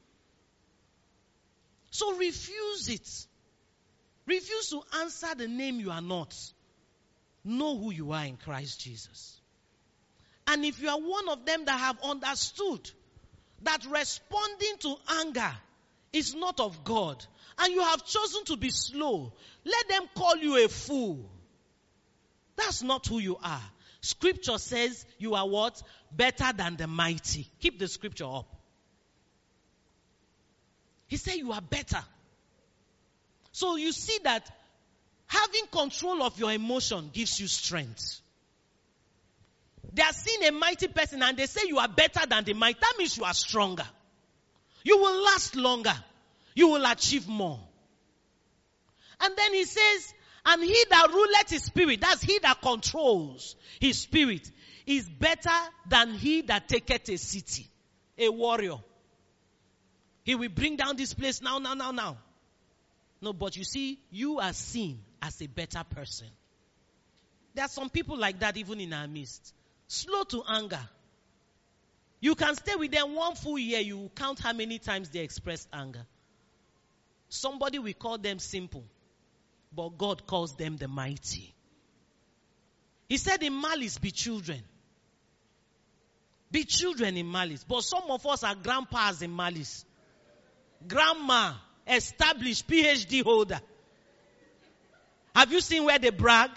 So 1.91 2.17
refuse 2.17 2.89
it. 2.89 3.27
Refuse 4.27 4.71
to 4.71 4.81
answer 5.01 5.29
the 5.37 5.47
name 5.47 5.81
you 5.81 5.91
are 5.91 6.01
not. 6.01 6.35
Know 7.45 7.77
who 7.79 7.93
you 7.93 8.13
are 8.13 8.25
in 8.25 8.37
Christ 8.37 8.81
Jesus. 8.81 9.41
And 10.47 10.65
if 10.65 10.81
you 10.81 10.89
are 10.89 10.99
one 10.99 11.29
of 11.29 11.45
them 11.45 11.65
that 11.67 11.79
have 11.79 11.99
understood 12.03 12.91
that 13.63 13.85
responding 13.91 14.77
to 14.81 14.95
anger 15.21 15.53
is 16.13 16.35
not 16.35 16.61
of 16.61 16.85
God, 16.85 17.25
and 17.59 17.73
you 17.73 17.83
have 17.83 18.05
chosen 18.05 18.45
to 18.45 18.57
be 18.57 18.71
slow, 18.71 19.33
let 19.65 19.89
them 19.89 20.09
call 20.15 20.37
you 20.37 20.65
a 20.65 20.69
fool. 20.69 21.31
That's 22.57 22.83
not 22.83 23.07
who 23.07 23.19
you 23.19 23.37
are. 23.43 23.63
Scripture 24.01 24.59
says 24.59 25.07
you 25.19 25.35
are 25.35 25.49
what? 25.49 25.83
Better 26.13 26.53
than 26.55 26.77
the 26.77 26.87
mighty. 26.87 27.49
Keep 27.61 27.79
the 27.79 27.89
scripture 27.89 28.27
up. 28.27 28.55
He 31.07 31.17
said 31.17 31.35
you 31.35 31.53
are 31.53 31.63
better. 31.63 32.03
So 33.53 33.77
you 33.77 33.93
see 33.93 34.19
that 34.25 34.51
having 35.35 35.67
control 35.71 36.23
of 36.23 36.39
your 36.39 36.53
emotion 36.53 37.11
gives 37.13 37.41
you 37.41 37.47
strength. 37.47 38.21
They 39.93 40.03
are 40.03 40.13
seeing 40.13 40.49
a 40.49 40.53
mighty 40.53 40.89
person 40.89 41.23
and 41.23 41.37
they 41.37 41.47
say 41.47 41.63
you 41.67 41.79
are 41.79 41.89
better 41.89 42.27
than 42.27 42.45
the 42.45 42.55
mighty. 42.55 42.79
That 42.81 42.95
means 42.99 43.17
you 43.17 43.25
are 43.25 43.35
stronger. 43.35 43.87
You 44.83 44.99
will 44.99 45.25
last 45.25 45.57
longer. 45.57 45.95
You 46.55 46.69
will 46.69 46.85
achieve 46.87 47.29
more. 47.29 47.61
And 49.21 49.37
then 49.37 49.55
he 49.55 49.65
says, 49.65 50.15
and 50.47 50.63
he 50.63 50.85
that 50.91 51.09
ruleth 51.11 51.51
his 51.51 51.65
spirit, 51.65 52.01
that's 52.01 52.23
he 52.23 52.39
that 52.41 52.61
controls 52.61 53.57
his 53.81 53.99
spirit, 53.99 54.51
is 54.87 55.09
better 55.09 55.49
than 55.89 56.13
he 56.15 56.43
that 56.43 56.69
taketh 56.69 57.09
a 57.09 57.17
city, 57.17 57.69
a 58.19 58.29
warrior. 58.29 58.77
He 60.25 60.35
will 60.35 60.51
bring 60.51 60.77
down 60.77 60.97
this 60.97 61.15
place 61.15 61.41
now, 61.41 61.59
now, 61.59 61.75
now, 61.75 61.91
now. 61.91 62.19
No, 63.25 63.33
but 63.33 63.57
you 63.57 63.65
see, 63.65 63.99
you 64.11 64.39
are 64.39 64.53
seen 64.53 65.01
as 65.23 65.41
a 65.41 65.47
better 65.47 65.83
person. 65.83 66.27
There 67.55 67.65
are 67.65 67.69
some 67.69 67.89
people 67.89 68.19
like 68.19 68.39
that 68.41 68.59
even 68.59 68.79
in 68.81 68.93
our 68.93 69.09
midst. 69.09 69.55
Slow 69.87 70.25
to 70.25 70.43
anger. 70.47 70.87
You 72.21 72.35
can 72.35 72.55
stay 72.55 72.75
with 72.75 72.91
them 72.91 73.15
one 73.15 73.35
full 73.35 73.59
year, 73.59 73.81
you 73.81 73.97
will 73.97 74.13
count 74.15 74.41
how 74.41 74.53
many 74.53 74.79
times 74.79 75.09
they 75.09 75.21
express 75.21 75.67
anger. 75.73 76.05
Somebody 77.31 77.79
will 77.79 77.95
call 77.95 78.19
them 78.19 78.39
simple, 78.39 78.85
but 79.75 79.97
God 79.97 80.27
calls 80.27 80.55
them 80.57 80.77
the 80.77 80.87
mighty. 80.87 81.55
He 83.09 83.17
said 83.17 83.43
in 83.43 83.59
malice, 83.59 83.97
be 83.97 84.11
children. 84.11 84.63
Be 86.51 86.65
children 86.65 87.17
in 87.17 87.31
malice. 87.31 87.65
But 87.67 87.85
some 87.85 88.05
of 88.11 88.27
us 88.27 88.45
are 88.45 88.55
grandpas 88.55 89.23
in 89.23 89.35
malice. 89.35 89.87
Grandma, 90.87 91.55
established 91.87 92.67
PhD 92.67 93.23
holder. 93.23 93.61
Have 95.35 95.53
you 95.53 95.61
seen 95.61 95.85
where 95.85 95.99
they 95.99 96.11
brag? 96.11 96.51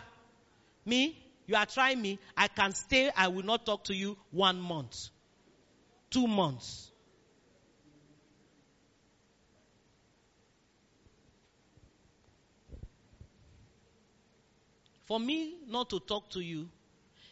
Me? 0.86 1.18
You 1.48 1.56
are 1.56 1.66
trying 1.66 2.02
me. 2.02 2.20
I 2.36 2.48
can 2.48 2.74
stay. 2.74 3.10
I 3.16 3.30
will 3.30 3.44
not 3.44 3.66
talk 3.66 3.86
to 3.86 3.96
you 3.96 4.18
one 4.32 4.60
month. 4.60 5.10
Two 6.10 6.28
months. 6.28 6.92
For 15.06 15.20
me 15.20 15.56
not 15.68 15.90
to 15.92 16.02
talk 16.02 16.30
to 16.32 16.42
you 16.42 16.68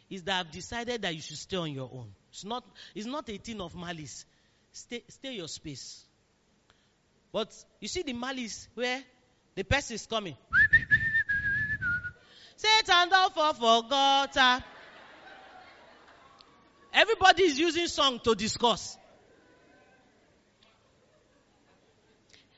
is 0.10 0.24
that 0.24 0.40
I've 0.40 0.52
decided 0.52 1.02
that 1.02 1.14
you 1.14 1.22
should 1.22 1.38
stay 1.38 1.58
on 1.58 1.72
your 1.74 1.90
own. 1.92 2.08
It's 2.32 2.46
not, 2.46 2.64
it's 2.96 3.06
not 3.06 3.30
a 3.30 3.38
thing 3.38 3.60
of 3.60 3.76
malice. 3.76 4.26
Stay, 4.72 5.04
stay 5.10 5.34
your 5.34 5.50
space. 5.50 6.06
But 7.32 7.52
you 7.80 7.88
see 7.88 8.04
the 8.04 8.14
malice 8.14 8.68
where 8.76 9.04
the 9.56 9.64
person 9.64 9.96
is 9.96 10.06
coming. 10.06 10.36
Satan 12.56 13.10
don't 13.10 13.34
fall 13.34 13.54
for 13.54 13.90
gutter. 13.90 14.64
Everybody 16.94 17.44
is 17.44 17.60
using 17.60 17.88
song 17.88 18.20
to 18.24 18.36
discuss. 18.36 18.98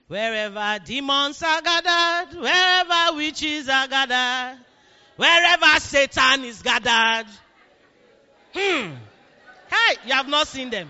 Wherever 0.08 0.80
demons 0.86 1.44
are 1.44 1.62
gathered, 1.62 2.40
wherever 2.40 3.18
witches 3.18 3.68
are 3.68 3.88
gathered, 3.88 4.60
wherever 5.18 5.80
Satan 5.80 6.46
is 6.46 6.62
gathered. 6.62 7.28
Hmm. 8.54 8.94
Hey, 9.70 9.98
you 10.06 10.14
have 10.14 10.30
not 10.30 10.48
seen 10.48 10.70
them. 10.70 10.90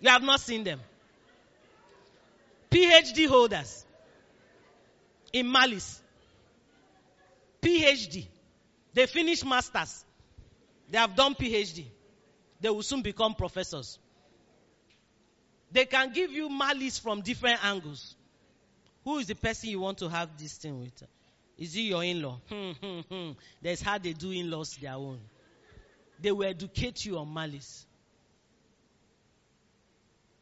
You 0.00 0.10
have 0.10 0.22
not 0.22 0.40
seen 0.40 0.64
them. 0.64 0.80
PhD 2.70 3.26
holders 3.26 3.84
in 5.32 5.50
malice. 5.50 6.00
PhD. 7.62 8.26
They 8.94 9.06
finish 9.06 9.44
masters. 9.44 10.04
They 10.90 10.98
have 10.98 11.14
done 11.14 11.34
PhD. 11.34 11.84
They 12.60 12.70
will 12.70 12.82
soon 12.82 13.02
become 13.02 13.34
professors. 13.34 13.98
They 15.70 15.84
can 15.84 16.12
give 16.12 16.32
you 16.32 16.48
malice 16.48 16.98
from 16.98 17.20
different 17.20 17.64
angles. 17.64 18.14
Who 19.04 19.18
is 19.18 19.26
the 19.26 19.34
person 19.34 19.70
you 19.70 19.80
want 19.80 19.98
to 19.98 20.08
have 20.08 20.36
this 20.38 20.54
thing 20.56 20.80
with? 20.80 21.02
Is 21.58 21.74
it 21.76 21.80
your 21.80 22.04
in-law? 22.04 22.40
Hmm, 22.48 22.70
hmm, 22.72 23.00
hmm. 23.00 23.30
That's 23.62 23.82
how 23.82 23.98
they 23.98 24.12
do 24.12 24.30
in-laws 24.30 24.76
their 24.80 24.94
own. 24.94 25.20
They 26.20 26.32
will 26.32 26.48
educate 26.48 27.04
you 27.04 27.18
on 27.18 27.32
malice. 27.32 27.86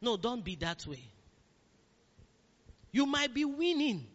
No, 0.00 0.16
don't 0.16 0.44
be 0.44 0.56
that 0.56 0.86
way. 0.86 1.02
You 2.96 3.04
might 3.04 3.34
be 3.34 3.44
winning. 3.44 4.06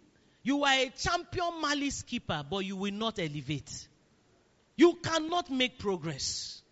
You 0.42 0.64
are 0.64 0.74
a 0.74 0.90
champion 0.90 1.62
malice 1.62 2.02
keeper, 2.02 2.44
but 2.50 2.66
you 2.66 2.76
will 2.76 2.92
not 2.92 3.20
elevate. 3.20 3.88
You 4.76 4.96
cannot 4.96 5.52
make 5.52 5.78
progress. 5.78 6.64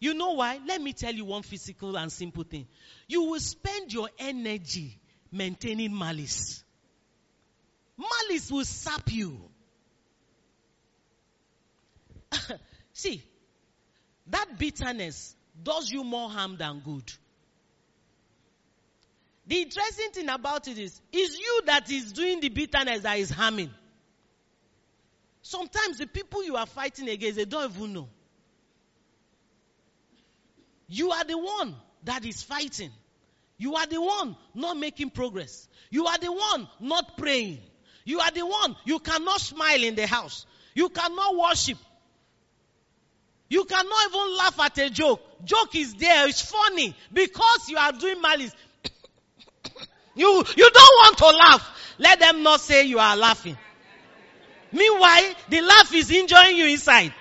You 0.00 0.14
know 0.14 0.32
why? 0.32 0.58
Let 0.66 0.82
me 0.82 0.92
tell 0.92 1.14
you 1.14 1.24
one 1.26 1.42
physical 1.42 1.96
and 1.96 2.10
simple 2.10 2.42
thing. 2.42 2.66
You 3.06 3.22
will 3.30 3.38
spend 3.38 3.92
your 3.92 4.08
energy 4.18 4.98
maintaining 5.30 5.96
malice. 5.96 6.64
Malice 7.96 8.50
will 8.50 8.64
sap 8.64 9.12
you. 9.12 9.40
See, 12.92 13.22
that 14.26 14.58
bitterness 14.58 15.36
does 15.62 15.88
you 15.92 16.02
more 16.02 16.28
harm 16.28 16.56
than 16.56 16.80
good. 16.80 17.12
The 19.46 19.60
interesting 19.60 20.10
thing 20.12 20.28
about 20.28 20.68
it 20.68 20.78
is, 20.78 21.00
it's 21.12 21.38
you 21.38 21.62
that 21.66 21.90
is 21.90 22.12
doing 22.12 22.40
the 22.40 22.48
bitterness 22.48 23.02
that 23.02 23.18
is 23.18 23.30
harming. 23.30 23.70
Sometimes 25.42 25.98
the 25.98 26.06
people 26.06 26.42
you 26.42 26.56
are 26.56 26.66
fighting 26.66 27.08
against, 27.08 27.36
they 27.36 27.44
don't 27.44 27.70
even 27.74 27.92
know. 27.92 28.08
You 30.88 31.10
are 31.10 31.24
the 31.24 31.36
one 31.36 31.74
that 32.04 32.24
is 32.24 32.42
fighting. 32.42 32.90
You 33.58 33.74
are 33.74 33.86
the 33.86 34.00
one 34.00 34.36
not 34.54 34.78
making 34.78 35.10
progress. 35.10 35.68
You 35.90 36.06
are 36.06 36.18
the 36.18 36.32
one 36.32 36.68
not 36.80 37.16
praying. 37.18 37.58
You 38.04 38.20
are 38.20 38.30
the 38.30 38.44
one 38.44 38.76
you 38.84 38.98
cannot 38.98 39.40
smile 39.40 39.82
in 39.82 39.94
the 39.94 40.06
house. 40.06 40.46
You 40.74 40.88
cannot 40.88 41.36
worship. 41.36 41.78
You 43.48 43.64
cannot 43.64 44.08
even 44.08 44.36
laugh 44.36 44.60
at 44.60 44.78
a 44.78 44.90
joke. 44.90 45.20
Joke 45.44 45.74
is 45.76 45.94
there, 45.94 46.28
it's 46.28 46.40
funny 46.40 46.96
because 47.12 47.68
you 47.68 47.76
are 47.76 47.92
doing 47.92 48.20
malice. 48.20 48.54
You 50.14 50.44
you 50.56 50.70
don't 50.70 50.96
want 50.98 51.18
to 51.18 51.26
laugh. 51.26 51.94
Let 51.98 52.20
them 52.20 52.42
not 52.42 52.60
say 52.60 52.84
you 52.84 52.98
are 52.98 53.16
laughing. 53.16 53.56
Meanwhile, 54.72 55.34
the 55.48 55.60
laugh 55.60 55.94
is 55.94 56.10
enjoying 56.10 56.56
you 56.56 56.66
inside. 56.66 57.14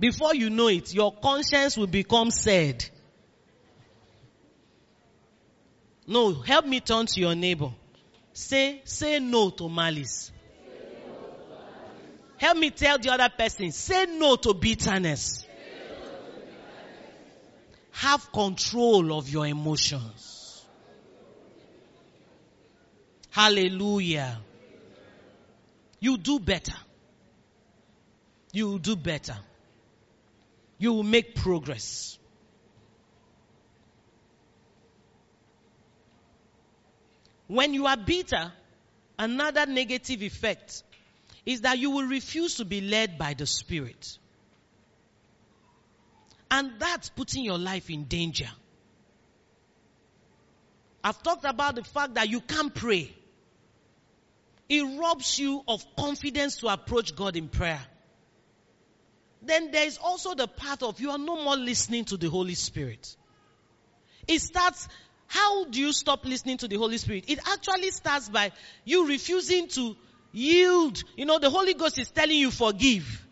Before 0.00 0.34
you 0.34 0.50
know 0.50 0.68
it, 0.68 0.94
your 0.94 1.12
conscience 1.12 1.76
will 1.76 1.88
become 1.88 2.30
sad. 2.30 2.84
No, 6.06 6.34
help 6.34 6.66
me 6.66 6.80
turn 6.80 7.06
to 7.06 7.20
your 7.20 7.34
neighbor. 7.34 7.70
Say, 8.32 8.80
say 8.84 9.18
no 9.18 9.50
to 9.50 9.68
malice. 9.68 10.30
Help 12.38 12.56
me 12.56 12.70
tell 12.70 12.98
the 12.98 13.10
other 13.10 13.28
person, 13.28 13.72
say 13.72 14.06
no 14.06 14.36
to 14.36 14.54
bitterness. 14.54 15.44
Have 17.90 18.30
control 18.32 19.12
of 19.18 19.28
your 19.28 19.46
emotions. 19.46 20.64
Hallelujah. 23.30 24.38
You 25.98 26.16
do 26.16 26.38
better. 26.38 26.76
You 28.52 28.68
will 28.68 28.78
do 28.78 28.94
better. 28.94 29.36
You 30.78 30.92
will 30.92 31.02
make 31.02 31.34
progress. 31.34 32.18
When 37.48 37.74
you 37.74 37.86
are 37.86 37.96
bitter, 37.96 38.52
another 39.18 39.66
negative 39.66 40.22
effect 40.22 40.84
is 41.48 41.62
that 41.62 41.78
you 41.78 41.90
will 41.90 42.04
refuse 42.04 42.56
to 42.56 42.64
be 42.66 42.82
led 42.82 43.16
by 43.16 43.32
the 43.32 43.46
Spirit. 43.46 44.18
And 46.50 46.72
that's 46.78 47.08
putting 47.08 47.42
your 47.42 47.56
life 47.56 47.88
in 47.88 48.04
danger. 48.04 48.50
I've 51.02 51.22
talked 51.22 51.46
about 51.46 51.76
the 51.76 51.84
fact 51.84 52.14
that 52.16 52.28
you 52.28 52.42
can't 52.42 52.74
pray. 52.74 53.10
It 54.68 55.00
robs 55.00 55.38
you 55.38 55.64
of 55.66 55.82
confidence 55.96 56.56
to 56.56 56.68
approach 56.68 57.16
God 57.16 57.34
in 57.34 57.48
prayer. 57.48 57.80
Then 59.40 59.70
there 59.70 59.86
is 59.86 59.96
also 59.96 60.34
the 60.34 60.48
part 60.48 60.82
of 60.82 61.00
you 61.00 61.12
are 61.12 61.18
no 61.18 61.42
more 61.42 61.56
listening 61.56 62.04
to 62.06 62.18
the 62.18 62.28
Holy 62.28 62.56
Spirit. 62.56 63.16
It 64.26 64.40
starts, 64.40 64.86
how 65.26 65.64
do 65.64 65.80
you 65.80 65.94
stop 65.94 66.26
listening 66.26 66.58
to 66.58 66.68
the 66.68 66.76
Holy 66.76 66.98
Spirit? 66.98 67.24
It 67.28 67.38
actually 67.48 67.90
starts 67.92 68.28
by 68.28 68.52
you 68.84 69.08
refusing 69.08 69.68
to 69.68 69.96
yield. 70.32 71.02
You 71.16 71.26
know, 71.26 71.38
the 71.38 71.50
Holy 71.50 71.74
Ghost 71.74 71.98
is 71.98 72.10
telling 72.10 72.36
you 72.36 72.50
forgive. 72.50 73.24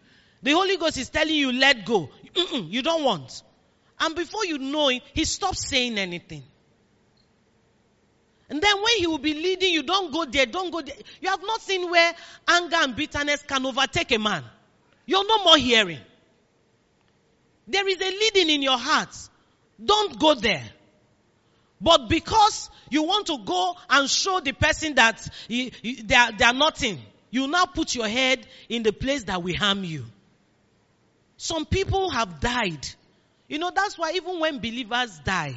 The 0.43 0.53
Holy 0.53 0.77
Ghost 0.77 0.99
is 0.99 1.09
telling 1.09 1.35
you 1.35 1.53
let 1.53 1.85
go. 1.85 2.11
Mm-mm, 2.35 2.71
you 2.71 2.83
don't 2.83 3.05
want. 3.05 3.43
And 3.99 4.15
before 4.15 4.45
you 4.45 4.59
know 4.59 4.89
it, 4.91 5.03
he 5.15 5.25
stops 5.25 5.69
saying 5.69 5.99
anything. 5.99 6.43
And 8.49 8.63
then 8.63 8.77
when 8.77 8.99
he 8.99 9.07
will 9.07 9.19
be 9.19 9.35
leading 9.35 9.73
you, 9.73 9.83
don't 9.83 10.13
go 10.13 10.25
there, 10.25 10.47
don't 10.47 10.71
go 10.71 10.81
there. 10.81 10.95
You 11.21 11.31
have 11.31 11.43
not 11.43 11.61
seen 11.63 11.91
where 11.91 12.13
anger 12.47 12.77
and 12.77 12.95
bitterness 12.95 13.43
can 13.43 13.67
overtake 13.67 14.13
a 14.13 14.19
man. 14.19 14.45
You're 15.05 15.27
no 15.27 15.43
more 15.45 15.57
hearing. 15.57 16.01
There 17.67 17.89
is 17.89 18.01
a 18.01 18.11
leading 18.11 18.51
in 18.51 18.63
your 18.63 18.79
heart. 18.79 19.17
Don't 19.85 20.19
go 20.19 20.35
there. 20.35 20.63
But 21.81 22.09
because 22.09 22.71
you 22.91 23.03
want 23.03 23.27
to 23.27 23.39
go 23.45 23.77
and 23.91 24.09
show 24.09 24.41
the 24.41 24.53
person 24.53 24.95
that 24.95 25.27
you, 25.49 25.71
you, 25.83 26.03
they, 26.03 26.15
are, 26.15 26.33
they 26.33 26.45
are 26.45 26.55
nothing, 26.55 27.01
you 27.31 27.47
now 27.47 27.67
put 27.67 27.95
your 27.95 28.09
head 28.09 28.47
in 28.69 28.83
the 28.83 28.93
place 28.93 29.25
that 29.25 29.43
will 29.43 29.57
harm 29.57 29.85
you. 29.85 30.05
Some 31.37 31.67
people 31.67 32.11
have 32.11 32.41
died. 32.41 32.89
You 33.49 33.59
know, 33.59 33.71
that's 33.75 33.99
why 33.99 34.13
even 34.13 34.41
when 34.41 34.59
believers 34.59 35.19
die, 35.25 35.55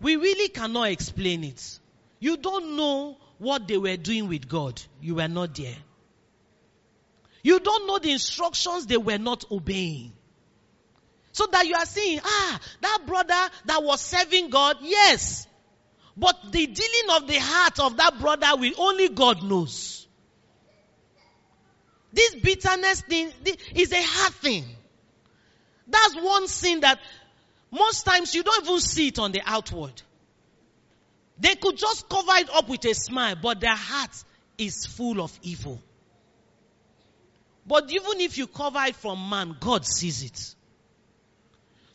we 0.00 0.16
really 0.16 0.48
cannot 0.48 0.88
explain 0.88 1.44
it. 1.44 1.78
You 2.18 2.36
don't 2.36 2.76
know 2.76 3.16
what 3.38 3.68
they 3.68 3.78
were 3.78 3.96
doing 3.96 4.28
with 4.28 4.48
God. 4.48 4.80
You 5.00 5.16
were 5.16 5.28
not 5.28 5.54
there. 5.54 5.76
You 7.42 7.60
don't 7.60 7.86
know 7.86 7.98
the 7.98 8.10
instructions 8.10 8.86
they 8.86 8.96
were 8.96 9.18
not 9.18 9.44
obeying. 9.50 10.12
So 11.32 11.46
that 11.52 11.66
you 11.66 11.74
are 11.74 11.86
seeing, 11.86 12.20
ah, 12.24 12.60
that 12.80 12.98
brother 13.06 13.48
that 13.66 13.82
was 13.82 14.00
serving 14.00 14.50
God, 14.50 14.78
yes. 14.82 15.46
But 16.16 16.36
the 16.50 16.66
dealing 16.66 17.16
of 17.16 17.28
the 17.28 17.38
heart 17.38 17.78
of 17.78 17.96
that 17.98 18.18
brother 18.20 18.56
will 18.56 18.72
only 18.78 19.08
God 19.08 19.42
knows. 19.42 20.06
This 22.12 22.34
bitterness 22.34 23.02
thing 23.02 23.32
is 23.74 23.92
a 23.92 24.02
hard 24.02 24.34
thing. 24.34 24.64
That's 25.86 26.16
one 26.16 26.48
sin 26.48 26.80
that 26.80 26.98
most 27.70 28.04
times 28.04 28.34
you 28.34 28.42
don't 28.42 28.64
even 28.64 28.80
see 28.80 29.08
it 29.08 29.18
on 29.18 29.32
the 29.32 29.42
outward. 29.44 30.02
They 31.38 31.54
could 31.54 31.76
just 31.76 32.08
cover 32.08 32.32
it 32.34 32.50
up 32.50 32.68
with 32.68 32.84
a 32.84 32.94
smile, 32.94 33.36
but 33.40 33.60
their 33.60 33.76
heart 33.76 34.10
is 34.58 34.86
full 34.86 35.20
of 35.22 35.38
evil. 35.42 35.80
But 37.66 37.90
even 37.90 38.20
if 38.20 38.36
you 38.36 38.46
cover 38.46 38.82
it 38.86 38.96
from 38.96 39.30
man, 39.30 39.56
God 39.58 39.86
sees 39.86 40.22
it. 40.24 40.54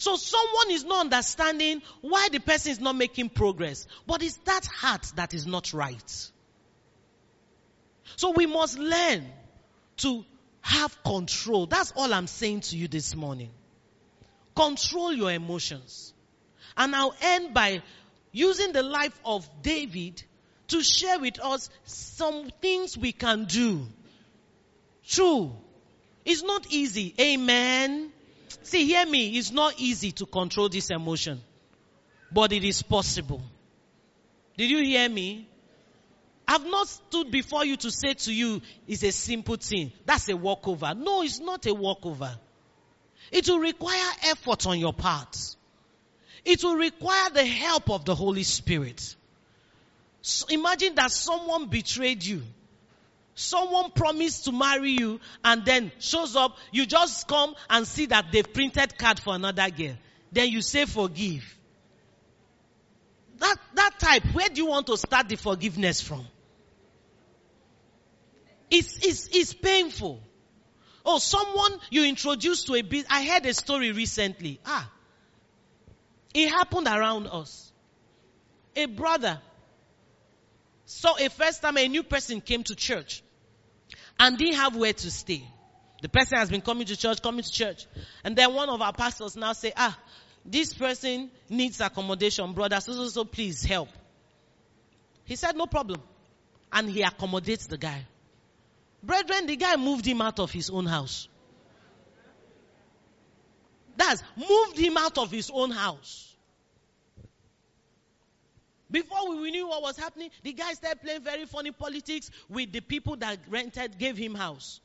So 0.06 0.18
someone 0.18 0.70
is 0.70 0.84
not 0.84 1.06
understanding 1.06 1.82
why 2.02 2.30
the 2.32 2.38
person 2.38 2.74
is 2.74 2.80
not 2.80 2.96
making 2.96 3.30
progress, 3.30 3.88
but 4.06 4.22
it's 4.22 4.38
that 4.46 4.64
heart 4.68 5.02
that 5.16 5.34
is 5.34 5.48
not 5.48 5.74
right. 5.74 6.30
So 8.16 8.30
we 8.30 8.46
must 8.46 8.78
learn 8.78 9.26
to 9.98 10.24
have 10.62 10.96
control. 11.02 11.66
That's 11.66 11.92
all 11.96 12.14
I'm 12.14 12.28
saying 12.28 12.60
to 12.70 12.78
you 12.78 12.88
this 12.88 13.16
morning. 13.16 13.50
Control 14.56 15.12
your 15.12 15.32
emotions. 15.32 16.14
And 16.78 16.96
I'll 16.96 17.16
end 17.20 17.56
by 17.56 17.82
using 18.32 18.74
the 18.74 18.84
life 18.84 19.20
of 19.26 19.50
David 19.64 20.22
to 20.68 20.84
share 20.84 21.18
with 21.18 21.40
us 21.44 21.72
some 21.86 22.52
things 22.62 22.96
we 22.96 23.12
can 23.12 23.46
do. 23.46 23.88
True. 25.08 25.52
It's 26.26 26.44
not 26.44 26.68
easy. 26.70 27.16
Amen. 27.20 28.12
See, 28.64 28.86
hear 28.86 29.06
me. 29.06 29.38
It's 29.38 29.52
not 29.52 29.74
easy 29.78 30.12
to 30.14 30.26
control 30.26 30.70
this 30.70 30.90
emotion, 30.90 31.42
but 32.32 32.52
it 32.52 32.64
is 32.64 32.82
possible. 32.82 33.42
Did 34.58 34.70
you 34.70 34.80
hear 34.80 35.10
me? 35.10 35.48
I've 36.48 36.66
not 36.66 36.88
stood 36.88 37.32
before 37.32 37.66
you 37.66 37.76
to 37.78 37.92
say 37.92 38.14
to 38.14 38.34
you, 38.34 38.62
it's 38.88 39.04
a 39.04 39.12
simple 39.12 39.56
thing. 39.56 39.92
That's 40.06 40.30
a 40.30 40.38
walkover. 40.38 40.94
No, 40.96 41.24
it's 41.24 41.40
not 41.40 41.66
a 41.66 41.74
walkover. 41.74 42.38
It 43.32 43.48
will 43.50 43.60
require 43.60 44.12
effort 44.24 44.68
on 44.68 44.80
your 44.80 44.94
part. 44.94 45.56
It 46.44 46.64
will 46.64 46.76
require 46.76 47.32
the 47.32 47.46
help 47.46 47.90
of 47.90 48.06
the 48.06 48.14
Holy 48.14 48.44
Spirit. 48.44 49.16
So 50.22 50.46
imagine 50.50 50.96
that 50.96 51.12
someone 51.12 51.68
betrayed 51.68 52.24
you. 52.24 52.44
Someone 53.36 53.92
promised 53.92 54.46
to 54.46 54.54
marry 54.54 54.92
you 54.92 55.20
and 55.44 55.66
then 55.66 55.92
shows 56.00 56.38
up. 56.38 56.58
You 56.72 56.86
just 56.86 57.28
come 57.28 57.54
and 57.70 57.86
see 57.86 58.06
that 58.08 58.32
they've 58.32 58.52
printed 58.52 58.98
card 58.98 59.20
for 59.20 59.36
another 59.36 59.70
girl. 59.70 59.96
Then 60.32 60.50
you 60.50 60.62
say 60.62 60.86
forgive. 60.86 61.44
That, 63.40 63.58
that 63.74 64.00
type, 64.00 64.24
where 64.34 64.48
do 64.48 64.62
you 64.62 64.68
want 64.68 64.88
to 64.88 64.98
start 64.98 65.28
the 65.28 65.36
forgiveness 65.36 66.00
from? 66.00 66.26
It's, 68.72 69.06
it's, 69.06 69.28
it's 69.34 69.54
painful. 69.54 70.22
Oh, 71.06 71.20
someone 71.20 71.78
you 71.92 72.06
introduced 72.06 72.68
to 72.68 72.76
a 72.76 72.82
bit. 72.82 73.06
I 73.10 73.26
heard 73.26 73.46
a 73.46 73.54
story 73.54 73.92
recently. 73.92 74.62
Ah, 74.66 74.90
It 76.34 76.48
happened 76.50 76.88
around 76.88 77.28
us. 77.28 77.72
A 78.78 78.86
brother 78.86 79.42
saw 80.86 81.16
a 81.20 81.30
first 81.30 81.62
time 81.62 81.78
a 81.78 81.88
new 81.88 82.04
person 82.04 82.40
came 82.40 82.64
to 82.64 82.76
church 82.76 83.24
and 84.20 84.38
didn't 84.38 84.56
have 84.56 84.76
where 84.76 84.94
to 84.94 85.12
stay. 85.12 85.44
The 86.02 86.10
person 86.10 86.38
has 86.38 86.50
been 86.50 86.62
coming 86.62 86.86
to 86.88 86.98
church, 86.98 87.22
coming 87.22 87.44
to 87.44 87.52
church. 87.52 87.88
And 88.24 88.36
then 88.36 88.54
one 88.54 88.70
of 88.70 88.82
our 88.82 88.94
pastors 88.94 89.36
now 89.36 89.54
say, 89.54 89.74
ah, 89.76 89.98
this 90.46 90.74
person 90.74 91.32
needs 91.50 91.82
accommodation, 91.82 92.54
brother. 92.54 92.80
So, 92.80 92.94
so, 92.94 93.08
so, 93.08 93.26
please 93.26 93.64
help. 93.64 93.90
He 95.24 95.36
said, 95.36 95.56
no 95.56 95.66
problem. 95.66 96.02
And 96.72 96.90
he 96.90 97.02
accommodates 97.02 97.68
the 97.68 97.78
guy. 97.78 98.06
Brethren, 99.02 99.48
the 99.48 99.56
guy 99.56 99.76
moved 99.78 100.06
him 100.06 100.22
out 100.22 100.40
of 100.40 100.52
his 100.52 100.70
own 100.70 100.86
house. 100.86 101.28
That's 103.98 104.22
moved 104.36 104.78
him 104.78 104.98
out 104.98 105.18
of 105.18 105.32
his 105.32 105.50
own 105.54 105.72
house. 105.72 106.35
Before 108.90 109.36
we 109.36 109.52
knew 109.52 109.68
what 109.68 109.82
was 109.82 109.98
happening, 109.98 110.30
the 110.44 110.54
guy 110.54 110.74
started 110.74 111.02
playing 111.02 111.22
very 111.22 111.46
funny 111.46 111.72
politics 111.72 112.30
with 112.50 112.72
the 112.72 112.82
people 112.82 113.16
that 113.18 113.40
rented, 113.50 113.98
gave 113.98 114.18
him 114.18 114.36
house. 114.36 114.80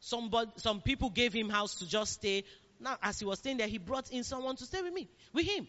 Somebody, 0.00 0.50
some 0.56 0.80
people 0.80 1.10
gave 1.10 1.32
him 1.32 1.48
house 1.48 1.74
to 1.76 1.88
just 1.88 2.14
stay. 2.14 2.44
Now, 2.78 2.96
as 3.02 3.18
he 3.18 3.26
was 3.26 3.38
staying 3.40 3.58
there, 3.58 3.66
he 3.66 3.78
brought 3.78 4.10
in 4.10 4.24
someone 4.24 4.56
to 4.56 4.64
stay 4.64 4.80
with 4.80 4.94
me, 4.94 5.08
with 5.32 5.46
him. 5.46 5.66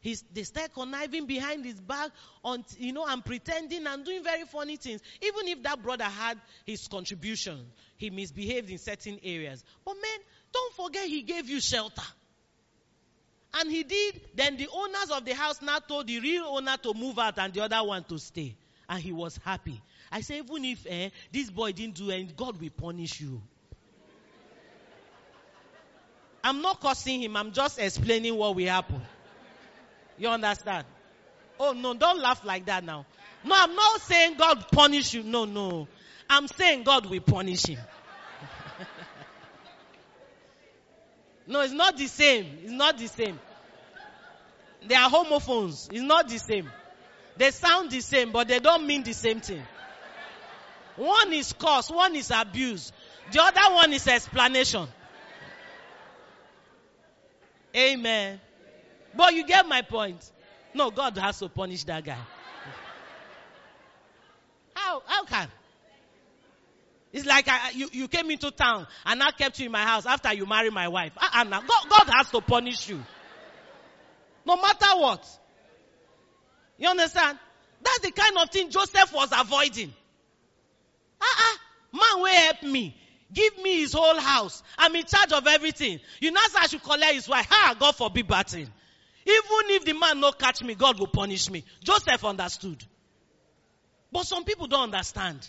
He's, 0.00 0.24
they 0.32 0.44
start 0.44 0.72
conniving 0.72 1.26
behind 1.26 1.64
his 1.64 1.78
back, 1.78 2.10
on, 2.42 2.64
you 2.78 2.92
know, 2.92 3.06
and 3.06 3.22
pretending 3.22 3.86
and 3.86 4.02
doing 4.02 4.24
very 4.24 4.44
funny 4.44 4.76
things. 4.76 5.02
Even 5.20 5.46
if 5.48 5.62
that 5.62 5.82
brother 5.82 6.04
had 6.04 6.38
his 6.64 6.88
contribution, 6.88 7.66
he 7.98 8.08
misbehaved 8.08 8.70
in 8.70 8.78
certain 8.78 9.20
areas. 9.22 9.62
But 9.84 9.94
man, 9.96 10.20
don't 10.52 10.74
forget 10.74 11.06
he 11.06 11.20
gave 11.20 11.50
you 11.50 11.60
shelter. 11.60 12.02
And 13.54 13.70
he 13.70 13.82
did. 13.82 14.20
Then 14.34 14.56
the 14.56 14.68
owners 14.72 15.10
of 15.10 15.24
the 15.24 15.34
house 15.34 15.60
now 15.60 15.78
told 15.78 16.06
the 16.06 16.20
real 16.20 16.44
owner 16.44 16.76
to 16.82 16.94
move 16.94 17.18
out 17.18 17.38
and 17.38 17.52
the 17.52 17.60
other 17.60 17.82
one 17.82 18.04
to 18.04 18.18
stay. 18.18 18.54
And 18.88 19.02
he 19.02 19.12
was 19.12 19.38
happy. 19.44 19.80
I 20.12 20.20
say, 20.20 20.38
even 20.38 20.64
if 20.64 20.86
eh, 20.88 21.10
this 21.32 21.50
boy 21.50 21.72
didn't 21.72 21.94
do 21.96 22.10
anything, 22.10 22.34
God 22.36 22.60
will 22.60 22.70
punish 22.70 23.20
you. 23.20 23.40
I'm 26.42 26.62
not 26.62 26.80
cursing 26.80 27.22
him. 27.22 27.36
I'm 27.36 27.52
just 27.52 27.78
explaining 27.78 28.34
what 28.36 28.56
will 28.56 28.66
happen. 28.66 29.00
You 30.18 30.28
understand? 30.28 30.86
Oh 31.58 31.72
no, 31.72 31.94
don't 31.94 32.20
laugh 32.20 32.44
like 32.44 32.66
that 32.66 32.84
now. 32.84 33.04
No, 33.44 33.54
I'm 33.56 33.74
not 33.74 34.00
saying 34.02 34.36
God 34.36 34.66
punish 34.70 35.14
you. 35.14 35.22
No, 35.22 35.44
no. 35.44 35.88
I'm 36.28 36.48
saying 36.48 36.84
God 36.84 37.06
will 37.06 37.20
punish 37.20 37.66
him. 37.66 37.78
No, 41.50 41.60
it's 41.62 41.72
not 41.72 41.96
the 41.96 42.06
same. 42.06 42.46
It's 42.62 42.72
not 42.72 42.96
the 42.96 43.08
same. 43.08 43.38
They 44.86 44.94
are 44.94 45.10
homophones. 45.10 45.88
It's 45.92 46.00
not 46.00 46.28
the 46.28 46.38
same. 46.38 46.70
They 47.36 47.50
sound 47.50 47.90
the 47.90 48.00
same, 48.00 48.30
but 48.30 48.46
they 48.46 48.60
don't 48.60 48.86
mean 48.86 49.02
the 49.02 49.12
same 49.12 49.40
thing. 49.40 49.62
One 50.96 51.32
is 51.32 51.52
curse, 51.52 51.90
one 51.90 52.14
is 52.14 52.30
abuse. 52.30 52.92
The 53.32 53.42
other 53.42 53.74
one 53.74 53.92
is 53.92 54.06
explanation. 54.06 54.86
Amen. 57.76 58.40
But 59.16 59.34
you 59.34 59.44
get 59.44 59.66
my 59.66 59.82
point. 59.82 60.30
No, 60.72 60.90
God 60.90 61.18
has 61.18 61.40
to 61.40 61.48
punish 61.48 61.82
that 61.84 62.04
guy. 62.04 62.18
How? 64.74 65.02
How 65.04 65.24
can? 65.24 65.48
It's 67.12 67.26
like 67.26 67.48
I, 67.48 67.70
you, 67.70 67.88
you 67.92 68.08
came 68.08 68.30
into 68.30 68.50
town 68.50 68.86
and 69.04 69.22
I 69.22 69.32
kept 69.32 69.58
you 69.58 69.66
in 69.66 69.72
my 69.72 69.82
house 69.82 70.06
after 70.06 70.32
you 70.32 70.46
married 70.46 70.72
my 70.72 70.88
wife. 70.88 71.12
Uh-uh. 71.16 71.44
God, 71.44 71.88
God 71.88 72.10
has 72.12 72.30
to 72.30 72.40
punish 72.40 72.88
you. 72.88 73.02
No 74.46 74.56
matter 74.56 74.86
what. 74.96 75.26
You 76.78 76.88
understand? 76.88 77.38
That's 77.82 78.00
the 78.00 78.12
kind 78.12 78.36
of 78.38 78.50
thing 78.50 78.70
Joseph 78.70 79.12
was 79.12 79.30
avoiding. 79.36 79.92
Uh-uh. 81.20 81.56
Man 81.92 82.22
will 82.22 82.26
help 82.26 82.62
me. 82.62 82.96
Give 83.32 83.58
me 83.58 83.80
his 83.80 83.92
whole 83.92 84.18
house. 84.18 84.62
I'm 84.78 84.94
in 84.94 85.04
charge 85.04 85.32
of 85.32 85.46
everything. 85.46 86.00
You 86.20 86.30
know, 86.30 86.40
I 86.58 86.66
should 86.66 86.82
collect 86.82 87.14
his 87.14 87.28
wife. 87.28 87.46
Ha, 87.48 87.76
God 87.78 87.94
forbid 87.94 88.26
bad. 88.26 88.52
Even 88.52 88.70
if 89.26 89.84
the 89.84 89.92
man 89.92 90.20
no 90.20 90.32
catch 90.32 90.62
me, 90.62 90.74
God 90.74 90.98
will 90.98 91.06
punish 91.06 91.50
me. 91.50 91.64
Joseph 91.82 92.24
understood. 92.24 92.84
But 94.10 94.26
some 94.26 94.44
people 94.44 94.66
don't 94.66 94.84
understand. 94.94 95.48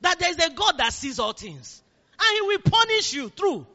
That 0.00 0.18
there 0.18 0.30
is 0.30 0.38
a 0.38 0.50
God 0.50 0.78
that 0.78 0.92
sees 0.92 1.18
all 1.18 1.32
things. 1.32 1.82
And 2.18 2.34
he 2.34 2.40
will 2.42 2.70
punish 2.70 3.12
you 3.12 3.28
through. 3.28 3.66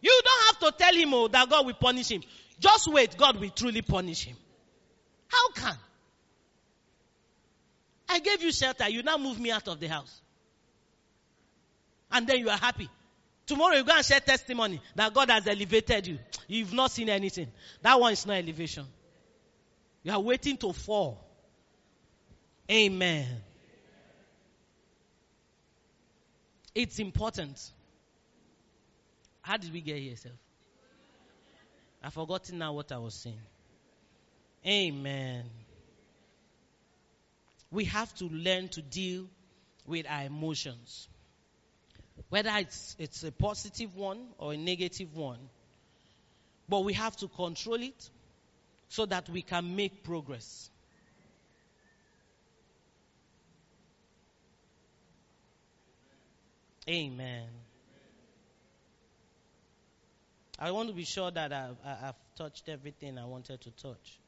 You 0.00 0.22
don't 0.24 0.46
have 0.46 0.58
to 0.60 0.78
tell 0.78 0.94
him 0.94 1.14
oh, 1.14 1.28
that 1.28 1.48
God 1.48 1.66
will 1.66 1.74
punish 1.74 2.10
him. 2.10 2.22
Just 2.60 2.88
wait, 2.88 3.16
God 3.16 3.40
will 3.40 3.50
truly 3.50 3.82
punish 3.82 4.24
him. 4.24 4.36
How 5.28 5.50
can? 5.50 5.76
I 8.08 8.20
gave 8.20 8.42
you 8.42 8.52
shelter, 8.52 8.88
you 8.88 9.02
now 9.02 9.16
move 9.16 9.40
me 9.40 9.50
out 9.50 9.66
of 9.68 9.80
the 9.80 9.88
house. 9.88 10.20
And 12.10 12.26
then 12.26 12.38
you 12.38 12.48
are 12.48 12.56
happy. 12.56 12.88
Tomorrow 13.46 13.76
you 13.76 13.84
go 13.84 13.92
and 13.94 14.04
share 14.04 14.20
testimony 14.20 14.80
that 14.94 15.12
God 15.12 15.30
has 15.30 15.46
elevated 15.46 16.06
you. 16.06 16.18
You've 16.48 16.72
not 16.72 16.90
seen 16.90 17.08
anything. 17.08 17.48
That 17.82 17.98
one 18.00 18.12
is 18.12 18.26
not 18.26 18.36
elevation. 18.36 18.86
You 20.02 20.12
are 20.12 20.20
waiting 20.20 20.56
to 20.58 20.72
fall. 20.72 21.24
Amen. 22.70 23.26
It's 26.76 26.98
important. 26.98 27.58
How 29.42 29.56
did 29.56 29.72
we 29.72 29.80
get 29.80 29.98
here, 29.98 30.16
self? 30.16 30.34
I've 32.04 32.12
forgotten 32.12 32.58
now 32.58 32.72
what 32.74 32.92
I 32.92 32.98
was 32.98 33.14
saying. 33.14 33.40
Amen. 34.66 35.44
We 37.70 37.84
have 37.86 38.14
to 38.16 38.26
learn 38.26 38.68
to 38.68 38.82
deal 38.82 39.26
with 39.86 40.06
our 40.08 40.24
emotions 40.24 41.08
whether 42.28 42.50
it's, 42.56 42.96
it's 42.98 43.22
a 43.24 43.32
positive 43.32 43.94
one 43.96 44.18
or 44.38 44.52
a 44.52 44.56
negative 44.56 45.14
one. 45.14 45.38
But 46.68 46.84
we 46.84 46.92
have 46.94 47.16
to 47.18 47.28
control 47.28 47.80
it 47.80 48.10
so 48.88 49.06
that 49.06 49.28
we 49.28 49.42
can 49.42 49.76
make 49.76 50.02
progress. 50.02 50.70
Amen. 56.88 57.48
I 60.58 60.70
want 60.70 60.88
to 60.88 60.94
be 60.94 61.04
sure 61.04 61.30
that 61.30 61.52
I've, 61.52 61.76
I've 61.84 62.14
touched 62.36 62.68
everything 62.68 63.18
I 63.18 63.24
wanted 63.24 63.60
to 63.62 63.70
touch. 63.72 64.18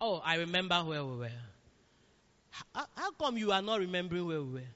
Oh, 0.00 0.22
I 0.24 0.36
remember 0.36 0.76
where 0.76 1.04
we 1.04 1.16
were. 1.16 1.30
How, 2.74 2.86
how 2.94 3.10
come 3.12 3.36
you 3.36 3.50
are 3.50 3.62
not 3.62 3.80
remembering 3.80 4.26
where 4.26 4.40
we 4.40 4.52
were? 4.54 4.68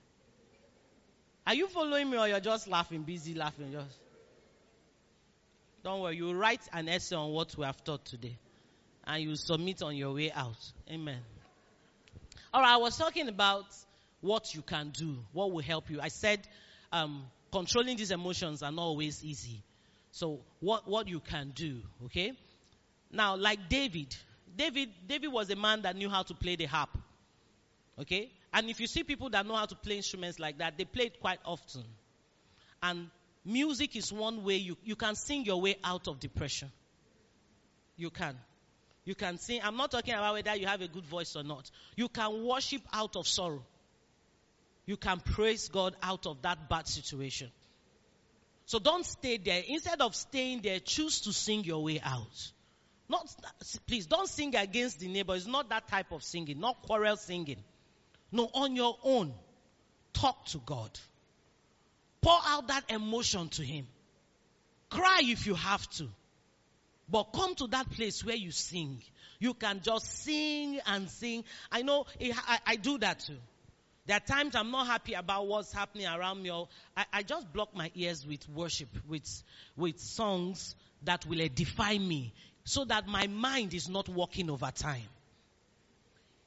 Are 1.46 1.54
you 1.54 1.68
following 1.68 2.10
me 2.10 2.18
or 2.18 2.26
you're 2.28 2.40
just 2.40 2.66
laughing, 2.66 3.02
busy 3.02 3.34
laughing? 3.34 3.72
Just 3.72 3.98
don't 5.84 6.00
worry, 6.00 6.16
you 6.16 6.32
write 6.32 6.60
an 6.72 6.88
essay 6.88 7.16
on 7.16 7.30
what 7.30 7.56
we 7.56 7.64
have 7.64 7.82
taught 7.82 8.04
today 8.04 8.36
and 9.04 9.22
you 9.22 9.34
submit 9.34 9.82
on 9.82 9.96
your 9.96 10.14
way 10.14 10.30
out. 10.30 10.58
Amen. 10.90 11.18
All 12.54 12.60
right, 12.60 12.74
I 12.74 12.76
was 12.76 12.96
talking 12.96 13.28
about 13.28 13.64
what 14.22 14.54
you 14.54 14.62
can 14.62 14.90
do, 14.90 15.18
what 15.32 15.52
will 15.52 15.62
help 15.62 15.90
you. 15.90 16.00
I 16.00 16.08
said 16.08 16.40
um, 16.90 17.24
controlling 17.52 17.98
these 17.98 18.10
emotions 18.10 18.62
are 18.62 18.72
not 18.72 18.82
always 18.82 19.22
easy. 19.22 19.62
So 20.10 20.40
what 20.60 20.88
what 20.88 21.08
you 21.08 21.20
can 21.20 21.52
do, 21.54 21.82
okay? 22.06 22.32
Now, 23.10 23.36
like 23.36 23.68
David, 23.68 24.16
David 24.56 24.88
David 25.06 25.30
was 25.30 25.50
a 25.50 25.56
man 25.56 25.82
that 25.82 25.96
knew 25.96 26.08
how 26.08 26.22
to 26.22 26.34
play 26.34 26.56
the 26.56 26.64
harp. 26.64 26.96
Okay? 27.98 28.30
And 28.52 28.68
if 28.70 28.80
you 28.80 28.86
see 28.86 29.02
people 29.04 29.30
that 29.30 29.46
know 29.46 29.54
how 29.54 29.66
to 29.66 29.74
play 29.74 29.96
instruments 29.96 30.38
like 30.38 30.58
that, 30.58 30.78
they 30.78 30.84
play 30.84 31.06
it 31.06 31.20
quite 31.20 31.38
often. 31.44 31.84
And 32.82 33.08
music 33.44 33.96
is 33.96 34.12
one 34.12 34.44
way 34.44 34.56
you, 34.56 34.76
you 34.84 34.96
can 34.96 35.14
sing 35.14 35.44
your 35.44 35.60
way 35.60 35.76
out 35.84 36.08
of 36.08 36.20
depression. 36.20 36.70
You 37.96 38.10
can. 38.10 38.36
You 39.04 39.14
can 39.14 39.38
sing. 39.38 39.60
I'm 39.62 39.76
not 39.76 39.90
talking 39.90 40.14
about 40.14 40.34
whether 40.34 40.54
you 40.54 40.66
have 40.66 40.80
a 40.80 40.88
good 40.88 41.06
voice 41.06 41.34
or 41.36 41.42
not. 41.42 41.70
You 41.96 42.08
can 42.08 42.44
worship 42.44 42.82
out 42.92 43.16
of 43.16 43.26
sorrow. 43.26 43.64
You 44.86 44.96
can 44.96 45.20
praise 45.20 45.68
God 45.68 45.94
out 46.02 46.26
of 46.26 46.42
that 46.42 46.68
bad 46.68 46.88
situation. 46.88 47.50
So 48.66 48.78
don't 48.78 49.04
stay 49.04 49.36
there. 49.36 49.62
Instead 49.66 50.00
of 50.00 50.14
staying 50.14 50.62
there, 50.62 50.80
choose 50.80 51.20
to 51.22 51.32
sing 51.32 51.64
your 51.64 51.82
way 51.84 52.00
out. 52.02 52.52
Not, 53.08 53.28
please, 53.86 54.06
don't 54.06 54.28
sing 54.28 54.56
against 54.56 55.00
the 55.00 55.08
neighbor. 55.08 55.34
It's 55.34 55.46
not 55.46 55.68
that 55.68 55.88
type 55.88 56.12
of 56.12 56.22
singing, 56.22 56.60
not 56.60 56.82
quarrel 56.82 57.16
singing. 57.16 57.62
No, 58.30 58.48
on 58.54 58.74
your 58.74 58.96
own. 59.04 59.34
Talk 60.14 60.46
to 60.46 60.58
God. 60.64 60.90
Pour 62.22 62.38
out 62.46 62.68
that 62.68 62.84
emotion 62.90 63.48
to 63.50 63.62
Him. 63.62 63.86
Cry 64.88 65.20
if 65.24 65.46
you 65.46 65.54
have 65.54 65.88
to. 65.90 66.08
But 67.08 67.24
come 67.34 67.54
to 67.56 67.66
that 67.68 67.90
place 67.90 68.24
where 68.24 68.36
you 68.36 68.52
sing. 68.52 69.02
You 69.38 69.54
can 69.54 69.80
just 69.82 70.06
sing 70.22 70.80
and 70.86 71.10
sing. 71.10 71.44
I 71.70 71.82
know 71.82 72.06
I, 72.20 72.58
I 72.66 72.76
do 72.76 72.96
that 72.98 73.20
too. 73.20 73.38
There 74.06 74.16
are 74.16 74.20
times 74.20 74.56
I'm 74.56 74.70
not 74.70 74.86
happy 74.86 75.14
about 75.14 75.46
what's 75.46 75.72
happening 75.72 76.06
around 76.06 76.42
me. 76.42 76.50
Or 76.50 76.68
I, 76.96 77.04
I 77.12 77.22
just 77.22 77.52
block 77.52 77.74
my 77.74 77.90
ears 77.94 78.26
with 78.26 78.48
worship, 78.48 78.88
with, 79.08 79.42
with 79.76 80.00
songs 80.00 80.74
that 81.04 81.24
will 81.26 81.40
edify 81.40 81.98
me 81.98 82.32
so 82.64 82.84
that 82.84 83.06
my 83.06 83.26
mind 83.26 83.74
is 83.74 83.88
not 83.88 84.08
working 84.08 84.50
over 84.50 84.70
time. 84.74 85.08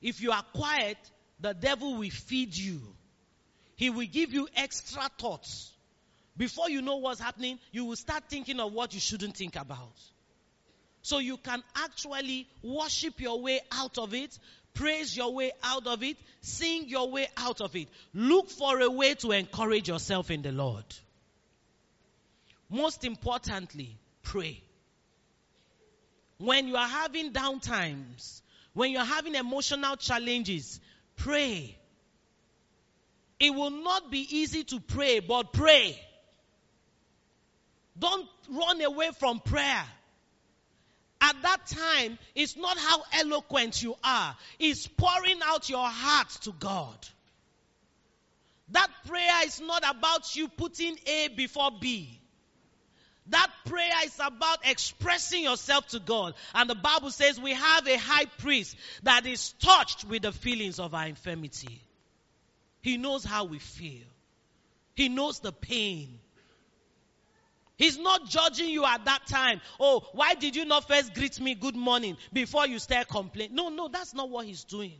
If 0.01 0.21
you 0.21 0.31
are 0.31 0.43
quiet, 0.53 0.97
the 1.39 1.53
devil 1.53 1.95
will 1.95 2.09
feed 2.09 2.55
you. 2.55 2.81
He 3.75 3.89
will 3.89 4.07
give 4.07 4.33
you 4.33 4.47
extra 4.55 5.09
thoughts. 5.17 5.71
Before 6.37 6.69
you 6.69 6.81
know 6.81 6.97
what's 6.97 7.19
happening, 7.19 7.59
you 7.71 7.85
will 7.85 7.95
start 7.95 8.25
thinking 8.29 8.59
of 8.59 8.73
what 8.73 8.93
you 8.93 8.99
shouldn't 8.99 9.35
think 9.35 9.55
about. 9.55 9.93
So 11.01 11.19
you 11.19 11.37
can 11.37 11.63
actually 11.75 12.47
worship 12.63 13.19
your 13.21 13.41
way 13.41 13.61
out 13.71 13.97
of 13.97 14.13
it, 14.13 14.37
praise 14.75 15.17
your 15.17 15.33
way 15.33 15.51
out 15.63 15.87
of 15.87 16.03
it, 16.03 16.17
sing 16.41 16.87
your 16.87 17.09
way 17.09 17.27
out 17.35 17.61
of 17.61 17.75
it. 17.75 17.87
Look 18.13 18.49
for 18.49 18.79
a 18.79 18.89
way 18.89 19.15
to 19.15 19.31
encourage 19.31 19.87
yourself 19.87 20.29
in 20.29 20.43
the 20.43 20.51
Lord. 20.51 20.85
Most 22.69 23.03
importantly, 23.03 23.97
pray. 24.21 24.61
When 26.37 26.67
you 26.67 26.75
are 26.75 26.87
having 26.87 27.31
down 27.31 27.61
times, 27.61 28.43
when 28.73 28.91
you're 28.91 29.05
having 29.05 29.35
emotional 29.35 29.95
challenges, 29.95 30.79
pray. 31.15 31.77
It 33.39 33.53
will 33.53 33.71
not 33.71 34.11
be 34.11 34.27
easy 34.37 34.63
to 34.65 34.79
pray, 34.79 35.19
but 35.19 35.53
pray. 35.53 35.99
Don't 37.97 38.27
run 38.49 38.81
away 38.81 39.11
from 39.17 39.39
prayer. 39.39 39.85
At 41.35 41.41
that 41.43 41.67
time, 41.67 42.17
it's 42.33 42.55
not 42.55 42.77
how 42.77 43.03
eloquent 43.13 43.81
you 43.81 43.95
are. 44.03 44.35
It's 44.59 44.87
pouring 44.87 45.39
out 45.43 45.69
your 45.69 45.87
heart 45.87 46.29
to 46.41 46.51
God. 46.51 46.95
That 48.69 48.89
prayer 49.07 49.45
is 49.45 49.61
not 49.61 49.83
about 49.87 50.35
you 50.35 50.47
putting 50.47 50.97
A 51.05 51.29
before 51.29 51.71
B. 51.79 52.19
That 53.27 53.49
prayer 53.65 53.93
is 54.05 54.19
about 54.19 54.59
expressing 54.63 55.43
yourself 55.43 55.87
to 55.87 55.99
God. 55.99 56.35
And 56.53 56.69
the 56.69 56.75
Bible 56.75 57.11
says 57.11 57.39
we 57.39 57.53
have 57.53 57.87
a 57.87 57.97
high 57.97 58.25
priest 58.25 58.75
that 59.03 59.25
is 59.25 59.53
touched 59.53 60.05
with 60.05 60.23
the 60.23 60.31
feelings 60.31 60.79
of 60.79 60.93
our 60.93 61.07
infirmity. 61.07 61.81
He 62.81 62.97
knows 62.97 63.23
how 63.23 63.45
we 63.45 63.59
feel. 63.59 64.05
He 64.93 65.09
knows 65.09 65.39
the 65.39 65.51
pain. 65.51 66.19
He's 67.77 67.97
not 67.97 68.25
judging 68.29 68.69
you 68.69 68.85
at 68.85 69.05
that 69.05 69.27
time. 69.27 69.59
Oh, 69.79 70.07
why 70.13 70.33
did 70.35 70.55
you 70.55 70.65
not 70.65 70.87
first 70.87 71.13
greet 71.13 71.39
me 71.41 71.55
good 71.55 71.75
morning 71.75 72.17
before 72.31 72.67
you 72.67 72.79
start 72.79 73.07
complaining? 73.09 73.55
No, 73.55 73.69
no, 73.69 73.89
that's 73.89 74.13
not 74.13 74.29
what 74.29 74.45
he's 74.45 74.63
doing. 74.63 74.93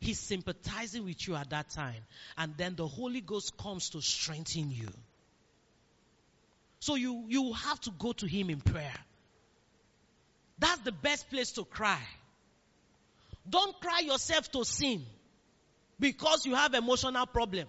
He's 0.00 0.18
sympathizing 0.18 1.04
with 1.04 1.26
you 1.26 1.34
at 1.36 1.50
that 1.50 1.70
time. 1.70 2.02
And 2.36 2.54
then 2.56 2.76
the 2.76 2.86
Holy 2.86 3.20
Ghost 3.20 3.56
comes 3.58 3.90
to 3.90 4.00
strengthen 4.00 4.70
you. 4.70 4.88
So 6.80 6.94
you, 6.94 7.24
you 7.28 7.52
have 7.52 7.80
to 7.82 7.90
go 7.90 8.12
to 8.12 8.26
him 8.26 8.48
in 8.50 8.60
prayer. 8.60 8.94
That's 10.58 10.80
the 10.82 10.92
best 10.92 11.28
place 11.28 11.52
to 11.52 11.64
cry. 11.64 12.00
Don't 13.48 13.78
cry 13.80 14.00
yourself 14.00 14.50
to 14.52 14.64
sin 14.64 15.04
because 15.98 16.46
you 16.46 16.54
have 16.54 16.74
emotional 16.74 17.26
problem. 17.26 17.66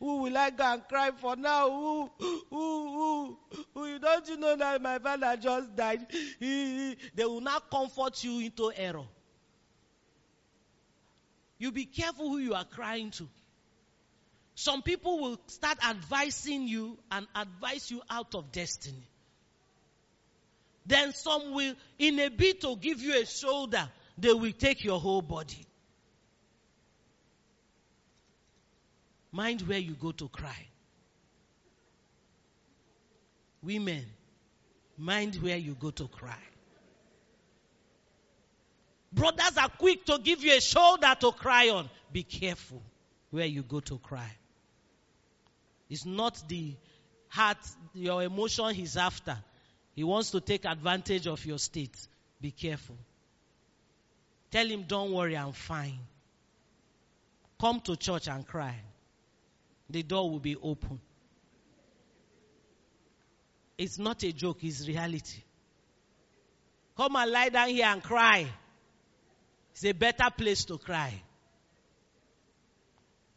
Who 0.00 0.22
will 0.22 0.36
I 0.36 0.50
go 0.50 0.64
and 0.64 0.88
cry 0.88 1.10
for 1.10 1.36
now? 1.36 1.70
Who, 1.70 2.10
who, 2.18 2.46
who, 2.50 3.38
who? 3.74 3.98
Don't 3.98 4.28
you 4.28 4.36
know 4.36 4.56
that 4.56 4.82
my 4.82 4.98
father 4.98 5.36
just 5.36 5.76
died? 5.76 6.06
They 6.40 6.96
will 7.24 7.40
not 7.40 7.70
comfort 7.70 8.22
you 8.24 8.40
into 8.40 8.72
error. 8.74 9.06
You 11.58 11.72
be 11.72 11.86
careful 11.86 12.28
who 12.28 12.38
you 12.38 12.54
are 12.54 12.64
crying 12.64 13.10
to. 13.12 13.28
Some 14.54 14.82
people 14.82 15.20
will 15.20 15.40
start 15.48 15.78
advising 15.86 16.66
you 16.66 16.98
and 17.10 17.26
advise 17.34 17.90
you 17.90 18.02
out 18.08 18.34
of 18.34 18.52
destiny. 18.52 19.06
Then 20.86 21.12
some 21.12 21.52
will, 21.52 21.74
in 21.98 22.18
a 22.20 22.28
bid 22.28 22.60
to 22.62 22.76
give 22.76 23.00
you 23.02 23.20
a 23.20 23.26
shoulder, 23.26 23.88
they 24.16 24.32
will 24.32 24.52
take 24.52 24.84
your 24.84 25.00
whole 25.00 25.22
body. 25.22 25.66
Mind 29.36 29.60
where 29.68 29.78
you 29.78 29.92
go 29.92 30.12
to 30.12 30.28
cry. 30.28 30.66
Women, 33.62 34.06
mind 34.96 35.34
where 35.42 35.58
you 35.58 35.76
go 35.78 35.90
to 35.90 36.08
cry. 36.08 36.42
Brothers 39.12 39.58
are 39.58 39.68
quick 39.68 40.06
to 40.06 40.18
give 40.24 40.42
you 40.42 40.56
a 40.56 40.60
shoulder 40.62 41.14
to 41.20 41.32
cry 41.32 41.68
on. 41.68 41.90
Be 42.10 42.22
careful 42.22 42.80
where 43.30 43.44
you 43.44 43.62
go 43.62 43.80
to 43.80 43.98
cry. 43.98 44.30
It's 45.90 46.06
not 46.06 46.42
the 46.48 46.74
heart, 47.28 47.58
your 47.92 48.22
emotion 48.22 48.70
he's 48.70 48.96
after. 48.96 49.36
He 49.94 50.02
wants 50.02 50.30
to 50.30 50.40
take 50.40 50.64
advantage 50.64 51.26
of 51.26 51.44
your 51.44 51.58
state. 51.58 52.08
Be 52.40 52.52
careful. 52.52 52.96
Tell 54.50 54.66
him, 54.66 54.84
don't 54.88 55.12
worry, 55.12 55.36
I'm 55.36 55.52
fine. 55.52 55.98
Come 57.60 57.80
to 57.80 57.96
church 57.96 58.28
and 58.28 58.46
cry. 58.46 58.76
The 59.88 60.02
door 60.02 60.30
will 60.30 60.40
be 60.40 60.56
open. 60.56 61.00
It's 63.78 63.98
not 63.98 64.22
a 64.24 64.32
joke, 64.32 64.58
it's 64.62 64.86
reality. 64.86 65.42
Come 66.96 67.16
and 67.16 67.30
lie 67.30 67.50
down 67.50 67.68
here 67.68 67.86
and 67.86 68.02
cry. 68.02 68.46
It's 69.72 69.84
a 69.84 69.92
better 69.92 70.30
place 70.36 70.64
to 70.66 70.78
cry. 70.78 71.12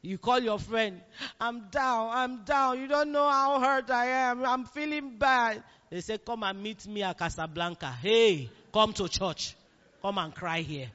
You 0.01 0.17
call 0.17 0.39
your 0.39 0.59
friend, 0.59 1.01
I'm 1.41 1.69
down, 1.69 2.09
I'm 2.13 2.43
down. 2.45 2.79
You 2.79 2.87
don't 2.87 3.11
know 3.11 3.27
how 3.27 3.59
hurt 3.59 3.91
I 3.91 4.05
am. 4.29 4.45
I'm 4.45 4.63
feeling 4.63 5.17
bad. 5.17 5.61
They 5.89 5.99
say, 5.99 6.17
Come 6.17 6.43
and 6.43 6.63
meet 6.63 6.87
me 6.87 7.03
at 7.03 7.17
Casablanca. 7.17 7.87
Hey, 8.01 8.49
come 8.73 8.93
to 8.93 9.09
church. 9.09 9.55
Come 10.01 10.17
and 10.17 10.33
cry 10.33 10.61
here. 10.61 10.89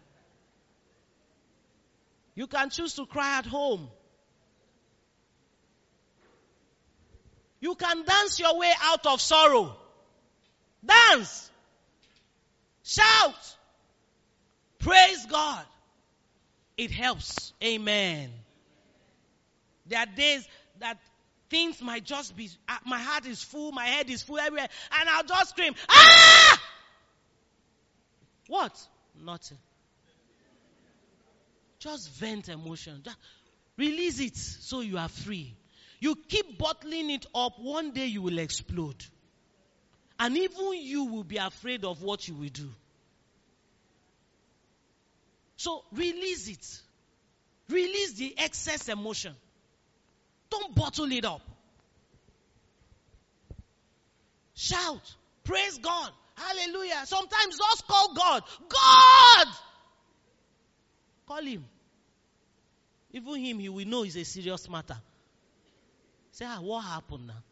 You 2.34 2.46
can 2.46 2.70
choose 2.70 2.94
to 2.94 3.04
cry 3.04 3.38
at 3.38 3.46
home. 3.46 3.88
You 7.64 7.74
can 7.76 8.04
dance 8.04 8.38
your 8.38 8.58
way 8.58 8.70
out 8.82 9.06
of 9.06 9.22
sorrow. 9.22 9.74
Dance. 10.84 11.50
Shout. 12.82 13.56
Praise 14.80 15.24
God. 15.24 15.64
It 16.76 16.90
helps. 16.90 17.54
Amen. 17.64 18.28
There 19.86 19.98
are 19.98 20.04
days 20.04 20.46
that 20.80 20.98
things 21.48 21.80
might 21.80 22.04
just 22.04 22.36
be, 22.36 22.50
uh, 22.68 22.76
my 22.84 22.98
heart 22.98 23.24
is 23.24 23.42
full, 23.42 23.72
my 23.72 23.86
head 23.86 24.10
is 24.10 24.22
full 24.22 24.38
everywhere, 24.38 24.68
and 25.00 25.08
I'll 25.08 25.24
just 25.24 25.48
scream, 25.48 25.74
ah! 25.88 26.62
What? 28.46 28.78
Nothing. 29.18 29.58
Just 31.78 32.10
vent 32.10 32.50
emotion. 32.50 33.00
Just 33.02 33.16
release 33.78 34.20
it 34.20 34.36
so 34.36 34.82
you 34.82 34.98
are 34.98 35.08
free. 35.08 35.56
You 36.04 36.16
keep 36.28 36.58
bottling 36.58 37.08
it 37.08 37.24
up, 37.34 37.58
one 37.58 37.92
day 37.92 38.04
you 38.04 38.20
will 38.20 38.38
explode. 38.38 39.02
And 40.20 40.36
even 40.36 40.74
you 40.82 41.04
will 41.04 41.24
be 41.24 41.38
afraid 41.38 41.82
of 41.82 42.02
what 42.02 42.28
you 42.28 42.34
will 42.34 42.50
do. 42.50 42.68
So 45.56 45.82
release 45.92 46.46
it. 46.48 46.82
Release 47.72 48.12
the 48.18 48.34
excess 48.36 48.90
emotion. 48.90 49.34
Don't 50.50 50.74
bottle 50.74 51.10
it 51.10 51.24
up. 51.24 51.40
Shout. 54.54 55.14
Praise 55.42 55.78
God. 55.78 56.10
Hallelujah. 56.34 57.00
Sometimes 57.06 57.56
just 57.56 57.88
call 57.88 58.12
God. 58.12 58.42
God! 58.68 59.46
Call 61.26 61.42
him. 61.42 61.64
Even 63.10 63.36
him, 63.36 63.58
he 63.58 63.70
will 63.70 63.86
know 63.86 64.02
it's 64.02 64.16
a 64.16 64.24
serious 64.26 64.68
matter. 64.68 64.98
Say, 66.34 66.44
ah, 66.48 66.58
what 66.60 66.80
happened 66.80 67.28
now? 67.28 67.42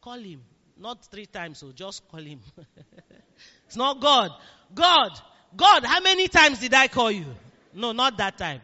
Call 0.00 0.18
him. 0.18 0.42
Not 0.76 1.04
three 1.04 1.26
times, 1.26 1.58
so 1.58 1.70
just 1.70 2.08
call 2.08 2.18
him. 2.18 2.40
it's 3.66 3.76
not 3.76 4.00
God. 4.00 4.32
God. 4.74 5.12
God, 5.56 5.84
how 5.84 6.00
many 6.00 6.26
times 6.26 6.58
did 6.58 6.74
I 6.74 6.88
call 6.88 7.12
you? 7.12 7.26
No, 7.72 7.92
not 7.92 8.16
that 8.16 8.36
time. 8.36 8.60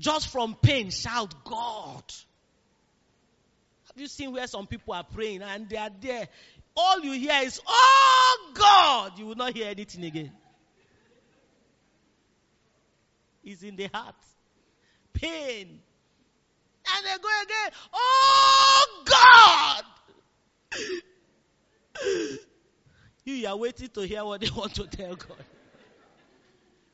Just 0.00 0.32
from 0.32 0.56
pain, 0.60 0.90
shout, 0.90 1.32
God. 1.44 2.02
Have 3.86 3.96
you 3.96 4.08
seen 4.08 4.32
where 4.32 4.48
some 4.48 4.66
people 4.66 4.92
are 4.92 5.04
praying 5.04 5.42
and 5.42 5.68
they 5.68 5.76
are 5.76 5.90
there? 6.00 6.26
All 6.76 6.98
you 6.98 7.12
hear 7.12 7.40
is, 7.44 7.60
Oh 7.64 8.50
God! 8.54 9.16
You 9.16 9.26
will 9.26 9.36
not 9.36 9.54
hear 9.54 9.68
anything 9.68 10.04
again. 10.04 10.32
It's 13.44 13.62
in 13.62 13.76
the 13.76 13.88
heart. 13.94 14.16
Pain. 15.12 15.80
And 16.96 17.06
they 17.06 17.16
go 17.22 17.28
again, 17.42 17.70
Oh 17.92 19.04
God! 19.04 19.84
you, 23.24 23.46
are 23.46 23.56
waiting 23.56 23.88
to 23.88 24.00
hear 24.02 24.24
what 24.24 24.40
they 24.40 24.50
want 24.50 24.74
to 24.76 24.86
tell 24.86 25.14
God. 25.14 25.44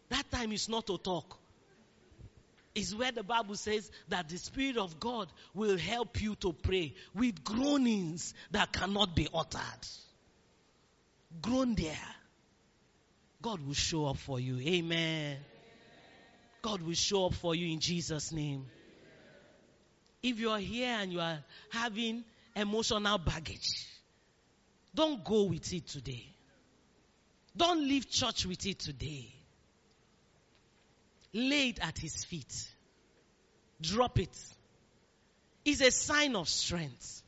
That 0.08 0.30
time 0.30 0.52
is 0.52 0.68
not 0.68 0.86
to 0.86 0.98
talk. 0.98 1.38
is 2.74 2.94
where 2.94 3.10
the 3.10 3.22
Bible 3.22 3.56
says 3.56 3.90
that 4.08 4.28
the 4.28 4.36
Spirit 4.38 4.76
of 4.76 5.00
God 5.00 5.32
will 5.54 5.78
help 5.78 6.20
you 6.20 6.34
to 6.36 6.52
pray 6.52 6.94
with 7.14 7.42
groanings 7.42 8.34
that 8.50 8.72
cannot 8.72 9.16
be 9.16 9.28
uttered. 9.32 9.88
Groan 11.40 11.74
there. 11.74 11.96
God 13.42 13.66
will 13.66 13.74
show 13.74 14.06
up 14.06 14.18
for 14.18 14.38
you. 14.38 14.58
Amen. 14.60 15.38
God 16.62 16.82
will 16.82 16.94
show 16.94 17.26
up 17.26 17.34
for 17.34 17.54
you 17.54 17.72
in 17.72 17.80
Jesus' 17.80 18.32
name. 18.32 18.66
If 20.22 20.38
you 20.40 20.50
are 20.50 20.58
here 20.58 20.88
and 20.88 21.12
you 21.12 21.20
are 21.20 21.38
having 21.70 22.24
emotional 22.54 23.18
baggage, 23.18 23.86
don't 24.94 25.22
go 25.22 25.44
with 25.44 25.72
it 25.72 25.86
today. 25.86 26.24
Don't 27.56 27.86
leave 27.86 28.10
church 28.10 28.46
with 28.46 28.66
it 28.66 28.78
today. 28.78 29.32
Lay 31.32 31.70
it 31.70 31.78
at 31.80 31.98
his 31.98 32.24
feet. 32.24 32.68
Drop 33.80 34.18
it. 34.18 34.36
It's 35.64 35.80
a 35.80 35.90
sign 35.90 36.36
of 36.36 36.48
strength. 36.48 37.22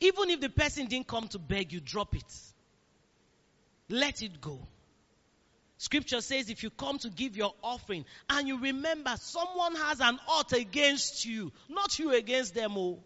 Even 0.00 0.30
if 0.30 0.40
the 0.40 0.48
person 0.48 0.86
didn't 0.86 1.06
come 1.06 1.28
to 1.28 1.38
beg 1.38 1.72
you, 1.72 1.80
drop 1.80 2.14
it. 2.16 2.32
Let 3.88 4.22
it 4.22 4.40
go. 4.40 4.58
Scripture 5.78 6.20
says 6.20 6.50
if 6.50 6.62
you 6.62 6.70
come 6.70 6.98
to 6.98 7.10
give 7.10 7.36
your 7.36 7.52
offering 7.62 8.04
and 8.30 8.46
you 8.46 8.58
remember 8.58 9.14
someone 9.18 9.74
has 9.74 10.00
an 10.00 10.18
ought 10.28 10.52
against 10.52 11.24
you, 11.24 11.52
not 11.68 11.98
you 11.98 12.12
against 12.14 12.54
them. 12.54 12.74
Oh. 12.76 13.00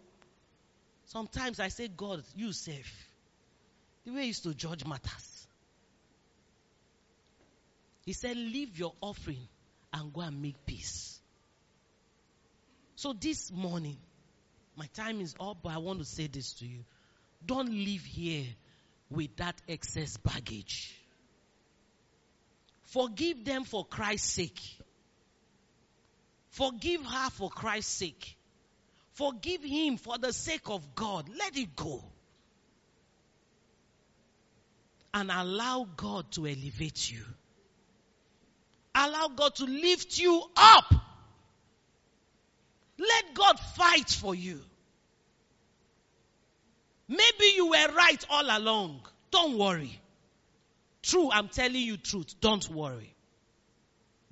Sometimes 1.06 1.58
I 1.60 1.68
say, 1.68 1.88
God, 1.88 2.22
you 2.36 2.52
safe. 2.52 3.08
The 4.04 4.12
way 4.12 4.26
used 4.26 4.42
to 4.42 4.54
judge 4.54 4.84
matters. 4.86 5.46
He 8.04 8.12
said, 8.12 8.36
leave 8.36 8.78
your 8.78 8.94
offering 9.00 9.48
and 9.92 10.12
go 10.12 10.20
and 10.20 10.40
make 10.40 10.64
peace. 10.66 11.18
So 12.96 13.12
this 13.12 13.50
morning, 13.52 13.96
my 14.76 14.86
time 14.94 15.20
is 15.20 15.34
up, 15.40 15.58
but 15.62 15.72
I 15.72 15.78
want 15.78 16.00
to 16.00 16.04
say 16.04 16.26
this 16.26 16.52
to 16.54 16.66
you. 16.66 16.84
Don't 17.44 17.70
live 17.72 18.04
here 18.04 18.44
with 19.10 19.36
that 19.36 19.60
excess 19.68 20.16
baggage. 20.16 20.97
Forgive 22.88 23.44
them 23.44 23.64
for 23.64 23.84
Christ's 23.84 24.30
sake. 24.30 24.60
Forgive 26.50 27.04
her 27.04 27.30
for 27.30 27.50
Christ's 27.50 27.92
sake. 27.92 28.36
Forgive 29.12 29.62
him 29.62 29.98
for 29.98 30.16
the 30.16 30.32
sake 30.32 30.68
of 30.70 30.94
God. 30.94 31.28
Let 31.38 31.56
it 31.56 31.76
go. 31.76 32.02
And 35.12 35.30
allow 35.30 35.86
God 35.96 36.30
to 36.32 36.46
elevate 36.46 37.10
you. 37.10 37.24
Allow 38.94 39.28
God 39.28 39.54
to 39.56 39.64
lift 39.64 40.18
you 40.18 40.42
up. 40.56 40.94
Let 42.98 43.34
God 43.34 43.60
fight 43.60 44.08
for 44.08 44.34
you. 44.34 44.60
Maybe 47.06 47.52
you 47.54 47.66
were 47.66 47.94
right 47.94 48.24
all 48.30 48.46
along. 48.58 49.00
Don't 49.30 49.58
worry. 49.58 50.00
True, 51.02 51.30
I'm 51.32 51.48
telling 51.48 51.76
you 51.76 51.96
truth. 51.96 52.34
Don't 52.40 52.68
worry. 52.70 53.14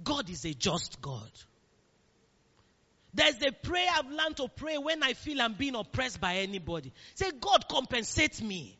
God 0.03 0.29
is 0.29 0.45
a 0.45 0.53
just 0.53 1.01
God. 1.01 1.31
There's 3.14 3.41
a 3.43 3.51
prayer 3.51 3.89
I've 3.95 4.11
learned 4.11 4.37
to 4.37 4.49
pray 4.49 4.77
when 4.77 5.03
I 5.03 5.14
feel 5.14 5.41
I'm 5.41 5.55
being 5.55 5.75
oppressed 5.75 6.21
by 6.21 6.37
anybody. 6.37 6.93
Say, 7.14 7.31
God, 7.41 7.67
compensate 7.67 8.43
me. 8.43 8.77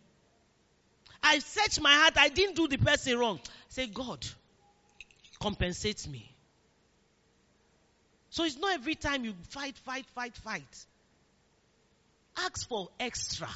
I 1.23 1.39
search 1.39 1.81
my 1.81 1.93
heart. 1.93 2.15
I 2.19 2.29
didn't 2.29 2.55
do 2.55 2.69
the 2.69 2.77
person 2.77 3.19
wrong. 3.19 3.41
Say, 3.69 3.87
God, 3.87 4.27
compensate 5.41 6.07
me. 6.07 6.31
So 8.29 8.45
it's 8.45 8.59
not 8.59 8.75
every 8.75 8.95
time 8.95 9.25
you 9.25 9.33
fight, 9.49 9.79
fight, 9.79 10.05
fight, 10.15 10.37
fight. 10.37 10.87
Ask 12.37 12.69
for 12.69 12.89
extra. 13.01 13.49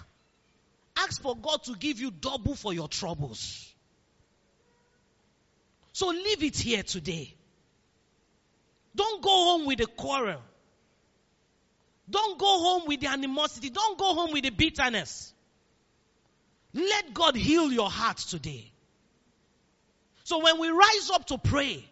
Ask 0.97 1.21
for 1.21 1.37
God 1.37 1.63
to 1.65 1.75
give 1.77 2.01
you 2.01 2.11
double 2.11 2.55
for 2.55 2.73
your 2.73 2.89
troubles. 2.89 3.70
So 6.01 6.07
leave 6.07 6.43
it 6.43 6.57
here 6.57 6.83
today. 6.83 7.35
Don't 8.97 9.21
go 9.23 9.29
home 9.29 9.67
with 9.67 9.81
a 9.81 9.87
quarrel. 9.87 10.41
Don't 12.09 12.39
go 12.39 12.47
home 12.47 12.85
with 12.87 13.01
the 13.01 13.09
animosity. 13.09 13.69
Don't 13.69 13.99
go 13.99 14.15
home 14.15 14.33
with 14.33 14.45
the 14.45 14.51
bitterness. 14.51 15.35
Let 16.73 17.13
God 17.13 17.37
heal 17.37 17.71
your 17.71 17.91
heart 17.91 18.17
today. 18.17 18.73
So 20.25 20.43
when 20.43 20.59
we 20.59 20.71
rise 20.71 21.11
up 21.13 21.27
to 21.27 21.37
pray, 21.37 21.85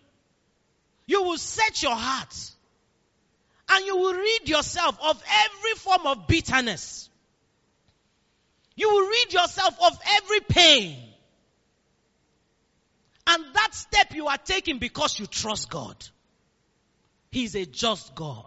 you 1.04 1.24
will 1.24 1.36
set 1.36 1.82
your 1.82 1.94
heart 1.94 2.34
and 3.68 3.84
you 3.84 3.94
will 3.94 4.14
rid 4.14 4.48
yourself 4.48 4.96
of 5.02 5.22
every 5.44 5.74
form 5.74 6.06
of 6.06 6.26
bitterness. 6.26 7.10
You 8.74 8.88
will 8.88 9.06
rid 9.06 9.34
yourself 9.34 9.76
of 9.82 9.98
every 10.16 10.40
pain. 10.40 11.07
And 13.30 13.44
that 13.54 13.74
step 13.74 14.14
you 14.14 14.26
are 14.28 14.38
taking 14.38 14.78
because 14.78 15.18
you 15.18 15.26
trust 15.26 15.68
God. 15.68 15.96
He's 17.30 17.54
a 17.54 17.66
just 17.66 18.14
God. 18.14 18.44